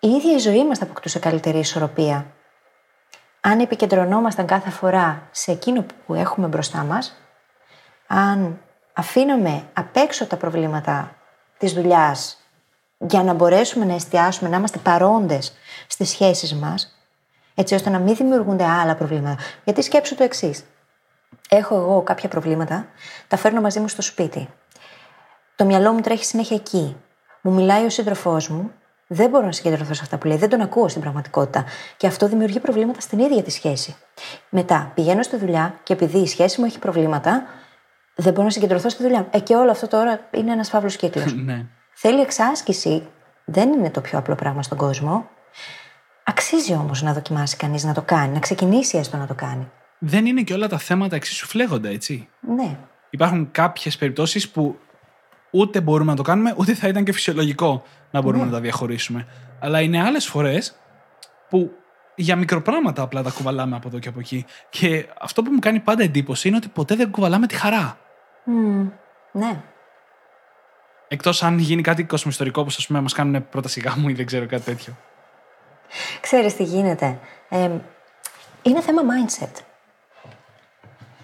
η 0.00 0.08
ίδια 0.08 0.34
η 0.34 0.38
ζωή 0.38 0.66
μας 0.66 0.78
θα 0.78 0.84
αποκτούσε 0.84 1.18
καλύτερη 1.18 1.58
ισορροπία 1.58 2.26
αν 3.46 3.60
επικεντρωνόμασταν 3.60 4.46
κάθε 4.46 4.70
φορά 4.70 5.28
σε 5.30 5.50
εκείνο 5.50 5.84
που 6.06 6.14
έχουμε 6.14 6.46
μπροστά 6.46 6.84
μας, 6.84 7.16
αν 8.06 8.60
αφήναμε 8.98 9.62
απ' 9.72 9.96
έξω 9.96 10.26
τα 10.26 10.36
προβλήματα 10.36 11.16
της 11.58 11.72
δουλειάς 11.72 12.40
για 12.98 13.22
να 13.22 13.32
μπορέσουμε 13.32 13.84
να 13.84 13.94
εστιάσουμε, 13.94 14.50
να 14.50 14.56
είμαστε 14.56 14.78
παρόντες 14.78 15.56
στις 15.86 16.08
σχέσεις 16.08 16.54
μας, 16.54 16.98
έτσι 17.54 17.74
ώστε 17.74 17.90
να 17.90 17.98
μην 17.98 18.14
δημιουργούνται 18.14 18.64
άλλα 18.64 18.94
προβλήματα. 18.94 19.42
Γιατί 19.64 19.82
σκέψου 19.82 20.14
το 20.14 20.22
εξής. 20.22 20.64
Έχω 21.48 21.76
εγώ 21.76 22.02
κάποια 22.02 22.28
προβλήματα, 22.28 22.86
τα 23.28 23.36
φέρνω 23.36 23.60
μαζί 23.60 23.80
μου 23.80 23.88
στο 23.88 24.02
σπίτι. 24.02 24.48
Το 25.56 25.64
μυαλό 25.64 25.92
μου 25.92 26.00
τρέχει 26.00 26.24
συνέχεια 26.24 26.56
εκεί. 26.56 26.96
Μου 27.40 27.52
μιλάει 27.52 27.84
ο 27.84 27.90
σύντροφός 27.90 28.48
μου, 28.48 28.70
δεν 29.06 29.30
μπορώ 29.30 29.44
να 29.44 29.52
συγκεντρωθώ 29.52 29.94
σε 29.94 30.02
αυτά 30.02 30.18
που 30.18 30.26
λέει, 30.26 30.36
δεν 30.36 30.48
τον 30.48 30.60
ακούω 30.60 30.88
στην 30.88 31.00
πραγματικότητα. 31.00 31.64
Και 31.96 32.06
αυτό 32.06 32.28
δημιουργεί 32.28 32.60
προβλήματα 32.60 33.00
στην 33.00 33.18
ίδια 33.18 33.42
τη 33.42 33.50
σχέση. 33.50 33.96
Μετά 34.48 34.92
πηγαίνω 34.94 35.22
στη 35.22 35.36
δουλειά 35.36 35.74
και 35.82 35.92
επειδή 35.92 36.18
η 36.18 36.26
σχέση 36.26 36.60
μου 36.60 36.66
έχει 36.66 36.78
προβλήματα, 36.78 37.46
δεν 38.16 38.32
μπορώ 38.32 38.44
να 38.44 38.50
συγκεντρωθώ 38.50 38.88
στη 38.88 39.02
δουλειά. 39.02 39.26
Ε, 39.30 39.38
και 39.40 39.54
όλο 39.54 39.70
αυτό 39.70 39.88
τώρα 39.88 40.20
είναι 40.30 40.52
ένας 40.52 40.68
φαύλος 40.68 40.96
κύκλος. 40.96 41.34
ναι. 41.44 41.66
Θέλει 41.94 42.20
εξάσκηση. 42.20 43.02
Δεν 43.44 43.72
είναι 43.72 43.90
το 43.90 44.00
πιο 44.00 44.18
απλό 44.18 44.34
πράγμα 44.34 44.62
στον 44.62 44.78
κόσμο. 44.78 45.28
Αξίζει 46.24 46.72
όμως 46.72 47.02
να 47.02 47.12
δοκιμάσει 47.12 47.56
κανείς 47.56 47.84
να 47.84 47.92
το 47.94 48.02
κάνει, 48.02 48.32
να 48.32 48.38
ξεκινήσει 48.38 48.98
έστω 48.98 49.16
να 49.16 49.26
το 49.26 49.34
κάνει. 49.34 49.70
δεν 49.98 50.26
είναι 50.26 50.42
και 50.42 50.54
όλα 50.54 50.68
τα 50.68 50.78
θέματα 50.78 51.16
εξίσου 51.16 51.46
φλέγοντα, 51.46 51.88
έτσι. 51.88 52.28
Ναι. 52.40 52.76
Υπάρχουν 53.10 53.50
κάποιες 53.50 53.96
περιπτώσεις 53.96 54.48
που 54.50 54.78
ούτε 55.50 55.80
μπορούμε 55.80 56.10
να 56.10 56.16
το 56.16 56.22
κάνουμε, 56.22 56.54
ούτε 56.56 56.74
θα 56.74 56.88
ήταν 56.88 57.04
και 57.04 57.12
φυσιολογικό 57.12 57.82
να 58.10 58.20
μπορούμε 58.20 58.44
Ναι. 58.44 58.50
να 58.50 58.56
τα 58.56 58.60
διαχωρίσουμε. 58.62 59.26
Αλλά 59.60 59.80
είναι 59.80 60.02
άλλες 60.02 60.26
φορές 60.26 60.76
που 61.48 61.70
για 62.14 62.36
μικροπράγματα 62.36 63.02
απλά 63.02 63.22
τα 63.22 63.30
κουβαλάμε 63.30 63.76
από 63.76 63.88
εδώ 63.88 63.98
και 63.98 64.08
από 64.08 64.18
εκεί. 64.20 64.44
Και 64.70 65.06
αυτό 65.20 65.42
που 65.42 65.50
μου 65.52 65.58
κάνει 65.58 65.80
πάντα 65.80 66.02
εντύπωση 66.02 66.48
είναι 66.48 66.56
ότι 66.56 66.68
ποτέ 66.68 66.94
δεν 66.94 67.10
κουβαλάμε 67.10 67.46
τη 67.46 67.54
χαρά. 67.54 67.98
Μμμ. 68.46 68.88
Ναι. 69.32 69.60
Εκτός 71.08 71.42
αν 71.42 71.58
γίνει 71.58 71.82
κάτι 71.82 72.04
κοσμοϊστορικό, 72.04 72.60
όπως 72.60 72.76
ας 72.76 72.86
πούμε 72.86 73.00
μας 73.00 73.12
κάνουν 73.12 73.48
πρόταση 73.48 73.80
γάμου 73.80 74.08
ή 74.08 74.12
δεν 74.12 74.26
ξέρω 74.26 74.46
κάτι 74.46 74.62
τέτοιο. 74.62 74.96
Ξέρεις 76.20 76.56
τι 76.56 76.62
γίνεται. 76.62 77.18
Ε, 77.48 77.70
είναι 78.62 78.80
θέμα 78.80 79.02
mindset. 79.02 79.60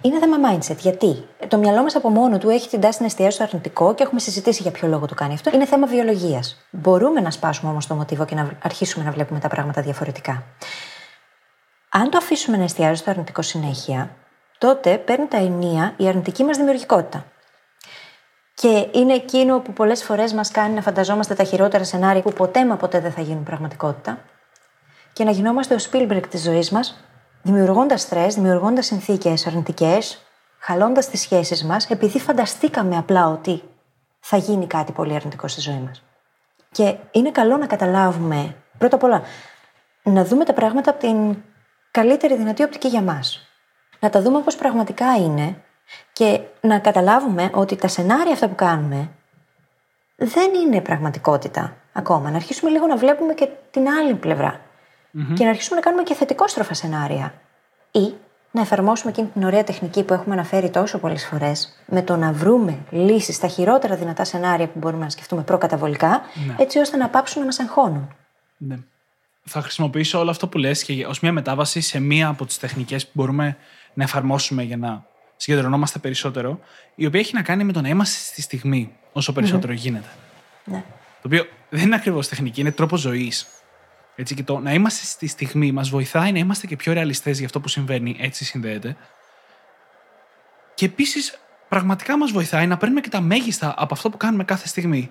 Είναι 0.00 0.18
θέμα 0.18 0.36
mindset. 0.48 0.76
Γιατί; 0.76 1.24
Το 1.48 1.58
μυαλό 1.58 1.82
μας 1.82 1.94
από 1.94 2.08
μόνο 2.08 2.38
του 2.38 2.48
έχει 2.48 2.68
την 2.68 2.80
τάση 2.80 3.00
να 3.00 3.06
εστιάζει 3.06 3.34
στο 3.34 3.44
αρνητικό 3.44 3.94
και 3.94 4.02
έχουμε 4.02 4.20
συζητήσει 4.20 4.62
για 4.62 4.70
ποιο 4.70 4.88
λόγο 4.88 5.06
το 5.06 5.14
κάνει 5.14 5.34
αυτό. 5.34 5.50
Είναι 5.54 5.66
θέμα 5.66 5.86
βιολογίας. 5.86 6.66
Μπορούμε 6.70 7.20
να 7.20 7.30
σπάσουμε 7.30 7.70
όμως 7.70 7.86
το 7.86 7.94
μοτίβο 7.94 8.24
και 8.24 8.34
να 8.34 8.50
αρχίσουμε 8.62 9.04
να 9.04 9.10
βλέπουμε 9.10 9.40
τα 9.40 9.48
πράγματα 9.48 9.82
διαφορετικά. 9.82 10.42
Αν 11.88 12.10
το 12.10 12.16
αφήσουμε 12.16 12.56
να 12.56 12.62
εστιάζει 12.62 13.00
στο 13.00 13.10
αρνητικό 13.10 13.42
συνέχεια, 13.42 14.16
τότε 14.62 14.98
παίρνει 14.98 15.26
τα 15.26 15.36
ενία 15.36 15.94
η 15.96 16.08
αρνητική 16.08 16.44
μας 16.44 16.56
δημιουργικότητα. 16.56 17.24
Και 18.54 18.88
είναι 18.92 19.14
εκείνο 19.14 19.60
που 19.60 19.72
πολλές 19.72 20.04
φορές 20.04 20.32
μας 20.32 20.50
κάνει 20.50 20.74
να 20.74 20.82
φανταζόμαστε 20.82 21.34
τα 21.34 21.44
χειρότερα 21.44 21.84
σενάρια 21.84 22.22
που 22.22 22.32
ποτέ 22.32 22.66
μα 22.66 22.76
ποτέ 22.76 23.00
δεν 23.00 23.12
θα 23.12 23.20
γίνουν 23.20 23.42
πραγματικότητα 23.42 24.18
και 25.12 25.24
να 25.24 25.30
γινόμαστε 25.30 25.74
ο 25.74 25.78
Spielberg 25.90 26.22
της 26.28 26.42
ζωής 26.42 26.70
μας, 26.70 27.04
δημιουργώντας 27.42 28.00
στρες, 28.00 28.34
δημιουργώντας 28.34 28.86
συνθήκες 28.86 29.46
αρνητικές, 29.46 30.22
χαλώντας 30.58 31.08
τις 31.08 31.20
σχέσεις 31.20 31.64
μας, 31.64 31.90
επειδή 31.90 32.20
φανταστήκαμε 32.20 32.96
απλά 32.96 33.28
ότι 33.28 33.62
θα 34.20 34.36
γίνει 34.36 34.66
κάτι 34.66 34.92
πολύ 34.92 35.14
αρνητικό 35.14 35.48
στη 35.48 35.60
ζωή 35.60 35.82
μας. 35.86 36.02
Και 36.70 36.96
είναι 37.10 37.30
καλό 37.30 37.56
να 37.56 37.66
καταλάβουμε, 37.66 38.56
πρώτα 38.78 38.96
απ' 38.96 39.02
όλα, 39.02 39.22
να 40.02 40.24
δούμε 40.24 40.44
τα 40.44 40.52
πράγματα 40.52 40.90
από 40.90 41.00
την 41.00 41.36
καλύτερη 41.90 42.36
δυνατή 42.36 42.62
οπτική 42.62 42.88
για 42.88 43.02
μας. 43.02 43.46
Να 44.02 44.10
τα 44.10 44.22
δούμε 44.22 44.36
όπω 44.36 44.56
πραγματικά 44.58 45.16
είναι 45.16 45.62
και 46.12 46.40
να 46.60 46.78
καταλάβουμε 46.78 47.50
ότι 47.52 47.76
τα 47.76 47.88
σενάρια 47.88 48.32
αυτά 48.32 48.48
που 48.48 48.54
κάνουμε 48.54 49.10
δεν 50.16 50.50
είναι 50.54 50.80
πραγματικότητα 50.80 51.76
ακόμα. 51.92 52.30
Να 52.30 52.36
αρχίσουμε 52.36 52.70
λίγο 52.70 52.86
να 52.86 52.96
βλέπουμε 52.96 53.34
και 53.34 53.48
την 53.70 53.88
άλλη 53.88 54.14
πλευρά. 54.14 54.60
Και 55.34 55.44
να 55.44 55.50
αρχίσουμε 55.50 55.76
να 55.76 55.82
κάνουμε 55.82 56.02
και 56.02 56.14
θετικόστροφα 56.14 56.74
σενάρια. 56.74 57.34
Ή 57.90 58.12
να 58.50 58.60
εφαρμόσουμε 58.60 59.10
εκείνη 59.10 59.28
την 59.28 59.44
ωραία 59.44 59.64
τεχνική 59.64 60.02
που 60.02 60.14
έχουμε 60.14 60.34
αναφέρει 60.34 60.70
τόσο 60.70 60.98
πολλές 60.98 61.26
φορές, 61.26 61.82
με 61.86 62.02
το 62.02 62.16
να 62.16 62.32
βρούμε 62.32 62.78
λύσεις 62.90 63.36
στα 63.36 63.46
χειρότερα 63.46 63.96
δυνατά 63.96 64.24
σενάρια 64.24 64.66
που 64.66 64.78
μπορούμε 64.78 65.04
να 65.04 65.10
σκεφτούμε 65.10 65.42
προκαταβολικά, 65.42 66.22
έτσι 66.56 66.78
ώστε 66.78 66.96
να 66.96 67.08
πάψουν 67.08 67.40
να 67.40 67.46
μας 67.46 67.58
αγχώνουν. 67.58 68.14
Ναι. 68.56 68.78
Θα 69.44 69.60
χρησιμοποιήσω 69.60 70.18
όλο 70.18 70.30
αυτό 70.30 70.48
που 70.48 70.58
λες 70.58 70.84
και 70.84 71.06
ως 71.06 71.20
μια 71.20 71.32
μετάβαση 71.32 71.80
σε 71.80 72.00
μία 72.00 72.28
από 72.28 72.46
τις 72.46 72.58
τεχνικές 72.58 73.04
που 73.04 73.10
μπορούμε 73.14 73.56
να 73.94 74.02
εφαρμόσουμε 74.02 74.62
για 74.62 74.76
να 74.76 75.04
συγκεντρωνόμαστε 75.36 75.98
περισσότερο, 75.98 76.60
η 76.94 77.06
οποία 77.06 77.20
έχει 77.20 77.34
να 77.34 77.42
κάνει 77.42 77.64
με 77.64 77.72
το 77.72 77.80
να 77.80 77.88
είμαστε 77.88 78.18
στη 78.18 78.42
στιγμή 78.42 78.92
όσο 79.12 79.32
περισσότερο 79.32 79.72
γίνεται. 79.72 80.08
Ναι. 80.64 80.84
Το 81.22 81.28
οποίο 81.28 81.46
δεν 81.68 81.82
είναι 81.82 81.94
ακριβώς 81.94 82.28
τεχνική, 82.28 82.60
είναι 82.60 82.72
τρόπο 82.72 82.96
ζωής. 82.96 83.46
Έτσι, 84.16 84.34
και 84.34 84.42
το 84.42 84.58
να 84.58 84.72
είμαστε 84.72 85.04
στη 85.04 85.26
στιγμή 85.26 85.72
μας 85.72 85.88
βοηθάει 85.88 86.32
να 86.32 86.38
είμαστε 86.38 86.66
και 86.66 86.76
πιο 86.76 86.92
ρεαλιστές 86.92 87.36
για 87.36 87.46
αυτό 87.46 87.60
που 87.60 87.68
συμβαίνει, 87.68 88.16
έτσι 88.20 88.44
συνδέεται. 88.44 88.96
Και 90.74 90.84
επίσης 90.84 91.38
πραγματικά 91.68 92.18
μας 92.18 92.30
βοηθάει 92.30 92.66
να 92.66 92.76
παίρνουμε 92.76 93.00
και 93.00 93.08
τα 93.08 93.20
μέγιστα 93.20 93.74
από 93.76 93.94
αυτό 93.94 94.10
που 94.10 94.16
κάνουμε 94.16 94.44
κάθε 94.44 94.68
στιγμή. 94.68 95.10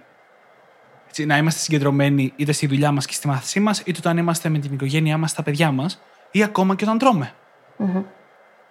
Έτσι, 1.08 1.26
να 1.26 1.38
είμαστε 1.38 1.60
συγκεντρωμένοι 1.60 2.34
είτε 2.36 2.52
στη 2.52 2.68
δουλειά 2.68 2.92
μας 2.92 3.06
και 3.06 3.14
στη 3.14 3.28
μάθησή 3.28 3.60
μας, 3.60 3.80
είτε 3.80 3.98
όταν 3.98 4.18
είμαστε 4.18 4.50
με 4.50 4.60
την 4.60 4.74
οικογένειά 4.74 5.18
μας, 5.18 5.34
τα 5.34 5.44
παιδιά 5.44 5.72
μας, 5.72 6.02
ή 6.32 6.44
ακόμα 6.44 6.76
και 6.76 6.84
όταν 6.84 6.98
τρώμε. 6.98 7.34
Έτσι, 7.78 8.06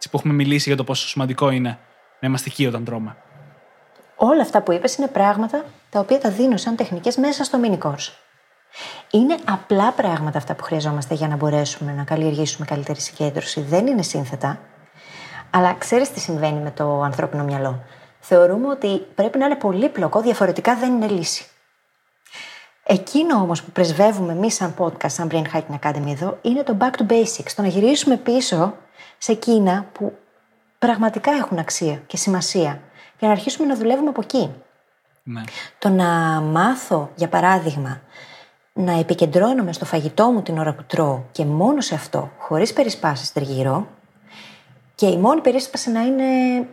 που 0.08 0.16
έχουμε 0.16 0.34
μιλήσει 0.34 0.68
για 0.68 0.76
το 0.76 0.84
πόσο 0.84 1.08
σημαντικό 1.08 1.50
είναι 1.50 1.78
να 2.20 2.28
είμαστε 2.28 2.48
εκεί 2.50 2.66
όταν 2.66 2.84
τρώμε. 2.84 3.16
Όλα 4.16 4.42
αυτά 4.42 4.62
που 4.62 4.72
είπες 4.72 4.96
είναι 4.96 5.08
πράγματα 5.08 5.64
τα 5.90 6.00
οποία 6.00 6.18
τα 6.20 6.30
δίνω 6.30 6.56
σαν 6.56 6.76
τεχνικές 6.76 7.16
μέσα 7.16 7.44
στο 7.44 7.58
mini 7.62 7.78
course. 7.78 8.12
Είναι 9.10 9.36
απλά 9.44 9.92
πράγματα 9.92 10.38
αυτά 10.38 10.54
που 10.54 10.62
χρειαζόμαστε 10.62 11.14
για 11.14 11.28
να 11.28 11.36
μπορέσουμε 11.36 11.92
να 11.92 12.04
καλλιεργήσουμε 12.04 12.66
καλύτερη 12.66 13.00
συγκέντρωση. 13.00 13.60
Δεν 13.60 13.86
είναι 13.86 14.02
σύνθετα. 14.02 14.58
Αλλά 15.50 15.74
ξέρεις 15.74 16.10
τι 16.10 16.20
συμβαίνει 16.20 16.60
με 16.60 16.70
το 16.70 17.02
ανθρώπινο 17.02 17.44
μυαλό. 17.44 17.82
Θεωρούμε 18.20 18.68
ότι 18.68 19.06
πρέπει 19.14 19.38
να 19.38 19.46
είναι 19.46 19.56
πολύπλοκο, 19.56 20.20
διαφορετικά 20.20 20.76
δεν 20.76 20.92
είναι 20.92 21.06
λύση. 21.06 21.46
Εκείνο 22.84 23.36
όμως 23.36 23.62
που 23.62 23.70
πρεσβεύουμε 23.70 24.32
εμείς, 24.32 24.54
σαν 24.54 24.74
podcast, 24.78 25.10
σαν 25.10 25.28
Brain 25.32 25.44
Hacking 25.54 25.78
Academy 25.82 26.10
εδώ, 26.10 26.38
είναι 26.42 26.62
το 26.62 26.76
back 26.80 26.90
to 27.00 27.12
basics. 27.12 27.52
Το 27.56 27.62
να 27.62 27.68
γυρίσουμε 27.68 28.16
πίσω 28.16 28.74
σε 29.22 29.32
εκείνα 29.32 29.86
που 29.92 30.18
πραγματικά 30.78 31.30
έχουν 31.30 31.58
αξία 31.58 32.02
και 32.06 32.16
σημασία 32.16 32.80
και 33.18 33.26
να 33.26 33.32
αρχίσουμε 33.32 33.66
να 33.66 33.76
δουλεύουμε 33.76 34.08
από 34.08 34.20
εκεί. 34.24 34.50
Ναι. 35.22 35.42
Το 35.78 35.88
να 35.88 36.06
μάθω, 36.40 37.10
για 37.14 37.28
παράδειγμα, 37.28 38.00
να 38.72 38.98
επικεντρώνομαι 38.98 39.72
στο 39.72 39.84
φαγητό 39.84 40.30
μου 40.30 40.42
την 40.42 40.58
ώρα 40.58 40.74
που 40.74 40.84
τρώω 40.86 41.22
και 41.32 41.44
μόνο 41.44 41.80
σε 41.80 41.94
αυτό, 41.94 42.30
χωρίς 42.38 42.72
περισπάσεις 42.72 43.32
τριγύρω, 43.32 43.86
και 44.94 45.06
η 45.06 45.16
μόνη 45.16 45.40
περίσπαση 45.40 45.90
να 45.90 46.00
είναι 46.00 46.24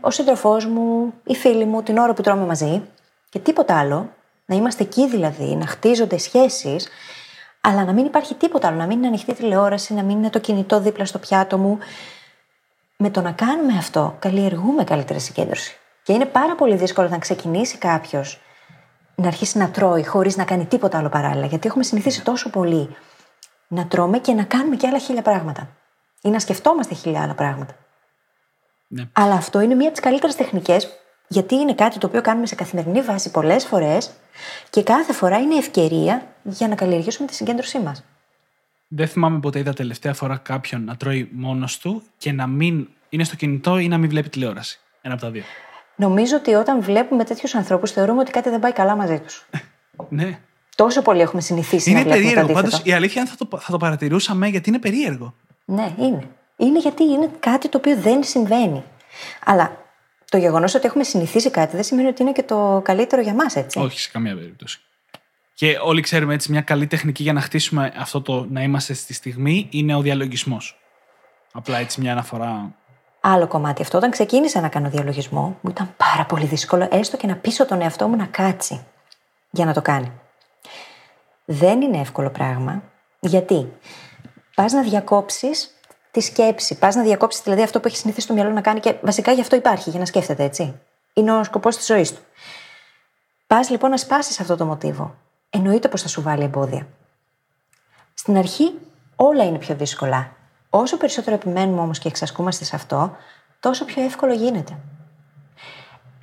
ο 0.01 0.11
σύντροφός 0.11 0.65
μου, 0.65 1.13
οι 1.23 1.35
φίλοι 1.35 1.65
μου, 1.65 1.83
την 1.83 1.97
ώρα 1.97 2.13
που 2.13 2.21
τρώμε 2.21 2.45
μαζί 2.45 2.81
και 3.29 3.39
τίποτα 3.39 3.79
άλλο, 3.79 4.09
να 4.45 4.55
είμαστε 4.55 4.83
εκεί 4.83 5.07
δηλαδή, 5.07 5.55
να 5.55 5.65
χτίζονται 5.65 6.17
σχέσεις, 6.17 6.87
αλλά 7.61 7.83
να 7.83 7.93
μην 7.93 8.05
υπάρχει 8.05 8.35
τίποτα 8.35 8.67
άλλο, 8.67 8.77
να 8.77 8.85
μην 8.85 8.97
είναι 8.97 9.07
ανοιχτή 9.07 9.33
τηλεόραση, 9.33 9.93
να 9.93 10.03
μην 10.03 10.17
είναι 10.17 10.29
το 10.29 10.39
κινητό 10.39 10.79
δίπλα 10.79 11.05
στο 11.05 11.17
πιάτο 11.17 11.57
μου. 11.57 11.77
Με 12.97 13.09
το 13.09 13.21
να 13.21 13.31
κάνουμε 13.31 13.77
αυτό, 13.77 14.15
καλλιεργούμε 14.19 14.83
καλύτερη 14.83 15.19
συγκέντρωση. 15.19 15.77
Και 16.03 16.13
είναι 16.13 16.25
πάρα 16.25 16.55
πολύ 16.55 16.75
δύσκολο 16.75 17.07
να 17.07 17.17
ξεκινήσει 17.17 17.77
κάποιος 17.77 18.41
να 19.15 19.27
αρχίσει 19.27 19.57
να 19.57 19.69
τρώει 19.69 20.05
χωρίς 20.05 20.37
να 20.37 20.43
κάνει 20.43 20.65
τίποτα 20.65 20.97
άλλο 20.97 21.09
παράλληλα. 21.09 21.45
Γιατί 21.45 21.67
έχουμε 21.67 21.83
συνηθίσει 21.83 22.23
τόσο 22.23 22.49
πολύ 22.49 22.95
να 23.67 23.87
τρώμε 23.87 24.19
και 24.19 24.33
να 24.33 24.43
κάνουμε 24.43 24.75
και 24.75 24.87
άλλα 24.87 24.97
χίλια 24.99 25.21
πράγματα. 25.21 25.69
Ή 26.21 26.29
να 26.29 26.39
σκεφτόμαστε 26.39 26.95
χίλια 26.95 27.21
άλλα 27.21 27.33
πράγματα. 27.33 27.75
Ναι. 28.87 29.03
Αλλά 29.13 29.33
αυτό 29.33 29.59
είναι 29.59 29.75
μία 29.75 29.85
από 29.85 29.95
τις 29.95 30.03
καλύτερες 30.03 30.35
τεχνικές, 30.35 30.89
γιατί 31.27 31.55
είναι 31.55 31.73
κάτι 31.73 31.97
το 31.97 32.07
οποίο 32.07 32.21
κάνουμε 32.21 32.45
σε 32.45 32.55
καθημερινή 32.55 33.01
βάση 33.01 33.31
πολλές 33.31 33.65
φορές 33.65 34.11
και 34.69 34.83
κάθε 34.83 35.13
φορά 35.13 35.37
είναι 35.37 35.55
ευκαιρία 35.55 36.27
για 36.43 36.67
να 36.67 36.75
καλλιεργήσουμε 36.75 37.27
τη 37.27 37.33
συγκέντρωσή 37.33 37.79
μας. 37.79 38.03
Δεν 38.87 39.07
θυμάμαι 39.07 39.39
ποτέ 39.39 39.59
είδα 39.59 39.73
τελευταία 39.73 40.13
φορά 40.13 40.37
κάποιον 40.37 40.83
να 40.83 40.95
τρώει 40.97 41.29
μόνος 41.31 41.77
του 41.77 42.03
και 42.17 42.31
να 42.31 42.47
μην 42.47 42.87
είναι 43.09 43.23
στο 43.23 43.35
κινητό 43.35 43.77
ή 43.77 43.87
να 43.87 43.97
μην 43.97 44.09
βλέπει 44.09 44.29
τηλεόραση. 44.29 44.79
Ένα 45.01 45.13
από 45.13 45.23
τα 45.23 45.31
δύο. 45.31 45.43
Νομίζω 45.95 46.35
ότι 46.35 46.53
όταν 46.53 46.81
βλέπουμε 46.81 47.23
τέτοιους 47.23 47.55
ανθρώπους, 47.55 47.91
θεωρούμε 47.91 48.19
ότι 48.19 48.31
κάτι 48.31 48.49
δεν 48.49 48.59
πάει 48.59 48.71
καλά 48.73 48.95
μαζί 48.95 49.19
τους. 49.19 49.45
Ναι. 50.09 50.39
Τόσο 50.75 51.01
πολύ 51.01 51.21
έχουμε 51.21 51.41
συνηθίσει 51.41 51.89
Είναι 51.89 51.99
να 51.99 52.05
βλέπουμε 52.05 52.25
περίεργο. 52.25 52.53
το 52.53 52.59
αντίθετο. 52.59 52.77
Πάντως 52.77 52.93
η 52.93 52.93
αλήθεια 52.97 53.21
είναι 53.21 53.29
θα 53.29 53.45
το, 53.45 53.57
θα 53.57 53.71
το 53.71 53.77
παρατηρούσαμε 53.77 54.47
γιατί 54.47 54.69
είναι 54.69 54.79
περίεργο. 54.79 55.33
Ναι, 55.65 55.93
είναι. 55.99 56.27
Είναι 56.57 56.79
γιατί 56.79 57.03
είναι 57.03 57.29
κάτι 57.39 57.69
το 57.69 57.77
οποίο 57.77 57.97
δεν 57.97 58.23
συμβαίνει. 58.23 58.83
Αλλά 59.45 59.85
το 60.29 60.37
γεγονός 60.37 60.75
ότι 60.75 60.85
έχουμε 60.85 61.03
συνηθίσει 61.03 61.49
κάτι 61.51 61.75
δεν 61.75 61.83
σημαίνει 61.83 62.07
ότι 62.07 62.21
είναι 62.21 62.31
και 62.31 62.43
το 62.43 62.81
καλύτερο 62.83 63.21
για 63.21 63.33
μας, 63.33 63.55
έτσι. 63.55 63.79
Όχι 63.79 63.99
σε 63.99 64.09
καμία 64.11 64.35
περίπτωση. 64.35 64.79
Και 65.57 65.77
όλοι 65.81 66.01
ξέρουμε 66.01 66.33
έτσι 66.33 66.51
μια 66.51 66.61
καλή 66.61 66.87
τεχνική 66.87 67.23
για 67.23 67.33
να 67.33 67.41
χτίσουμε 67.41 67.93
αυτό 67.97 68.21
το 68.21 68.45
να 68.49 68.61
είμαστε 68.61 68.93
στη 68.93 69.13
στιγμή 69.13 69.67
είναι 69.71 69.95
ο 69.95 70.01
διαλογισμός. 70.01 70.79
Απλά 71.51 71.77
έτσι 71.77 72.01
μια 72.01 72.11
αναφορά. 72.11 72.75
Άλλο 73.19 73.47
κομμάτι 73.47 73.81
αυτό. 73.81 73.97
Όταν 73.97 74.11
ξεκίνησα 74.11 74.61
να 74.61 74.69
κάνω 74.69 74.89
διαλογισμό, 74.89 75.57
μου 75.61 75.69
ήταν 75.69 75.93
πάρα 75.97 76.25
πολύ 76.25 76.45
δύσκολο 76.45 76.87
έστω 76.91 77.17
και 77.17 77.27
να 77.27 77.35
πείσω 77.35 77.65
τον 77.65 77.81
εαυτό 77.81 78.07
μου 78.07 78.15
να 78.15 78.25
κάτσει 78.25 78.85
για 79.49 79.65
να 79.65 79.73
το 79.73 79.81
κάνει. 79.81 80.11
Δεν 81.45 81.81
είναι 81.81 81.97
εύκολο 81.97 82.29
πράγμα. 82.29 82.83
Γιατί; 83.19 83.71
Πας 84.55 84.73
να 84.73 84.81
διακόψεις 84.81 85.75
τη 86.11 86.21
σκέψη. 86.21 86.77
Πας 86.77 86.95
να 86.95 87.01
διακόψεις 87.01 87.41
δηλαδή 87.41 87.61
αυτό 87.61 87.79
που 87.79 87.87
έχεις 87.87 87.99
συνηθίσει 87.99 88.27
το 88.27 88.33
μυαλό 88.33 88.49
να 88.49 88.61
κάνει 88.61 88.79
και 88.79 88.95
βασικά 89.01 89.31
γι' 89.31 89.41
αυτό 89.41 89.55
υπάρχει, 89.55 89.89
για 89.89 89.99
να 89.99 90.05
σκέφτεται, 90.05 90.43
έτσι. 90.43 90.79
Είναι 91.13 91.31
ο 91.31 91.43
σκοπός 91.43 91.75
της 91.75 91.85
ζωής 91.85 92.13
του. 92.13 92.21
Πας 93.47 93.69
λοιπόν 93.69 93.89
να 93.89 93.97
σπάσεις 93.97 94.39
αυτό 94.39 94.55
το 94.55 94.65
μοτίβο. 94.65 95.15
Εννοείται 95.49 95.87
πως 95.87 96.01
θα 96.01 96.07
σου 96.07 96.21
βάλει 96.21 96.43
εμπόδια. 96.43 96.87
Στην 98.13 98.37
αρχή 98.37 98.79
όλα 99.15 99.43
είναι 99.43 99.57
πιο 99.57 99.75
δύσκολα. 99.75 100.31
Όσο 100.69 100.97
περισσότερο 100.97 101.35
επιμένουμε 101.35 101.81
όμως 101.81 101.99
και 101.99 102.07
εξασκούμαστε 102.07 102.65
σε 102.65 102.75
αυτό, 102.75 103.15
τόσο 103.59 103.85
πιο 103.85 104.03
εύκολο 104.03 104.33
γίνεται. 104.33 104.77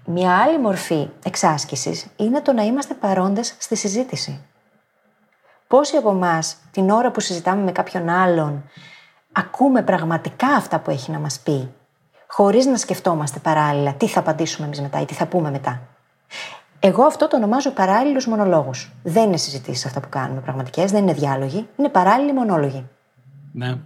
Μια 0.05 0.39
άλλη 0.39 0.59
μορφή 0.59 1.09
εξάσκησης 1.25 2.07
είναι 2.17 2.41
το 2.41 2.53
να 2.53 2.63
είμαστε 2.63 2.95
παρόντες 2.95 3.55
στη 3.59 3.77
συζήτηση. 3.77 4.41
Πόσοι 5.69 5.97
από 5.97 6.11
εμάς 6.11 6.57
την 6.71 6.91
ώρα 6.91 7.11
που 7.11 7.21
συζητάμε 7.21 7.63
με 7.63 7.73
κάποιον 7.73 8.09
άλλον 8.09 8.65
ακούμε 9.33 9.83
πραγματικά 9.83 10.47
αυτά 10.47 10.79
που 10.79 10.91
έχει 10.91 11.11
να 11.11 11.19
μας 11.19 11.41
πει 11.41 11.75
χωρίς 12.27 12.67
να 12.67 12.77
σκεφτόμαστε 12.77 13.39
παράλληλα 13.39 13.95
τι 13.95 14.09
θα 14.09 14.21
απαντήσουμε 14.21 14.67
εμείς 14.67 14.81
μετά 14.81 15.01
ή 15.01 15.05
τι 15.05 15.15
θα 15.15 15.27
πούμε 15.27 15.51
μετά; 15.51 15.81
Εγώ 16.87 17.05
αυτό 17.05 17.29
το 17.29 17.37
ονομάζω 17.37 17.71
παράλληλους 17.71 18.27
μονολόγους. 18.27 18.91
Δεν 19.03 19.25
είναι 19.25 19.37
συζητήσεις 19.37 19.87
αυτά 19.87 20.01
που 20.01 20.09
κάνουμε 20.09 20.41
πραγματικές, 20.41 20.91
δεν 20.91 21.03
είναι 21.03 21.13
διάλογοι, 21.13 21.69
είναι 21.77 21.89
παράλληλοι 21.89 22.33
μονόλογοι. 22.33 22.85
Ναι. 23.53 23.77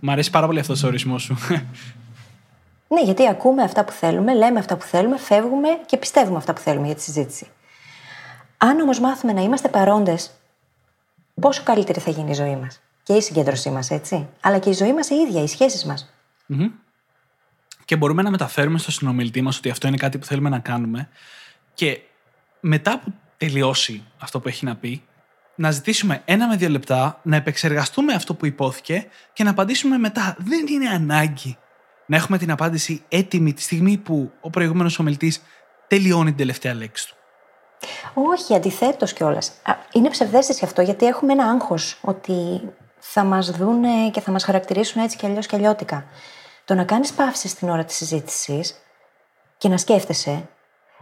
Μ' 0.00 0.10
αρέσει 0.10 0.30
πάρα 0.30 0.46
πολύ 0.46 0.58
αυτός 0.58 0.82
ο 0.82 0.86
ορισμός 0.86 1.22
σου. 1.22 1.36
Ναι, 2.88 3.02
γιατί 3.02 3.28
ακούμε 3.28 3.62
αυτά 3.62 3.84
που 3.84 3.92
θέλουμε, 3.92 4.34
λέμε 4.34 4.58
αυτά 4.58 4.76
που 4.76 4.84
θέλουμε, 4.84 5.18
φεύγουμε 5.18 5.68
και 5.86 5.96
πιστεύουμε 5.96 6.36
αυτά 6.36 6.52
που 6.52 6.60
θέλουμε 6.60 6.86
για 6.86 6.94
τη 6.94 7.02
συζήτηση. 7.02 7.46
Αν 8.56 8.80
όμως 8.80 9.00
μάθουμε 9.00 9.32
να 9.32 9.40
είμαστε 9.40 9.68
παρόντες, 9.68 10.30
πόσο 11.40 11.62
καλύτερη 11.62 12.00
θα 12.00 12.10
γίνει 12.10 12.30
η 12.30 12.34
ζωή 12.34 12.56
μας; 12.56 12.80
Και 13.02 13.12
η 13.12 13.20
συγκέντρωσή 13.20 13.70
μας, 13.70 13.90
έτσι. 13.90 14.28
Αλλά 14.40 14.58
και 14.58 14.70
η 14.70 14.72
ζωή 14.72 14.92
μας 14.92 15.10
η 15.10 15.14
ίδια, 15.14 15.42
οι 15.42 15.46
σχέσεις 15.46 15.84
μας. 15.84 16.12
και 17.84 17.96
μπορούμε 17.96 18.22
να 18.22 18.30
μεταφέρουμε 18.30 18.78
στο 18.78 18.90
συνομιλητή 18.90 19.42
μας 19.42 19.58
ότι 19.58 19.70
αυτό 19.70 19.86
είναι 19.88 19.96
κάτι 19.96 20.18
που 20.18 20.24
θέλουμε 20.24 20.48
να 20.48 20.58
κάνουμε. 20.58 21.08
Και 21.74 22.00
μετά 22.60 22.98
που 22.98 23.12
τελειώσει 23.36 24.04
αυτό 24.18 24.40
που 24.40 24.48
έχει 24.48 24.64
να 24.64 24.76
πει, 24.76 25.02
να 25.54 25.70
ζητήσουμε 25.70 26.22
ένα 26.24 26.48
με 26.48 26.56
δύο 26.56 26.68
λεπτά, 26.68 27.20
να 27.22 27.36
επεξεργαστούμε 27.36 28.12
αυτό 28.12 28.34
που 28.34 28.46
υπόθηκε 28.46 29.06
και 29.32 29.44
να 29.44 29.50
απαντήσουμε 29.50 29.98
μετά. 29.98 30.36
Δεν 30.38 30.66
είναι 30.66 30.88
ανάγκη 30.88 31.58
να 32.06 32.16
έχουμε 32.16 32.38
την 32.38 32.50
απάντηση 32.50 33.04
έτοιμη 33.08 33.52
τη 33.52 33.62
στιγμή 33.62 33.96
που 33.96 34.32
ο 34.40 34.50
προηγούμενος 34.50 34.98
ομιλητής 34.98 35.42
τελειώνει 35.86 36.28
την 36.28 36.36
τελευταία 36.36 36.74
λέξη 36.74 37.08
του. 37.08 37.14
Όχι, 38.14 38.54
αντιθέτως 38.54 39.12
κιόλας. 39.12 39.52
Είναι 39.92 40.10
ψευδέστηση 40.10 40.64
αυτό, 40.64 40.82
γιατί 40.82 41.06
έχουμε 41.06 41.32
ένα 41.32 41.44
άγχος 41.44 41.98
ότι 42.00 42.60
θα 42.98 43.24
μας 43.24 43.50
δούνε 43.50 44.10
και 44.10 44.20
θα 44.20 44.30
μας 44.30 44.44
χαρακτηρίσουν 44.44 45.02
έτσι 45.02 45.16
κι 45.16 45.26
αλλιώς 45.26 45.46
κι 45.46 45.54
αλλιώτικα. 45.54 46.06
Το 46.64 46.74
να 46.74 46.84
κάνεις 46.84 47.12
παύση 47.12 47.48
στην 47.48 47.68
ώρα 47.68 47.84
της 47.84 47.96
συζήτησης 47.96 48.74
και 49.58 49.68
να 49.68 49.76
σκέφτεσαι, 49.76 50.48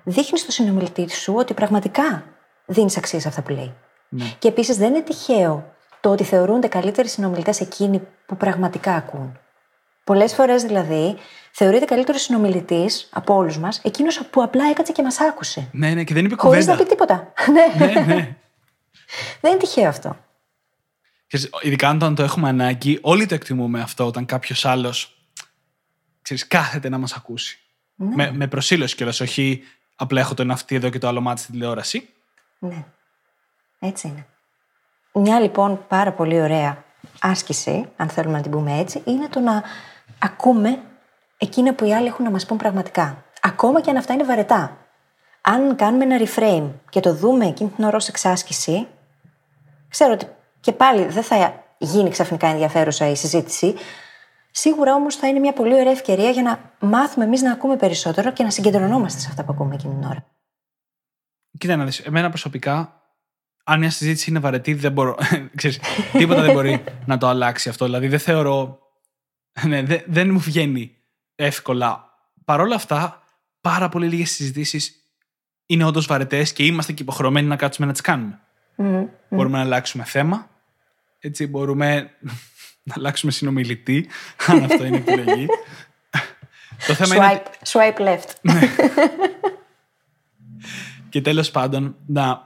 δείχνεις 0.05 0.41
στο 0.41 0.51
συνομιλητή 0.51 1.11
σου 1.11 1.35
ότι 1.37 1.55
πραγματικά 1.55 2.25
δίνεις 2.67 2.97
αξία 2.97 3.21
σε 3.21 3.29
αυτά 3.29 3.43
που 3.43 3.53
λέει. 3.53 3.75
Ναι. 4.09 4.25
Και 4.39 4.49
επίσης 4.49 4.77
δεν 4.77 4.95
είναι 4.95 5.03
τυχαίο 5.03 5.75
το 6.01 6.11
ότι 6.11 6.25
θεωρούνται 6.25 6.69
καλύτεροι 6.69 7.09
συνομιλητές 7.09 7.61
εκείνοι 7.61 8.01
που 8.27 8.37
πραγματικά 8.37 8.95
ακούν. 8.95 9.39
Πολλές 10.05 10.35
φορές 10.35 10.63
δηλαδή 10.63 11.17
θεωρείται 11.53 11.85
καλύτερος 11.85 12.23
συνομιλητής 12.23 13.09
από 13.13 13.35
όλους 13.35 13.59
μας 13.59 13.81
εκείνος 13.85 14.27
που 14.31 14.43
απλά 14.43 14.71
έκατσε 14.71 14.93
και 14.93 15.03
μας 15.03 15.21
άκουσε. 15.21 15.69
Ναι, 15.73 15.95
ναι, 15.95 16.05
και 16.05 16.15
δεν 16.15 16.25
είπε 16.25 16.35
Χωρίς 16.35 16.65
κουβέντα. 16.65 16.79
να 16.79 16.85
πει 16.85 16.91
τίποτα. 16.91 17.33
ναι. 17.79 17.87
ναι, 17.87 18.01
ναι. 18.01 18.37
Δεν 19.41 19.51
είναι 19.51 19.61
τυχαίο 19.61 19.89
αυτό. 19.89 20.17
Ξέρεις, 21.27 21.51
ειδικά 21.63 21.91
όταν 21.91 22.15
το 22.15 22.23
έχουμε 22.23 22.49
ανάγκη, 22.49 22.99
όλοι 23.03 23.27
το 23.27 23.35
εκτιμούμε 23.35 23.81
αυτό 23.81 24.07
όταν 24.07 24.27
κάποιος 24.27 24.65
άλλος 24.65 25.19
κάθεται 26.49 26.89
να 26.89 26.99
μας 26.99 27.13
ακούσει. 27.13 27.59
Ναι. 27.95 28.15
Με, 28.15 28.33
με 28.33 28.47
προσήλωση 28.47 28.97
κιόλας, 28.97 29.21
όχι 29.21 29.63
απλά 29.97 30.21
έχω 30.21 30.35
τον 30.35 30.51
αυτή 30.51 30.75
εδώ 30.75 30.89
και 30.89 30.99
το 30.99 31.09
άλλο 31.09 31.21
μάτι 31.21 31.41
στην 31.41 31.53
τηλεόραση. 31.53 32.09
Ναι. 32.59 32.85
Έτσι 33.79 34.09
είναι. 34.09 34.27
Μια 35.13 35.41
λοιπόν 35.41 35.85
πάρα 35.89 36.13
πολύ 36.13 36.41
ωραία 36.41 36.85
άσκηση, 37.21 37.89
αν 37.97 38.09
θέλουμε 38.09 38.37
να 38.37 38.43
την 38.43 38.51
πούμε 38.51 38.79
έτσι, 38.79 39.03
είναι 39.05 39.29
το 39.29 39.41
να 39.41 39.63
ακούμε 40.19 40.83
εκείνα 41.39 41.75
που 41.75 41.85
οι 41.85 41.95
άλλοι 41.95 42.07
έχουν 42.07 42.25
να 42.25 42.31
μας 42.31 42.47
πούν 42.47 42.57
πραγματικά. 42.57 43.25
Ακόμα 43.41 43.81
και 43.81 43.91
αν 43.91 43.97
αυτά 43.97 44.13
είναι 44.13 44.25
βαρετά. 44.25 44.77
Αν 45.41 45.77
κάνουμε 45.77 46.05
ένα 46.05 46.27
reframe 46.27 46.71
και 46.91 47.01
το 47.01 47.15
δούμε 47.15 47.47
εκείνη 47.47 47.71
την 47.71 47.85
ώρα 47.85 47.97
ως 47.97 48.09
εξάσκηση, 48.09 48.87
ξέρω 49.89 50.13
ότι 50.13 50.27
και 50.61 50.73
πάλι 50.73 51.05
δεν 51.05 51.23
θα 51.23 51.65
γίνει 51.79 52.11
ξαφνικά 52.11 52.47
ενδιαφέρουσα 52.47 53.09
η 53.09 53.17
συζήτηση, 53.17 53.75
σίγουρα 54.55 54.95
όμως 54.95 55.17
θα 55.17 55.29
είναι 55.29 55.39
μια 55.39 55.53
πολύ 55.53 55.75
ωραία 55.75 55.93
ευκαιρία 55.93 56.31
για 56.31 56.43
να 56.43 56.73
μάθουμε 56.89 57.25
εμείς 57.25 57.43
να 57.43 57.53
ακούμε 57.53 57.77
περισσότερο 57.77 58.33
και 58.33 58.43
να 58.43 58.51
συγκεντρωνόμαστε 58.51 59.21
σε 59.21 59.27
αυτά 59.29 59.45
που 59.45 59.53
ακούμε 59.53 59.75
εκείνη 59.75 59.95
την 59.95 60.05
ώρα. 60.05 60.27
Κοίτα 61.59 61.77
να 61.77 61.85
δεις, 61.85 61.99
εμένα 61.99 62.29
προσωπικά, 62.29 63.03
αν 63.65 63.79
μια 63.79 63.91
συζήτηση 63.91 64.31
είναι 64.31 64.39
βαρετή, 64.39 64.75
δεν 64.75 64.93
μπορώ. 64.93 65.17
Ξέρεις, 65.57 65.81
τίποτα 66.13 66.43
δεν 66.43 66.53
μπορεί 66.53 66.85
να 67.07 67.19
το 67.19 67.27
αλλάξει 67.27 67.69
αυτό. 67.69 67.85
Δηλαδή, 67.85 68.09
δεν 68.09 68.19
θεωρώ. 68.19 68.79
Ναι, 69.67 69.83
δεν, 69.83 70.03
δεν 70.07 70.31
μου 70.31 70.39
βγαίνει 70.39 70.97
εύκολα. 71.35 72.05
Παρ' 72.45 72.61
όλα 72.61 72.75
αυτά, 72.75 73.23
πάρα 73.61 73.89
πολύ 73.89 74.09
λίγες 74.09 74.31
συζητήσεις 74.31 74.95
είναι 75.67 75.85
όντως 75.85 76.07
βαρετές 76.07 76.53
και 76.53 76.65
είμαστε 76.65 76.93
και 76.93 77.03
υποχρεωμένοι 77.03 77.47
να 77.47 77.57
κάτσουμε 77.57 77.87
να 77.87 77.93
τις 77.93 78.01
κάνουμε. 78.01 78.41
Μπορούμε 79.29 79.57
να 79.57 79.65
αλλάξουμε 79.65 80.05
θέμα. 80.05 80.49
Έτσι, 81.19 81.47
μπορούμε 81.47 82.11
να 82.89 82.95
αλλάξουμε 82.97 83.33
συνομιλητή, 83.33 84.09
αν 84.47 84.65
αυτό 84.65 84.85
είναι 84.85 84.97
επιλογή. 84.97 85.47
Το 86.87 86.95
θέμα 86.95 87.15
είναι. 87.17 87.43
Swipe, 87.65 87.97
swipe 87.97 88.07
left. 88.07 88.31
Και 91.09 91.21
τέλος 91.21 91.51
πάντων, 91.51 91.97
να 92.07 92.43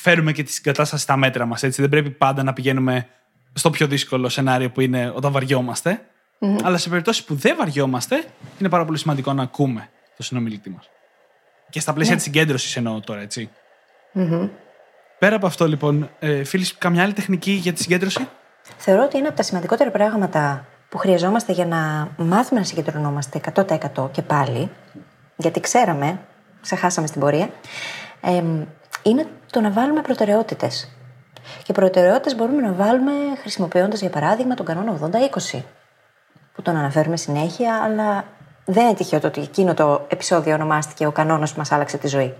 φέρουμε 0.00 0.32
και 0.32 0.42
την 0.42 0.62
κατάσταση 0.62 1.02
στα 1.02 1.16
μέτρα 1.16 1.46
μας. 1.46 1.60
Δεν 1.60 1.88
πρέπει 1.88 2.10
πάντα 2.10 2.42
να 2.42 2.52
πηγαίνουμε 2.52 3.08
στο 3.52 3.70
πιο 3.70 3.86
δύσκολο 3.86 4.28
σενάριο 4.28 4.70
που 4.70 4.80
είναι 4.80 5.12
όταν 5.14 5.32
βαριόμαστε. 5.32 6.00
Αλλά 6.62 6.76
σε 6.76 6.88
περιπτώσεις 6.88 7.24
που 7.24 7.34
δεν 7.34 7.56
βαριόμαστε, 7.56 8.24
είναι 8.58 8.68
πάρα 8.68 8.84
πολύ 8.84 8.98
σημαντικό 8.98 9.32
να 9.32 9.42
ακούμε 9.42 9.88
το 10.16 10.22
συνομιλητή 10.22 10.70
μας. 10.70 10.90
Και 11.70 11.80
στα 11.80 11.92
πλαίσια 11.92 12.14
Ναι. 12.14 12.20
της 12.20 12.30
τη 12.30 12.34
συγκέντρωσης 12.34 12.76
εννοώ 12.76 13.00
τώρα, 13.00 13.20
έτσι. 13.20 13.50
Πέρα 15.18 15.36
από 15.36 15.46
αυτό, 15.46 15.68
λοιπόν, 15.68 16.10
ε, 16.18 16.44
φίλοι, 16.44 16.66
καμιά 16.78 17.02
άλλη 17.02 17.12
τεχνική 17.12 17.50
για 17.50 17.72
τη 17.72 17.82
συγκέντρωση; 17.82 18.28
Θεωρώ 18.76 19.02
ότι 19.02 19.18
είναι 19.18 19.28
από 19.28 19.36
τα 19.36 19.42
σημαντικότερα 19.42 19.90
πράγματα 19.90 20.64
που 20.88 20.98
χρειαζόμαστε 20.98 21.52
για 21.52 21.66
να 21.66 22.08
μάθουμε 22.16 22.60
να 22.60 22.66
συγκεντρωνόμαστε 22.66 23.40
100% 23.54 24.10
και 24.10 24.22
πάλι, 24.22 24.70
γιατί 25.36 25.60
ξέραμε, 25.60 26.18
ξεχάσαμε 26.60 27.06
στην 27.06 27.20
πορεία, 27.20 27.48
εμ, 28.20 28.64
είναι 29.02 29.26
το 29.50 29.60
να 29.60 29.70
βάλουμε 29.70 30.00
προτεραιότητες. 30.00 30.92
Και 31.62 31.72
προτεραιότητες 31.72 32.36
μπορούμε 32.36 32.62
να 32.62 32.72
βάλουμε 32.72 33.12
χρησιμοποιώντας, 33.40 34.00
για 34.00 34.10
παράδειγμα, 34.10 34.54
τον 34.54 34.66
κανόνα 34.66 35.10
80-20, 35.52 35.62
που 36.54 36.62
τον 36.62 36.76
αναφέρουμε 36.76 37.16
συνέχεια, 37.16 37.74
αλλά 37.74 38.24
δεν 38.64 38.84
είναι 38.84 38.94
τυχαίο 38.94 39.20
το 39.20 39.26
ότι 39.26 39.40
εκείνο 39.40 39.74
το 39.74 40.06
επεισόδιο 40.08 40.54
ονομάστηκε 40.54 41.06
ο 41.06 41.12
κανόνας 41.12 41.52
που 41.52 41.58
μας 41.58 41.72
άλλαξε 41.72 41.98
τη 41.98 42.08
ζωή. 42.08 42.34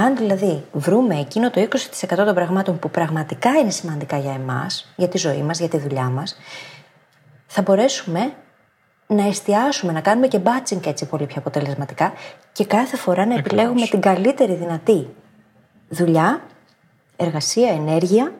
Αν 0.00 0.16
δηλαδή 0.16 0.64
βρούμε 0.72 1.18
εκείνο 1.18 1.50
το 1.50 1.68
20% 2.00 2.16
των 2.16 2.34
πραγμάτων 2.34 2.78
που 2.78 2.90
πραγματικά 2.90 3.50
είναι 3.50 3.70
σημαντικά 3.70 4.18
για 4.18 4.32
εμάς, 4.32 4.92
για 4.96 5.08
τη 5.08 5.18
ζωή 5.18 5.42
μας, 5.42 5.58
για 5.58 5.68
τη 5.68 5.78
δουλειά 5.78 6.08
μας, 6.08 6.36
θα 7.46 7.62
μπορέσουμε 7.62 8.32
να 9.06 9.26
εστιάσουμε, 9.26 9.92
να 9.92 10.00
κάνουμε 10.00 10.28
και 10.28 10.40
batching 10.44 10.86
έτσι 10.86 11.06
πολύ 11.06 11.26
πιο 11.26 11.36
αποτελεσματικά 11.38 12.12
και 12.52 12.64
κάθε 12.64 12.96
φορά 12.96 13.26
να 13.26 13.34
επιλέγουμε 13.34 13.86
την 13.86 14.00
καλύτερη 14.00 14.54
δυνατή 14.54 15.08
δουλειά, 15.88 16.42
εργασία, 17.16 17.70
ενέργεια, 17.70 18.32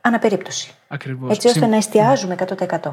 αναπερίπτωση. 0.00 0.74
Ακριβώς. 0.88 1.30
Έτσι 1.30 1.48
ώστε 1.48 1.66
να 1.66 1.76
εστιάζουμε 1.76 2.34
100%. 2.58 2.92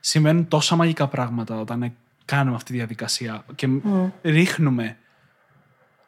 Συμβαίνουν 0.00 0.48
τόσα 0.48 0.76
μαγικά 0.76 1.08
πράγματα 1.08 1.60
όταν 1.60 1.82
ε, 1.82 1.92
κάνουμε 2.24 2.56
αυτή 2.56 2.70
τη 2.70 2.76
διαδικασία 2.76 3.44
και 3.54 3.68
ρίχνουμε 4.22 4.96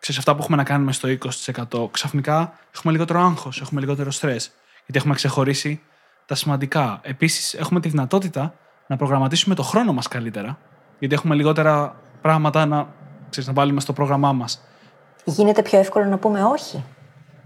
ξέρεις, 0.02 0.20
αυτά 0.20 0.34
που 0.34 0.40
έχουμε 0.40 0.56
να 0.56 0.64
κάνουμε 0.64 0.92
στο 0.92 1.08
20%. 1.08 1.88
Ξαφνικά 1.90 2.58
έχουμε 2.74 2.92
λιγότερο 2.92 3.20
άγχος, 3.20 3.60
έχουμε 3.60 3.80
λιγότερο 3.80 4.10
στρες, 4.10 4.50
γιατί 4.84 4.98
έχουμε 4.98 5.14
ξεχωρίσει 5.14 5.80
τα 6.26 6.34
σημαντικά. 6.34 7.00
Επίσης, 7.02 7.54
έχουμε 7.54 7.80
τη 7.80 7.88
δυνατότητα 7.88 8.54
να 8.86 8.96
προγραμματίσουμε 8.96 9.54
το 9.54 9.62
χρόνο 9.62 9.92
μας 9.92 10.08
καλύτερα, 10.08 10.58
γιατί 10.98 11.14
έχουμε 11.14 11.34
λιγότερα 11.34 11.96
πράγματα 12.22 12.66
να, 12.66 12.94
ξέρεις, 13.30 13.48
να 13.48 13.54
βάλουμε 13.54 13.80
στο 13.80 13.92
πρόγραμμά 13.92 14.32
μας. 14.32 14.62
Γίνεται 15.24 15.62
πιο 15.62 15.78
εύκολο 15.78 16.04
να 16.04 16.18
πούμε 16.18 16.42
όχι; 16.42 16.84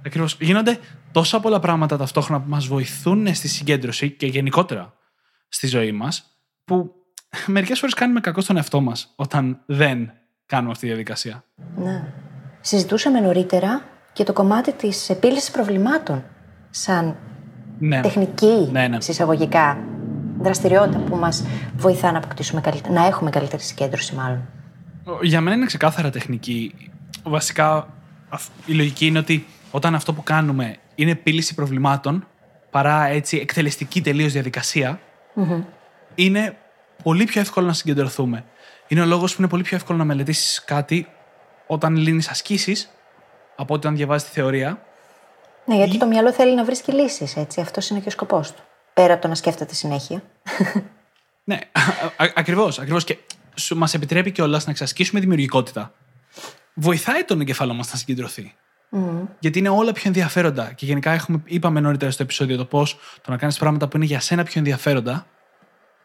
Ακριβώς. 0.06 0.36
Γίνονται 0.40 0.78
τόσα 1.12 1.40
πολλά 1.40 1.60
πράγματα 1.60 1.96
ταυτόχρονα 1.96 2.42
που 2.42 2.48
μας 2.48 2.66
βοηθούν 2.66 3.34
στη 3.34 3.48
συγκέντρωση 3.48 4.10
και 4.10 4.26
γενικότερα 4.26 4.92
στη 5.48 5.66
ζωή 5.66 5.92
μας, 5.92 6.36
που 6.64 6.92
μερικές 7.46 7.78
φορές 7.78 7.94
κάνουμε 7.94 8.20
κακό 8.20 8.40
στον 8.40 8.56
εαυτό 8.56 8.80
μας 8.80 9.12
όταν 9.16 9.62
δεν 9.66 10.12
κάνουμε 10.46 10.70
αυτή 10.70 10.82
τη 10.82 10.86
διαδικασία. 10.86 11.44
Ναι. 11.76 12.12
Συζητούσαμε 12.66 13.20
νωρίτερα 13.20 13.82
και 14.12 14.24
το 14.24 14.32
κομμάτι 14.32 14.72
της 14.72 15.10
επίλυσης 15.10 15.50
προβλημάτων 15.50 16.24
σαν 16.70 17.16
Ναι. 17.78 18.00
τεχνική 18.00 18.68
Ναι, 18.72 18.88
ναι. 18.88 19.00
συσσαγωγικά 19.00 19.78
δραστηριότητα 20.40 20.98
που 20.98 21.16
μας 21.16 21.44
βοηθά 21.76 22.12
να 22.12 22.18
αποκτήσουμε 22.18 22.60
καλύτερη, 22.60 22.94
να 22.94 23.06
έχουμε 23.06 23.30
καλύτερη 23.30 23.62
συγκέντρωση 23.62 24.14
μάλλον. 24.14 24.48
Για 25.22 25.40
μένα 25.40 25.56
είναι 25.56 25.66
ξεκάθαρα 25.66 26.10
τεχνική. 26.10 26.74
Βασικά, 27.22 27.88
αυ- 28.28 28.50
η 28.66 28.72
λογική 28.72 29.06
είναι 29.06 29.18
ότι 29.18 29.46
όταν 29.70 29.94
αυτό 29.94 30.12
που 30.12 30.22
κάνουμε 30.22 30.76
είναι 30.94 31.10
επίλυση 31.10 31.54
προβλημάτων, 31.54 32.26
παρά 32.70 33.06
έτσι 33.06 33.36
εκτελεστική 33.36 34.00
τελείως 34.02 34.32
διαδικασία, 34.32 35.00
είναι 36.14 36.56
πολύ 37.02 37.24
πιο 37.24 37.40
εύκολο 37.40 37.66
να 37.66 37.72
συγκεντρωθούμε. 37.72 38.44
Είναι 38.88 39.00
ο 39.00 39.04
λόγος 39.06 39.34
που 39.34 39.40
είναι 39.42 39.50
πολύ 39.50 39.62
πιο 39.62 39.76
εύκολο 39.76 39.98
να 39.98 40.04
μελετήσεις 40.04 40.64
κάτι 40.64 41.06
όταν 41.66 41.96
λύνεις 41.96 42.28
ασκήσεις 42.28 42.90
από 43.56 43.74
ότι 43.74 43.86
όταν 43.86 43.96
διαβάζεις 43.96 44.28
τη 44.28 44.34
θεωρία. 44.34 44.82
Ναι, 45.64 45.76
γιατί 45.76 45.98
το 45.98 46.06
μυαλό 46.06 46.32
θέλει 46.32 46.54
να 46.54 46.64
βρίσκει 46.64 46.92
λύσεις, 46.92 47.36
έτσι. 47.36 47.60
Αυτός 47.60 47.88
είναι 47.88 48.00
και 48.00 48.08
ο 48.08 48.10
σκοπός 48.10 48.52
του. 48.52 48.62
Πέρα 48.94 49.12
από 49.12 49.22
το 49.22 49.28
να 49.28 49.34
σκέφτεται 49.34 49.74
συνέχεια. 49.74 50.22
Ναι, 51.48 51.58
ακριβώς. 52.34 52.78
Ακριβώς. 52.78 53.04
Και 53.04 53.18
μας 53.74 53.94
επιτρέπει 53.94 54.30
κιόλας 54.30 54.64
να 54.64 54.70
εξασκήσουμε 54.70 55.20
δημιουργικότητα. 55.20 55.92
Βοηθάει 56.74 57.24
τον 57.24 57.40
εγκεφάλο 57.40 57.74
μας 57.74 57.92
να 57.92 57.98
συγκεντρωθεί. 57.98 58.54
Γιατί 59.38 59.58
είναι 59.58 59.68
όλα 59.68 59.92
πιο 59.92 60.02
ενδιαφέροντα. 60.06 60.72
Και 60.72 60.86
γενικά 60.86 61.10
έχουμε, 61.12 61.42
είπαμε 61.44 61.80
νωρίτερα 61.80 62.10
στο 62.10 62.22
επεισόδιο 62.22 62.56
το 62.56 62.64
πώς 62.64 62.98
το 63.22 63.30
να 63.30 63.36
κάνεις 63.36 63.58
πράγματα 63.58 63.88
που 63.88 63.96
είναι 63.96 64.06
για 64.06 64.20
σένα 64.20 64.42
πιο 64.42 64.54
ενδιαφέροντα, 64.58 65.26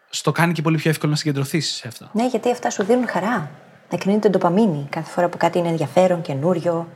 στο 0.09 0.31
κάνει 0.31 0.53
και 0.53 0.61
πολύ 0.61 0.77
πιο 0.77 0.89
εύκολο 0.89 1.11
να 1.11 1.17
συγκεντρωθείς 1.17 1.69
σε 1.69 1.87
αυτά. 1.87 2.09
Ναι, 2.13 2.27
γιατί 2.27 2.51
αυτά 2.51 2.69
σου 2.69 2.83
δίνουν 2.83 3.07
χαρά. 3.07 3.51
Εκρίνεται 3.93 4.29
ντοπαμίνη 4.29 4.87
κάθε 4.89 5.11
φορά 5.11 5.29
που 5.29 5.37
κάτι 5.37 5.57
είναι 5.57 5.67
ενδιαφέρον, 5.67 6.21
καινούριο, 6.21 6.87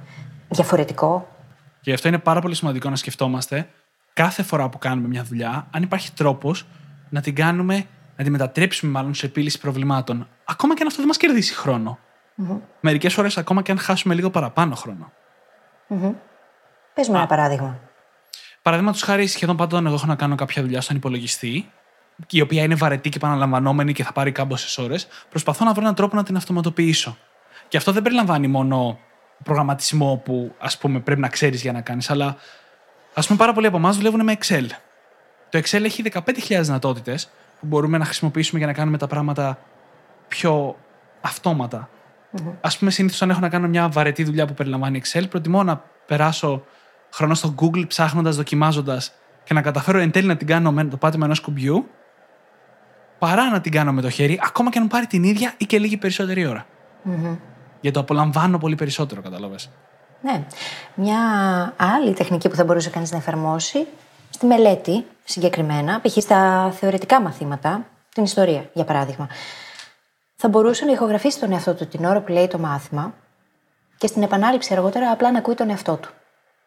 διαφορετικό. 0.50 1.28
Και 1.82 1.90
γι' 1.90 1.94
αυτό 1.94 2.08
είναι 2.08 2.18
πάρα 2.18 2.42
πολύ 2.42 2.56
σημαντικό 2.56 2.90
να 2.90 2.96
σκεφτόμαστε 2.96 3.70
κάθε 4.14 4.44
φορά 4.44 4.70
που 4.70 4.78
κάνουμε 4.78 5.08
μια 5.08 5.24
δουλειά, 5.24 5.68
αν 5.72 5.84
υπάρχει 5.84 6.12
τρόπος 6.12 6.66
να 7.10 7.22
την 7.22 7.36
κάνουμε, 7.36 7.86
να 8.16 8.24
τη 8.24 8.30
μετατρέψουμε 8.30 8.92
μάλλον 8.92 9.14
σε 9.14 9.26
επίλυση 9.26 9.60
προβλημάτων. 9.60 10.28
Ακόμα 10.46 10.74
και 10.74 10.82
αν 10.82 10.88
αυτό 10.88 11.00
δεν 11.00 11.08
μας 11.08 11.18
κερδίσει 11.18 11.54
χρόνο. 11.54 12.00
Mm-hmm. 12.38 12.60
Μερικές 12.80 13.14
φορές 13.14 13.38
ακόμα 13.38 13.62
και 13.62 13.72
αν 13.72 13.80
χάσουμε 13.80 14.14
λίγο 14.14 14.30
παραπάνω 14.30 14.76
χρόνο. 14.76 15.12
Mm-hmm. 15.90 16.14
Πες 16.94 17.08
μου 17.08 17.16
ένα 17.16 17.26
παράδειγμα. 17.26 17.80
Παραδείγματος 18.62 19.02
χάρη, 19.02 19.28
σχεδόν 19.28 19.56
πάντα 19.56 19.78
εγώ 19.78 19.94
έχω 19.94 20.06
να 20.06 20.16
κάνω 20.16 20.36
κάποια 20.36 20.62
δουλειά 20.62 20.82
στον 20.82 20.96
υπολογιστή, 20.96 21.72
η 22.30 22.42
οποία 22.42 22.64
είναι 22.64 22.76
βαρετή 22.76 23.10
και 23.10 23.18
επαναλαμβανόμενη 23.18 23.94
και 23.94 24.04
θα 24.04 24.14
πάρει 24.14 24.32
κάμποσες 24.32 24.78
ώρες, 24.78 25.08
προσπαθώ 25.30 25.66
να 25.66 25.72
βρω 25.72 25.82
έναν 25.82 25.96
τρόπο 25.96 26.16
να 26.16 26.24
την 26.24 26.36
αυτοματοποιήσω. 26.36 27.18
Και 27.68 27.78
αυτό 27.78 27.92
δεν 27.92 28.02
περιλαμβάνει 28.02 28.48
μόνο 28.48 29.00
προγραμματισμό 29.44 30.22
που 30.26 30.56
ας 30.60 30.78
πούμε 30.78 31.00
πρέπει 31.00 31.22
να 31.22 31.28
ξέρεις 31.28 31.62
για 31.62 31.72
να 31.72 31.82
κάνεις, 31.82 32.10
αλλά 32.10 32.36
ας 33.14 33.26
πούμε 33.28 33.40
πάρα 33.40 33.54
πολλοί 33.54 33.68
από 33.68 33.78
εμάς 33.78 33.98
δουλεύουν 33.98 34.24
με 34.24 34.38
Excel. 34.40 34.66
Το 35.50 35.60
Excel 35.60 35.84
έχει 35.84 36.04
15.000 36.14 36.62
δυνατότητες 36.62 37.30
που 37.60 37.66
μπορούμε 37.66 37.98
να 37.98 38.06
χρησιμοποιήσουμε 38.06 38.58
για 38.58 38.68
να 38.68 38.74
κάνουμε 38.74 38.98
τα 38.98 39.08
πράγματα 39.08 39.60
πιο 40.28 40.76
αυτόματα. 41.22 41.90
Mm-hmm. 42.38 42.54
Α 42.62 42.78
πούμε, 42.78 42.92
συνήθως 42.92 43.22
αν 43.22 43.30
έχω 43.30 43.40
να 43.40 43.50
κάνω 43.50 43.68
μια 43.68 43.90
βαρετή 43.90 44.24
δουλειά 44.24 44.46
που 44.46 44.54
περιλαμβάνει 44.54 45.02
Excel, 45.04 45.24
προτιμώ 45.30 45.64
να 45.64 45.84
περάσω 46.06 46.64
χρόνο 47.12 47.34
στο 47.34 47.56
Google 47.62 47.88
ψάχνοντας, 47.88 48.36
δοκιμάζοντας 48.36 49.12
και 49.44 49.54
να 49.54 49.62
καταφέρω 49.62 50.00
εν 50.00 50.12
τέλει 50.12 50.28
να 50.28 50.38
την 50.38 50.48
κάνω 50.48 50.72
με 50.72 50.84
το 50.84 50.98
πάτημα 50.98 51.26
ενός 51.26 51.40
κουμπιού, 51.40 51.90
παρά 53.20 53.50
να 53.50 53.62
την 53.62 53.72
κάνω 53.72 53.92
με 53.92 54.02
το 54.02 54.10
χέρι, 54.10 54.40
ακόμα 54.44 54.70
και 54.70 54.80
αν 54.80 54.88
πάρει 54.88 55.08
την 55.08 55.24
ίδια 55.24 55.54
ή 55.58 55.66
και 55.66 55.80
λίγη 55.80 55.98
περισσότερη 55.98 56.46
ώρα. 56.46 56.66
Mm-hmm. 57.06 57.38
Γιατί 57.82 57.98
το 57.98 58.00
απολαμβάνω 58.00 58.58
πολύ 58.58 58.76
περισσότερο, 58.76 59.22
κατάλαβες. 59.22 59.70
Ναι. 60.22 60.44
Μια 60.96 61.20
άλλη 61.78 62.14
τεχνική 62.14 62.50
που 62.50 62.56
θα 62.56 62.64
μπορούσε 62.64 62.90
κανείς 62.90 63.12
να 63.12 63.18
εφαρμόσει 63.18 63.88
στη 64.30 64.46
μελέτη 64.46 65.06
συγκεκριμένα, 65.24 66.02
π.χ. 66.02 66.18
στα 66.18 66.72
θεωρητικά 66.72 67.22
μαθήματα, 67.22 67.86
την 68.14 68.24
ιστορία 68.24 68.70
για 68.74 68.84
παράδειγμα, 68.84 69.28
θα 70.36 70.48
μπορούσε 70.48 70.86
να 70.86 70.92
ηχογραφήσει 70.92 71.40
τον 71.40 71.52
εαυτό 71.52 71.74
του 71.74 71.88
την 71.88 72.06
ώρα 72.06 72.22
που 72.22 72.32
λέει 72.32 72.48
το 72.48 72.58
μάθημα 72.58 73.14
και 73.98 74.08
στην 74.08 74.24
επανάληψη 74.24 74.74
αργότερα 74.74 75.12
απλά 75.12 75.32
να 75.32 75.38
ακούει 75.38 75.56
τον 75.56 75.70
εαυτό 75.70 75.96
του. 75.96 76.10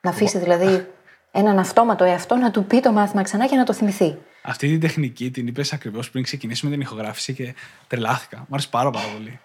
Να 0.00 0.10
αφήσει 0.10 0.38
δηλαδή 0.38 0.86
έναν 1.30 1.58
αυτόματο 1.58 2.04
εαυτό 2.04 2.36
να 2.36 2.50
του 2.50 2.64
πει 2.64 2.80
το 2.80 2.92
μάθημα 2.92 3.22
ξανά 3.22 3.46
και 3.46 3.56
να 3.56 3.64
το 3.64 3.72
θυμηθεί. 3.72 4.18
Αυτή 4.48 4.68
την 4.68 4.80
τεχνική 4.80 5.30
την 5.30 5.46
είπες 5.46 5.72
ακριβώς 5.72 6.10
πριν 6.10 6.24
ξεκινήσουμε 6.24 6.70
την 6.70 6.80
ηχογράφηση 6.80 7.32
και 7.32 7.54
τρελάθηκα. 7.86 8.36
Μου 8.36 8.46
άρεσε 8.50 8.68
πάρα, 8.70 8.90
πάρα 8.90 9.06
πολύ. 9.16 9.40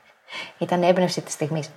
Ήταν 0.57 0.83
έμπνευση 0.83 1.21
της 1.21 1.33
στιγμής. 1.33 1.69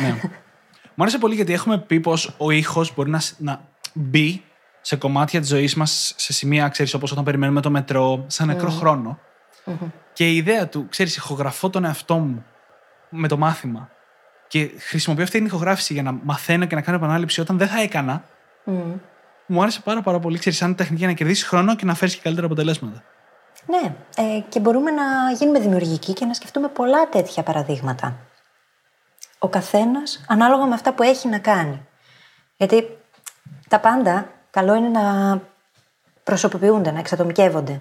ναι. 0.00 0.20
Μου 0.94 1.02
άρεσε 1.02 1.18
πολύ 1.18 1.34
γιατί 1.34 1.52
έχουμε 1.52 1.78
πει 1.78 2.00
πως 2.00 2.34
ο 2.38 2.50
ήχος 2.50 2.94
μπορεί 2.94 3.10
να, 3.10 3.20
να 3.38 3.60
μπει 3.92 4.42
σε 4.80 4.96
κομμάτια 4.96 5.40
της 5.40 5.48
ζωής 5.48 5.74
μας 5.74 6.14
σε 6.16 6.32
σημεία, 6.32 6.68
ξέρεις, 6.68 6.94
όπως 6.94 7.12
όταν 7.12 7.24
περιμένουμε 7.24 7.60
το 7.60 7.70
μετρό, 7.70 8.24
σαν 8.26 8.46
νεκρό 8.46 8.68
mm. 8.68 8.78
χρόνο. 8.78 9.18
Mm-hmm. 9.66 9.90
Και 10.12 10.30
η 10.30 10.36
ιδέα 10.36 10.68
του, 10.68 10.86
ξέρεις, 10.88 11.16
ηχογραφώ 11.16 11.70
τον 11.70 11.84
εαυτό 11.84 12.18
μου 12.18 12.44
με 13.08 13.28
το 13.28 13.36
μάθημα 13.36 13.90
και 14.48 14.70
χρησιμοποιώ 14.78 15.24
αυτή 15.24 15.36
την 15.36 15.46
ηχογράφηση 15.46 15.92
για 15.92 16.02
να 16.02 16.12
μαθαίνω 16.12 16.64
και 16.64 16.74
να 16.74 16.80
κάνω 16.80 16.96
επανάληψη 16.96 17.40
όταν 17.40 17.58
δεν 17.58 17.68
θα 17.68 17.80
έκανα. 17.80 18.24
Mm. 18.66 18.72
Μου 19.46 19.62
άρεσε 19.62 19.80
πάρα, 19.80 20.02
πάρα 20.02 20.18
πολύ, 20.18 20.38
ξέρεις, 20.38 20.58
σαν 20.58 20.74
τεχνική 20.74 20.98
για 20.98 21.08
να 21.08 21.14
κερδίσεις 21.14 21.44
χρόνο 21.44 21.76
και 21.76 21.84
να 21.84 21.94
φέρεις 21.94 22.14
και 22.14 22.20
καλύτερα 22.22 22.46
αποτελέσματα. 22.46 23.02
Ναι, 23.66 23.94
ε, 24.16 24.40
και 24.48 24.60
μπορούμε 24.60 24.90
να 24.90 25.02
γίνουμε 25.38 25.58
δημιουργικοί 25.58 26.12
και 26.12 26.24
να 26.24 26.34
σκεφτούμε 26.34 26.68
πολλά 26.68 27.08
τέτοια 27.08 27.42
παραδείγματα. 27.42 28.16
Ο 29.38 29.48
καθένας 29.48 30.24
ανάλογα 30.28 30.66
με 30.66 30.74
αυτά 30.74 30.94
που 30.94 31.02
έχει 31.02 31.28
να 31.28 31.38
κάνει. 31.38 31.86
Γιατί 32.56 32.98
τα 33.68 33.80
πάντα 33.80 34.28
καλό 34.50 34.74
είναι 34.74 34.88
να 34.88 35.40
προσωποποιούνται, 36.24 36.90
να 36.90 36.98
εξατομικεύονται. 36.98 37.80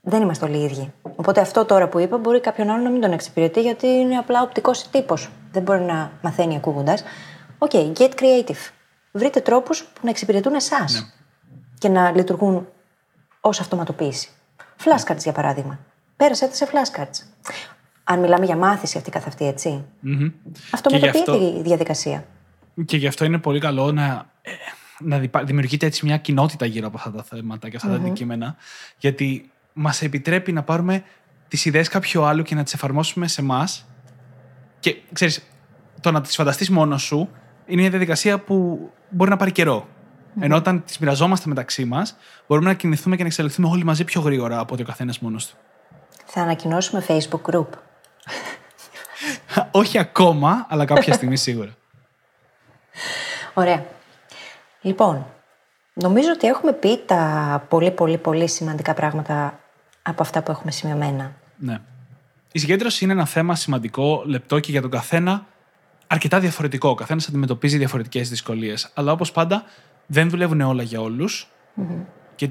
Δεν 0.00 0.22
είμαστε 0.22 0.44
όλοι 0.44 0.64
ίδιοι. 0.64 0.92
Οπότε 1.02 1.40
αυτό 1.40 1.64
τώρα 1.64 1.88
που 1.88 1.98
είπα 1.98 2.16
μπορεί 2.16 2.40
κάποιον 2.40 2.70
άλλο 2.70 2.82
να 2.82 2.90
μην 2.90 3.00
τον 3.00 3.12
εξυπηρετεί 3.12 3.60
γιατί 3.60 3.86
είναι 3.86 4.16
απλά 4.16 4.42
οπτικός 4.42 4.88
τύπος. 4.90 5.30
Δεν 5.52 5.62
μπορεί 5.62 5.80
να 5.80 6.12
μαθαίνει 6.22 6.56
ακούγοντας. 6.56 7.04
Οκ, 7.58 7.70
okay, 7.74 7.92
get 7.98 8.10
creative. 8.10 8.81
Βρείτε 9.12 9.40
τρόπους 9.40 9.82
που 9.82 10.00
να 10.02 10.10
εξυπηρετούν 10.10 10.54
εσάς 10.54 10.94
ναι. 10.94 11.08
και 11.78 11.88
να 11.88 12.10
λειτουργούν 12.10 12.68
ως 13.40 13.60
αυτοματοποίηση. 13.60 14.28
Flashcards 14.84 15.22
για 15.22 15.32
παράδειγμα. 15.32 15.78
Πέρασε 16.16 16.48
σε 16.52 16.68
flashcards. 16.72 17.48
Αν 18.04 18.20
μιλάμε 18.20 18.44
για 18.44 18.56
μάθηση 18.56 18.98
αυτή 18.98 19.10
καθ' 19.10 19.26
αυτή, 19.26 19.46
έτσι. 19.46 19.84
Mm-hmm. 20.06 20.32
Αυτοματοποιείται 20.70 21.18
αυτό... 21.18 21.54
η 21.58 21.62
διαδικασία. 21.62 22.24
Και 22.84 22.96
γι' 22.96 23.06
αυτό 23.06 23.24
είναι 23.24 23.38
πολύ 23.38 23.60
καλό 23.60 23.92
να, 23.92 24.30
ε, 24.42 24.50
να 24.98 25.18
δημιουργείται 25.44 25.86
έτσι 25.86 26.06
μια 26.06 26.16
κοινότητα 26.16 26.66
γύρω 26.66 26.86
από 26.86 26.96
αυτά 26.96 27.12
τα 27.12 27.22
θέματα 27.22 27.68
και 27.68 27.76
αυτά 27.76 27.88
mm-hmm. 27.88 27.92
τα 27.92 27.98
αντικείμενα. 27.98 28.56
Γιατί 28.98 29.50
μας 29.72 30.02
επιτρέπει 30.02 30.52
να 30.52 30.62
πάρουμε 30.62 31.04
τις 31.48 31.64
ιδέες 31.64 31.88
κάποιου 31.88 32.22
άλλου 32.24 32.42
και 32.42 32.54
να 32.54 32.62
τις 32.62 32.74
εφαρμόσουμε 32.74 33.28
σε 33.28 33.40
εμάς. 33.40 33.86
Και 34.80 34.96
ξέρεις, 35.12 35.46
το 36.00 36.10
να 36.10 36.20
τις 36.20 36.34
φανταστείς 36.34 36.70
μόνος 36.70 37.02
σου 37.02 37.28
είναι 37.66 37.80
μια 37.80 37.90
διαδικασία 37.90 38.38
που 38.38 38.90
μπορεί 39.08 39.30
να 39.30 39.36
πάρει 39.36 39.52
καιρό. 39.52 39.86
Mm-hmm. 39.86 40.42
Ενώ 40.42 40.56
όταν 40.56 40.84
τις 40.84 40.98
μοιραζόμαστε 40.98 41.48
μεταξύ 41.48 41.84
μας, 41.84 42.16
μπορούμε 42.46 42.68
να 42.68 42.74
κινηθούμε 42.74 43.16
και 43.16 43.22
να 43.22 43.28
εξελιχθούμε 43.28 43.68
όλοι 43.68 43.84
μαζί 43.84 44.04
πιο 44.04 44.20
γρήγορα 44.20 44.58
από 44.58 44.72
ότι 44.72 44.82
ο 44.82 44.86
καθένας 44.86 45.18
μόνος 45.18 45.46
του. 45.46 45.56
Θα 46.26 46.40
ανακοινώσουμε 46.40 47.04
Facebook 47.08 47.40
group. 47.50 47.66
Όχι 49.70 49.98
ακόμα, 49.98 50.66
αλλά 50.68 50.84
κάποια 50.84 51.12
στιγμή 51.12 51.36
σίγουρα. 51.36 51.76
Ωραία. 53.54 53.84
Λοιπόν, 54.80 55.26
νομίζω 55.94 56.30
ότι 56.30 56.46
έχουμε 56.46 56.72
πει 56.72 56.98
τα 57.06 57.64
πολύ 57.68 57.90
πολύ 57.90 58.18
πολύ 58.18 58.48
σημαντικά 58.48 58.94
πράγματα 58.94 59.58
από 60.02 60.22
αυτά 60.22 60.42
που 60.42 60.50
έχουμε 60.50 60.70
σημειωμένα. 60.70 61.32
Ναι. 61.56 61.80
Η 62.52 62.58
συγκέντρωση 62.58 63.04
είναι 63.04 63.12
ένα 63.12 63.26
θέμα 63.26 63.54
σημαντικό, 63.54 64.22
λεπτό 64.26 64.60
και 64.60 64.70
για 64.70 64.80
τον 64.80 64.90
καθένα 64.90 65.46
αρκετά 66.12 66.40
διαφορετικό. 66.40 66.88
Ο 66.88 66.94
καθένας 66.94 67.28
αντιμετωπίζει 67.28 67.78
διαφορετικές 67.78 68.28
δυσκολίες. 68.28 68.90
Αλλά 68.94 69.12
όπως 69.12 69.32
πάντα, 69.32 69.64
δεν 70.06 70.30
δουλεύουν 70.30 70.60
όλα 70.60 70.82
για 70.82 71.00
όλους. 71.00 71.48
Mm-hmm. 71.76 72.04
Και 72.34 72.50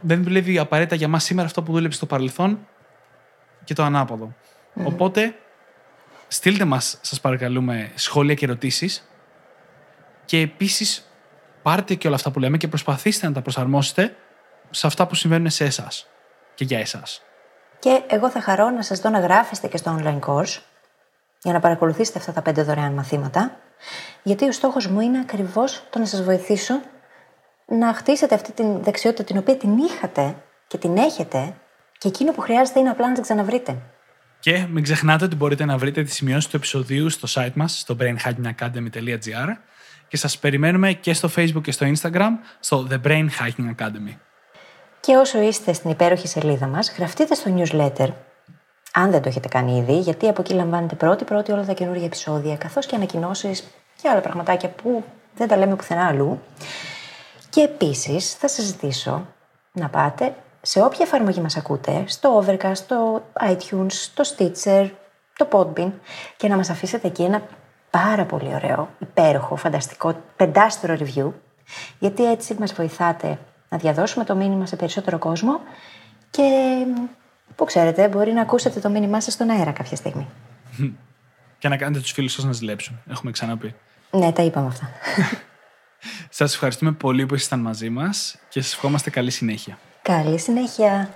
δεν 0.00 0.22
δουλεύει 0.22 0.58
απαραίτητα 0.58 0.94
για 0.94 1.08
μας 1.08 1.24
σήμερα 1.24 1.46
αυτό 1.46 1.62
που 1.62 1.72
δούλεψε 1.72 1.96
στο 1.96 2.06
παρελθόν 2.06 2.66
και 3.64 3.74
το 3.74 3.82
ανάποδο. 3.82 4.34
Mm-hmm. 4.34 4.84
Οπότε, 4.84 5.34
στείλτε 6.28 6.64
μας, 6.64 6.98
σας 7.00 7.20
παρακαλούμε, 7.20 7.90
σχόλια 7.94 8.34
και 8.34 8.44
ερωτήσεις. 8.44 9.08
Και 10.24 10.38
επίσης, 10.38 11.10
πάρτε 11.62 11.94
και 11.94 12.06
όλα 12.06 12.16
αυτά 12.16 12.30
που 12.30 12.38
λέμε 12.38 12.56
και 12.56 12.68
προσπαθήστε 12.68 13.26
να 13.26 13.32
τα 13.32 13.42
προσαρμόσετε 13.42 14.16
σε 14.70 14.86
αυτά 14.86 15.06
που 15.06 15.14
συμβαίνουν 15.14 15.50
σε 15.50 15.64
εσάς 15.64 16.06
και 16.54 16.64
για 16.64 16.78
εσάς. 16.78 17.22
Και 17.78 18.02
εγώ 18.06 18.30
θα 18.30 18.40
χαρώ 18.40 18.70
να 18.70 18.82
σας 18.82 19.00
δω 19.00 19.10
να 19.10 19.18
γράφεστε 19.20 19.68
και 19.68 19.76
στο 19.76 19.98
online 20.00 20.20
course 20.20 20.58
για 21.44 21.52
να 21.52 21.60
παρακολουθήσετε 21.60 22.18
αυτά 22.18 22.32
τα 22.32 22.42
πέντε 22.42 22.62
δωρεάν 22.62 22.92
μαθήματα. 22.92 23.56
Γιατί 24.22 24.44
ο 24.48 24.52
στόχος 24.52 24.86
μου 24.86 25.00
είναι 25.00 25.18
ακριβώς 25.18 25.86
το 25.90 25.98
να 25.98 26.04
σας 26.04 26.22
βοηθήσω 26.22 26.80
να 27.66 27.94
χτίσετε 27.94 28.34
αυτή 28.34 28.52
τη 28.52 28.62
δεξιότητα 28.80 29.24
την 29.24 29.38
οποία 29.38 29.56
την 29.56 29.78
είχατε 29.78 30.34
και 30.66 30.78
την 30.78 30.96
έχετε 30.96 31.54
και 31.98 32.08
εκείνο 32.08 32.32
που 32.32 32.40
χρειάζεται 32.40 32.80
είναι 32.80 32.88
απλά 32.88 33.08
να 33.08 33.14
την 33.14 33.22
ξαναβρείτε. 33.22 33.76
Και 34.40 34.66
μην 34.70 34.82
ξεχνάτε 34.82 35.24
ότι 35.24 35.36
μπορείτε 35.36 35.64
να 35.64 35.78
βρείτε 35.78 36.02
τις 36.02 36.14
σημειώσεις 36.14 36.50
του 36.50 36.56
επεισοδίου 36.56 37.10
στο 37.10 37.28
site 37.30 37.52
μας, 37.54 37.78
στο 37.78 37.96
brainhackingacademy.gr 38.00 39.48
και 40.08 40.16
σας 40.16 40.38
περιμένουμε 40.38 40.92
και 40.92 41.14
στο 41.14 41.28
facebook 41.36 41.62
και 41.62 41.72
στο 41.72 41.86
instagram, 41.86 42.30
στο 42.60 42.88
The 42.90 43.06
Brain 43.06 43.26
Hacking 43.26 43.74
Academy. 43.78 44.16
Και 45.00 45.16
όσο 45.16 45.42
είστε 45.42 45.72
στην 45.72 45.90
υπέροχη 45.90 46.28
σελίδα 46.28 46.66
μας, 46.66 46.94
γραφτείτε 46.96 47.34
στο 47.34 47.54
newsletter, 47.56 48.08
αν 48.96 49.10
δεν 49.10 49.22
το 49.22 49.28
έχετε 49.28 49.48
κάνει 49.48 49.76
ήδη, 49.76 49.98
γιατί 49.98 50.28
από 50.28 50.40
εκεί 50.40 50.54
λαμβάνετε 50.54 50.94
πρώτη-πρώτη 50.94 51.52
όλα 51.52 51.64
τα 51.64 51.72
καινούργια 51.72 52.04
επεισόδια, 52.04 52.56
καθώς 52.56 52.86
και 52.86 52.96
ανακοινώσεις 52.96 53.64
και 54.02 54.08
άλλα 54.08 54.20
πραγματάκια 54.20 54.68
που 54.68 55.04
δεν 55.36 55.48
τα 55.48 55.56
λέμε 55.56 55.76
πουθενά 55.76 56.06
αλλού. 56.06 56.40
Και 57.50 57.60
επίσης 57.60 58.34
θα 58.34 58.48
σας 58.48 58.64
ζητήσω 58.64 59.26
να 59.72 59.88
πάτε 59.88 60.34
σε 60.62 60.82
όποια 60.82 61.04
εφαρμογή 61.04 61.40
μας 61.40 61.56
ακούτε, 61.56 62.04
στο 62.06 62.44
Overcast, 62.44 62.74
στο 62.74 63.22
iTunes, 63.40 63.90
στο 63.90 64.24
Stitcher, 64.36 64.90
το 65.36 65.48
Podbean 65.52 65.90
και 66.36 66.48
να 66.48 66.56
μας 66.56 66.70
αφήσετε 66.70 67.06
εκεί 67.06 67.22
ένα 67.22 67.42
πάρα 67.90 68.24
πολύ 68.24 68.54
ωραίο, 68.54 68.88
υπέροχο, 68.98 69.56
φανταστικό, 69.56 70.14
πεντάστερο 70.36 70.96
review 70.98 71.32
γιατί 71.98 72.30
έτσι 72.30 72.56
μας 72.58 72.72
βοηθάτε 72.72 73.38
να 73.68 73.78
διαδώσουμε 73.78 74.24
το 74.24 74.34
μήνυμα 74.34 74.66
σε 74.66 74.76
περισσότερο 74.76 75.18
κόσμο 75.18 75.60
και 76.30 76.76
Που 77.56 77.64
ξέρετε, 77.64 78.08
μπορεί 78.08 78.32
να 78.32 78.40
ακούσετε 78.40 78.80
το 78.80 78.88
μήνυμά 78.88 79.20
σας 79.20 79.32
στον 79.32 79.50
αέρα 79.50 79.72
κάποια 79.72 79.96
στιγμή. 79.96 80.26
Και 81.58 81.68
να 81.68 81.76
κάνετε 81.76 82.00
τους 82.00 82.12
φίλους 82.12 82.32
σας 82.32 82.44
να 82.44 82.52
ζηλέψουν. 82.52 83.00
Έχουμε 83.10 83.30
ξαναπεί. 83.30 83.74
Ναι, 84.10 84.32
τα 84.32 84.42
είπαμε 84.42 84.66
αυτά. 84.66 84.90
Σας 86.28 86.54
ευχαριστούμε 86.54 86.92
πολύ 86.92 87.26
που 87.26 87.34
ήσασταν 87.34 87.60
μαζί 87.60 87.90
μας 87.90 88.36
και 88.48 88.62
σας 88.62 88.72
ευχόμαστε 88.72 89.10
καλή 89.10 89.30
συνέχεια. 89.30 89.78
Καλή 90.02 90.38
συνέχεια. 90.38 91.14